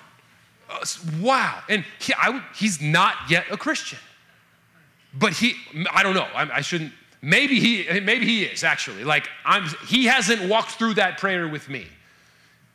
Uh, 0.69 0.85
wow. 1.21 1.61
And 1.69 1.85
he, 1.99 2.13
I, 2.13 2.43
he's 2.55 2.81
not 2.81 3.15
yet 3.29 3.45
a 3.51 3.57
Christian. 3.57 3.99
But 5.13 5.33
he, 5.33 5.55
I 5.93 6.03
don't 6.03 6.15
know. 6.15 6.27
I, 6.35 6.57
I 6.57 6.61
shouldn't, 6.61 6.91
maybe 7.21 7.59
he, 7.59 7.99
maybe 8.01 8.25
he 8.25 8.43
is 8.43 8.63
actually. 8.63 9.03
Like, 9.03 9.29
I'm, 9.45 9.65
he 9.87 10.05
hasn't 10.05 10.49
walked 10.49 10.71
through 10.71 10.95
that 10.95 11.17
prayer 11.17 11.47
with 11.47 11.69
me. 11.69 11.87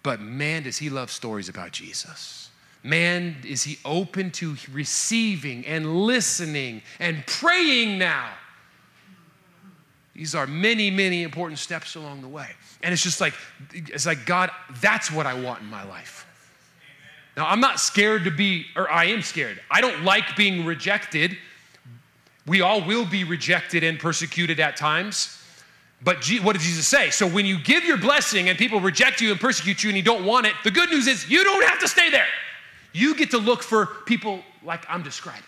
But 0.03 0.20
man, 0.20 0.62
does 0.62 0.78
he 0.78 0.88
love 0.88 1.11
stories 1.11 1.49
about 1.49 1.72
Jesus. 1.72 2.51
Man, 2.82 3.36
is 3.45 3.62
he 3.62 3.78
open 3.84 4.30
to 4.32 4.57
receiving 4.72 5.66
and 5.66 6.05
listening 6.05 6.80
and 6.99 7.26
praying 7.26 7.99
now? 7.99 8.30
These 10.14 10.34
are 10.34 10.47
many, 10.47 10.91
many 10.91 11.22
important 11.22 11.59
steps 11.59 11.95
along 11.95 12.22
the 12.22 12.28
way. 12.28 12.49
And 12.82 12.93
it's 12.93 13.03
just 13.03 13.20
like, 13.20 13.34
it's 13.72 14.07
like, 14.07 14.24
God, 14.24 14.51
that's 14.80 15.11
what 15.11 15.26
I 15.26 15.34
want 15.34 15.61
in 15.61 15.66
my 15.66 15.84
life. 15.84 16.26
Now, 17.37 17.47
I'm 17.47 17.61
not 17.61 17.81
scared 17.81 18.24
to 18.24 18.31
be, 18.31 18.66
or 18.76 18.91
I 18.91 19.07
am 19.07 19.22
scared. 19.22 19.61
I 19.70 19.81
don't 19.81 20.05
like 20.05 20.37
being 20.37 20.64
rejected. 20.64 21.37
We 22.47 22.61
all 22.61 22.85
will 22.85 23.05
be 23.05 23.24
rejected 23.24 23.85
and 23.85 23.99
persecuted 23.99 24.59
at 24.61 24.76
times. 24.76 25.37
But 26.03 26.26
what 26.43 26.55
did 26.55 26.62
Jesus 26.62 26.89
say? 26.89 27.11
So 27.11 27.28
when 27.28 27.45
you 27.45 27.59
give 27.59 27.85
your 27.85 27.99
blessing 27.99 28.49
and 28.49 28.59
people 28.59 28.81
reject 28.81 29.20
you 29.20 29.31
and 29.31 29.39
persecute 29.39 29.85
you 29.85 29.91
and 29.91 29.97
you 29.97 30.03
don't 30.03 30.24
want 30.24 30.47
it, 30.47 30.55
the 30.64 30.70
good 30.70 30.91
news 30.91 31.07
is 31.07 31.28
you 31.28 31.45
don't 31.45 31.64
have 31.64 31.78
to 31.81 31.89
stay 31.89 32.11
there. 32.11 32.26
You 32.93 33.14
get 33.14 33.31
to 33.33 33.39
look 33.39 33.62
for 33.62 33.87
people 34.07 34.43
like 34.64 34.85
I'm 34.89 35.03
describing. 35.03 35.45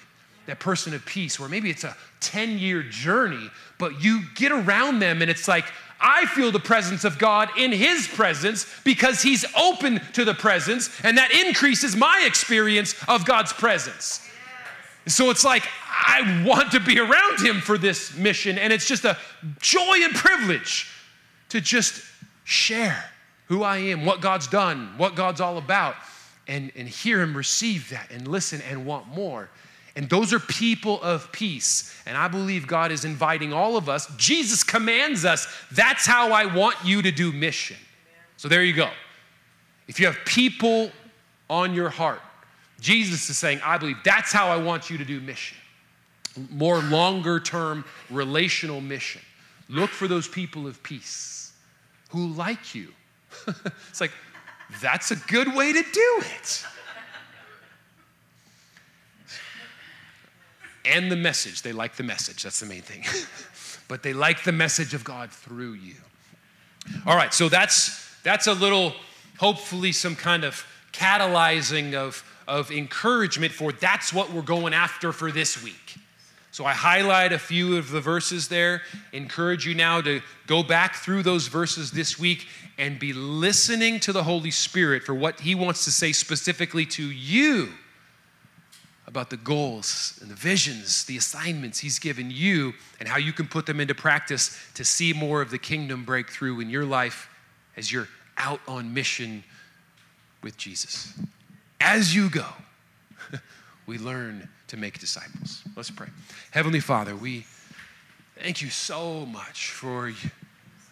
that 0.47 0.59
person 0.59 0.93
of 0.93 1.05
peace, 1.07 1.39
where 1.39 1.49
maybe 1.49 1.71
it's 1.71 1.85
a 1.85 1.97
10 2.21 2.59
year 2.59 2.83
journey, 2.83 3.51
but 3.79 4.03
you 4.03 4.23
get 4.35 4.53
around 4.53 4.99
them 4.99 5.23
and 5.23 5.31
it's 5.31 5.49
like, 5.49 5.65
I 6.03 6.27
feel 6.27 6.51
the 6.51 6.61
presence 6.61 7.05
of 7.05 7.19
God 7.19 7.49
in 7.57 7.71
His 7.73 8.09
presence 8.09 8.67
because 8.85 9.23
He's 9.23 9.45
open 9.57 10.01
to 10.15 10.25
the 10.25 10.35
presence, 10.35 10.91
and 11.05 11.17
that 11.17 11.31
increases 11.31 11.95
my 11.95 12.25
experience 12.27 12.95
of 13.09 13.25
God's 13.25 13.53
presence. 13.53 14.29
So 15.07 15.31
it's 15.31 15.45
like, 15.45 15.67
I 15.89 16.45
want 16.47 16.73
to 16.73 16.81
be 16.81 16.99
around 16.99 17.41
Him 17.41 17.61
for 17.61 17.79
this 17.79 18.17
mission, 18.17 18.59
and 18.59 18.73
it's 18.73 18.87
just 18.87 19.05
a 19.05 19.17
joy 19.61 20.03
and 20.03 20.15
privilege 20.15 20.91
to 21.51 21.61
just 21.61 22.03
share 22.45 23.05
who 23.47 23.63
I 23.63 23.79
am, 23.79 24.05
what 24.05 24.21
God's 24.21 24.47
done, 24.47 24.95
what 24.97 25.15
God's 25.15 25.41
all 25.41 25.59
about, 25.59 25.95
and, 26.49 26.73
and 26.77 26.89
hear 26.89 27.21
Him 27.21 27.37
receive 27.37 27.91
that 27.91 28.11
and 28.11 28.27
listen 28.27 28.61
and 28.63 28.87
want 28.87 29.09
more. 29.09 29.49
And 29.95 30.09
those 30.09 30.33
are 30.33 30.39
people 30.39 31.01
of 31.03 31.31
peace. 31.33 31.95
And 32.07 32.17
I 32.17 32.29
believe 32.29 32.67
God 32.67 32.91
is 32.91 33.05
inviting 33.05 33.53
all 33.53 33.77
of 33.77 33.89
us. 33.89 34.07
Jesus 34.17 34.65
commands 34.65 35.25
us, 35.25 35.47
that's 35.71 36.07
how 36.07 36.33
I 36.33 36.47
want 36.47 36.77
you 36.85 37.03
to 37.03 37.11
do 37.11 37.31
mission. 37.31 37.77
So 38.37 38.49
there 38.49 38.65
you 38.65 38.73
go. 38.73 38.91
If 39.89 40.01
you 40.01 40.07
have 40.07 40.19
people 40.25 40.91
on 41.51 41.75
your 41.75 41.91
heart, 41.91 42.21
Jesus 42.81 43.29
is 43.29 43.39
saying, 43.39 43.61
I 43.65 43.79
believe 43.79 43.99
that's 44.05 44.33
how 44.33 44.49
I 44.49 44.57
want 44.57 44.91
you 44.91 44.99
to 44.99 45.05
do 45.05 45.21
mission. 45.21 45.59
More 46.51 46.79
longer 46.79 47.39
term 47.39 47.85
relational 48.11 48.81
mission. 48.81 49.21
Look 49.69 49.91
for 49.91 50.09
those 50.09 50.27
people 50.27 50.67
of 50.67 50.83
peace 50.83 51.53
who 52.09 52.29
like 52.29 52.75
you. 52.75 52.89
it's 53.91 54.01
like, 54.01 54.13
that's 54.81 55.11
a 55.11 55.17
good 55.17 55.55
way 55.55 55.73
to 55.73 55.83
do 55.83 56.23
it. 56.35 56.67
And 60.85 61.11
the 61.11 61.17
message. 61.17 61.63
They 61.63 61.73
like 61.73 61.97
the 61.97 62.03
message. 62.03 62.43
That's 62.43 62.61
the 62.61 62.67
main 62.67 62.83
thing. 62.83 63.05
but 63.89 64.03
they 64.03 64.13
like 64.13 64.45
the 64.45 64.53
message 64.53 64.95
of 64.95 65.05
God 65.05 65.31
through 65.31 65.75
you. 65.75 65.95
All 67.07 67.17
right, 67.17 67.33
so 67.33 67.49
that's 67.49 68.11
that's 68.23 68.47
a 68.47 68.55
little 68.55 68.93
hopefully 69.39 69.93
some 69.93 70.17
kind 70.17 70.45
of 70.45 70.65
catalyzing 70.93 71.95
of 71.95 72.25
of 72.49 72.71
encouragement 72.71 73.53
for 73.53 73.73
that's 73.73 74.13
what 74.13 74.33
we're 74.33 74.43
going 74.43 74.75
after 74.75 75.13
for 75.13 75.31
this 75.31 75.63
week. 75.63 75.97
So 76.51 76.67
I 76.67 76.73
highlight 76.73 77.33
a 77.33 77.39
few 77.39 77.79
of 77.79 77.91
the 77.91 78.01
verses 78.01 78.49
there. 78.49 78.83
Encourage 79.13 79.67
you 79.67 79.75
now 79.75 80.03
to 80.03 80.21
go 80.47 80.63
back 80.63 80.97
through 80.97 81.23
those 81.23 81.47
verses 81.47 81.93
this 81.93 82.19
week 82.19 82.47
and 82.77 82.99
be 82.99 83.15
listening 83.15 84.01
to 84.01 84.13
the 84.13 84.23
Holy 84.23 84.51
Spirit 84.51 85.03
for 85.03 85.15
what 85.15 85.41
he 85.41 85.55
wants 85.55 85.85
to 85.85 85.91
say 85.91 86.13
specifically 86.13 86.85
to 86.87 87.11
you 87.11 87.71
about 89.13 89.29
the 89.29 89.37
goals 89.37 90.19
and 90.23 90.31
the 90.31 90.35
visions, 90.35 91.05
the 91.05 91.19
assignments 91.19 91.79
He's 91.79 91.99
given 91.99 92.31
you, 92.31 92.73
and 92.99 93.07
how 93.07 93.19
you 93.19 93.31
can 93.31 93.47
put 93.47 93.67
them 93.67 93.79
into 93.79 93.95
practice 93.95 94.59
to 94.73 94.87
see 94.87 95.13
more 95.13 95.43
of 95.43 95.51
the 95.51 95.59
kingdom 95.59 96.03
breakthrough 96.07 96.61
in 96.61 96.71
your 96.71 96.87
life 96.87 97.29
as 97.77 97.93
you're 97.93 98.09
out 98.39 98.61
on 98.67 98.95
mission 98.95 99.45
with 100.43 100.57
Jesus. 100.57 101.13
As 101.79 102.15
you 102.15 102.31
go, 102.31 102.47
we 103.87 103.99
learn 103.99 104.49
to 104.69 104.79
make 104.79 104.99
disciples. 104.99 105.63
Let's 105.77 105.91
pray. 105.91 106.09
Heavenly 106.51 106.81
Father, 106.81 107.15
we 107.15 107.45
thank 108.39 108.63
you 108.63 108.71
so 108.71 109.27
much 109.27 109.73
for 109.73 110.11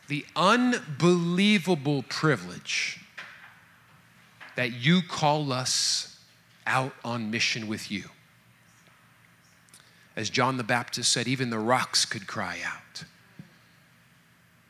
the 0.09 0.27
unbelievable 0.37 2.05
privilege 2.11 3.01
that 4.57 4.73
you 4.73 5.01
call 5.01 5.55
us 5.55 6.10
out 6.71 6.93
on 7.05 7.31
mission 7.31 7.67
with 7.67 7.91
you. 7.91 8.05
As 10.15 10.31
John 10.31 10.57
the 10.57 10.65
Baptist 10.65 11.13
said, 11.13 11.27
even 11.27 11.51
the 11.51 11.59
rocks 11.59 12.05
could 12.05 12.27
cry 12.27 12.59
out. 12.65 13.05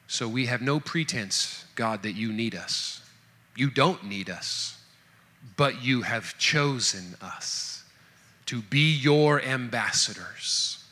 So 0.07 0.26
we 0.26 0.46
have 0.46 0.62
no 0.62 0.80
pretense, 0.80 1.66
God, 1.74 2.03
that 2.03 2.12
you 2.12 2.32
need 2.32 2.55
us. 2.55 3.03
You 3.55 3.70
don't 3.70 4.05
need 4.05 4.30
us, 4.30 4.78
but 5.57 5.82
you 5.82 6.03
have 6.03 6.36
chosen 6.38 7.14
us 7.20 7.84
to 8.46 8.62
be 8.62 8.92
your 8.92 9.42
ambassadors, 9.42 10.82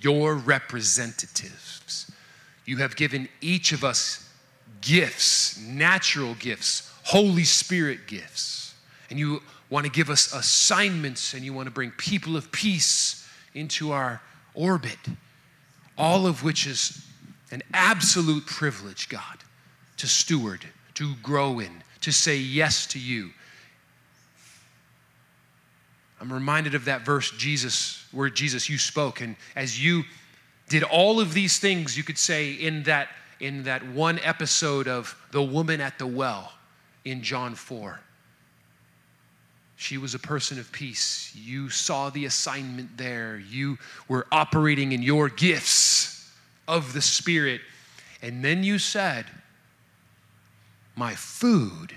your 0.00 0.34
representatives. 0.34 2.10
You 2.64 2.78
have 2.78 2.96
given 2.96 3.28
each 3.40 3.72
of 3.72 3.84
us 3.84 4.28
gifts, 4.80 5.58
natural 5.60 6.34
gifts, 6.34 6.90
Holy 7.04 7.44
Spirit 7.44 8.06
gifts. 8.06 8.74
And 9.10 9.18
you 9.18 9.42
want 9.70 9.84
to 9.84 9.90
give 9.90 10.10
us 10.10 10.32
assignments 10.32 11.34
and 11.34 11.44
you 11.44 11.52
want 11.52 11.66
to 11.66 11.72
bring 11.72 11.90
people 11.92 12.36
of 12.36 12.52
peace 12.52 13.28
into 13.54 13.92
our 13.92 14.20
orbit, 14.54 14.98
all 15.98 16.26
of 16.26 16.44
which 16.44 16.66
is 16.66 17.04
an 17.50 17.62
absolute 17.72 18.46
privilege, 18.46 19.08
God, 19.08 19.38
to 19.96 20.06
steward, 20.06 20.64
to 20.94 21.14
grow 21.22 21.58
in, 21.58 21.82
to 22.02 22.12
say 22.12 22.36
yes 22.36 22.86
to 22.88 22.98
you. 22.98 23.30
I'm 26.20 26.32
reminded 26.32 26.74
of 26.74 26.86
that 26.86 27.04
verse, 27.04 27.30
Jesus, 27.32 28.04
where 28.12 28.30
Jesus 28.30 28.68
you 28.68 28.78
spoke, 28.78 29.20
and 29.20 29.36
as 29.54 29.82
you 29.82 30.04
did 30.68 30.82
all 30.82 31.20
of 31.20 31.34
these 31.34 31.58
things, 31.58 31.96
you 31.96 32.02
could 32.02 32.18
say 32.18 32.52
in 32.52 32.84
that 32.84 33.08
in 33.38 33.64
that 33.64 33.86
one 33.88 34.18
episode 34.20 34.88
of 34.88 35.14
the 35.30 35.42
woman 35.42 35.78
at 35.78 35.98
the 35.98 36.06
well 36.06 36.52
in 37.04 37.22
John 37.22 37.54
4 37.54 38.00
she 39.76 39.98
was 39.98 40.14
a 40.14 40.18
person 40.18 40.58
of 40.58 40.72
peace. 40.72 41.32
You 41.36 41.68
saw 41.68 42.08
the 42.08 42.24
assignment 42.24 42.96
there. 42.96 43.38
You 43.38 43.78
were 44.08 44.26
operating 44.32 44.92
in 44.92 45.02
your 45.02 45.28
gifts 45.28 46.30
of 46.66 46.94
the 46.94 47.02
Spirit. 47.02 47.60
And 48.22 48.42
then 48.42 48.64
you 48.64 48.78
said, 48.78 49.26
My 50.96 51.14
food 51.14 51.92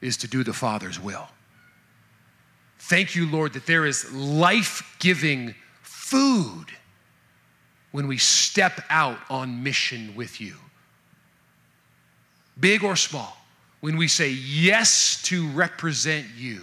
is 0.00 0.16
to 0.18 0.28
do 0.28 0.44
the 0.44 0.52
Father's 0.52 1.00
will. 1.00 1.28
Thank 2.78 3.16
you, 3.16 3.28
Lord, 3.28 3.52
that 3.54 3.66
there 3.66 3.84
is 3.86 4.10
life 4.12 4.96
giving 5.00 5.54
food 5.82 6.66
when 7.90 8.06
we 8.06 8.18
step 8.18 8.84
out 8.88 9.18
on 9.28 9.64
mission 9.64 10.14
with 10.14 10.40
you. 10.40 10.54
Big 12.58 12.84
or 12.84 12.94
small, 12.94 13.36
when 13.80 13.96
we 13.96 14.06
say 14.06 14.30
yes 14.30 15.20
to 15.24 15.48
represent 15.48 16.26
you. 16.36 16.62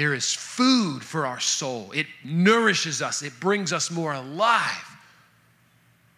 There 0.00 0.14
is 0.14 0.32
food 0.32 1.04
for 1.04 1.26
our 1.26 1.40
soul. 1.40 1.92
It 1.94 2.06
nourishes 2.24 3.02
us, 3.02 3.20
it 3.20 3.38
brings 3.38 3.70
us 3.70 3.90
more 3.90 4.14
alive. 4.14 4.96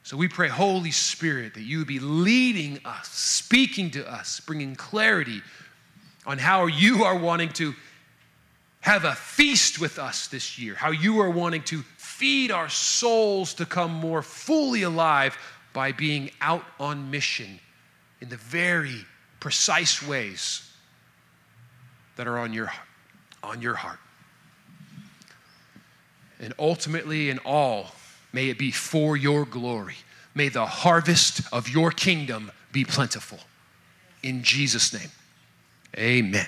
So 0.05 0.17
we 0.17 0.29
pray, 0.29 0.47
Holy 0.47 0.93
Spirit, 0.93 1.55
that 1.55 1.63
you 1.63 1.79
would 1.79 1.89
be 1.89 1.99
leading 1.99 2.79
us, 2.85 3.09
speaking 3.09 3.91
to 3.91 4.09
us, 4.09 4.39
bringing 4.39 4.77
clarity 4.77 5.43
on 6.25 6.39
how 6.39 6.67
you 6.67 7.03
are 7.03 7.19
wanting 7.19 7.49
to 7.55 7.75
have 8.83 9.05
a 9.05 9.17
feast 9.17 9.81
with 9.81 9.99
us 9.99 10.29
this 10.29 10.61
year, 10.61 10.77
how 10.77 10.93
you 10.93 11.21
are 11.21 11.31
wanting 11.31 11.65
to 11.65 11.83
feed 11.97 12.53
our 12.53 12.69
souls 12.69 13.53
to 13.55 13.67
come 13.67 13.91
more 13.91 14.23
fully 14.23 14.83
alive 14.83 15.37
by 15.73 15.91
being 15.91 16.31
out 16.41 16.65
on 16.79 17.11
mission 17.11 17.59
in 18.21 18.29
the 18.29 18.37
very 18.37 19.05
precise 19.41 20.01
ways 20.07 20.71
that 22.15 22.29
are 22.29 22.39
on 22.39 22.53
your 22.53 22.67
heart 22.67 22.87
on 23.43 23.63
your 23.63 23.75
heart. 23.75 23.99
And 26.41 26.55
ultimately, 26.59 27.31
in 27.31 27.39
all, 27.45 27.93
may 28.33 28.49
it 28.49 28.59
be 28.59 28.71
for 28.71 29.17
your 29.17 29.45
glory. 29.45 29.97
May 30.35 30.49
the 30.49 30.67
harvest 30.67 31.43
of 31.53 31.69
your 31.69 31.91
kingdom 31.91 32.51
be 32.73 32.85
plentiful. 32.85 33.39
In 34.23 34.43
Jesus' 34.43 34.93
name, 34.93 35.11
amen. 35.97 36.47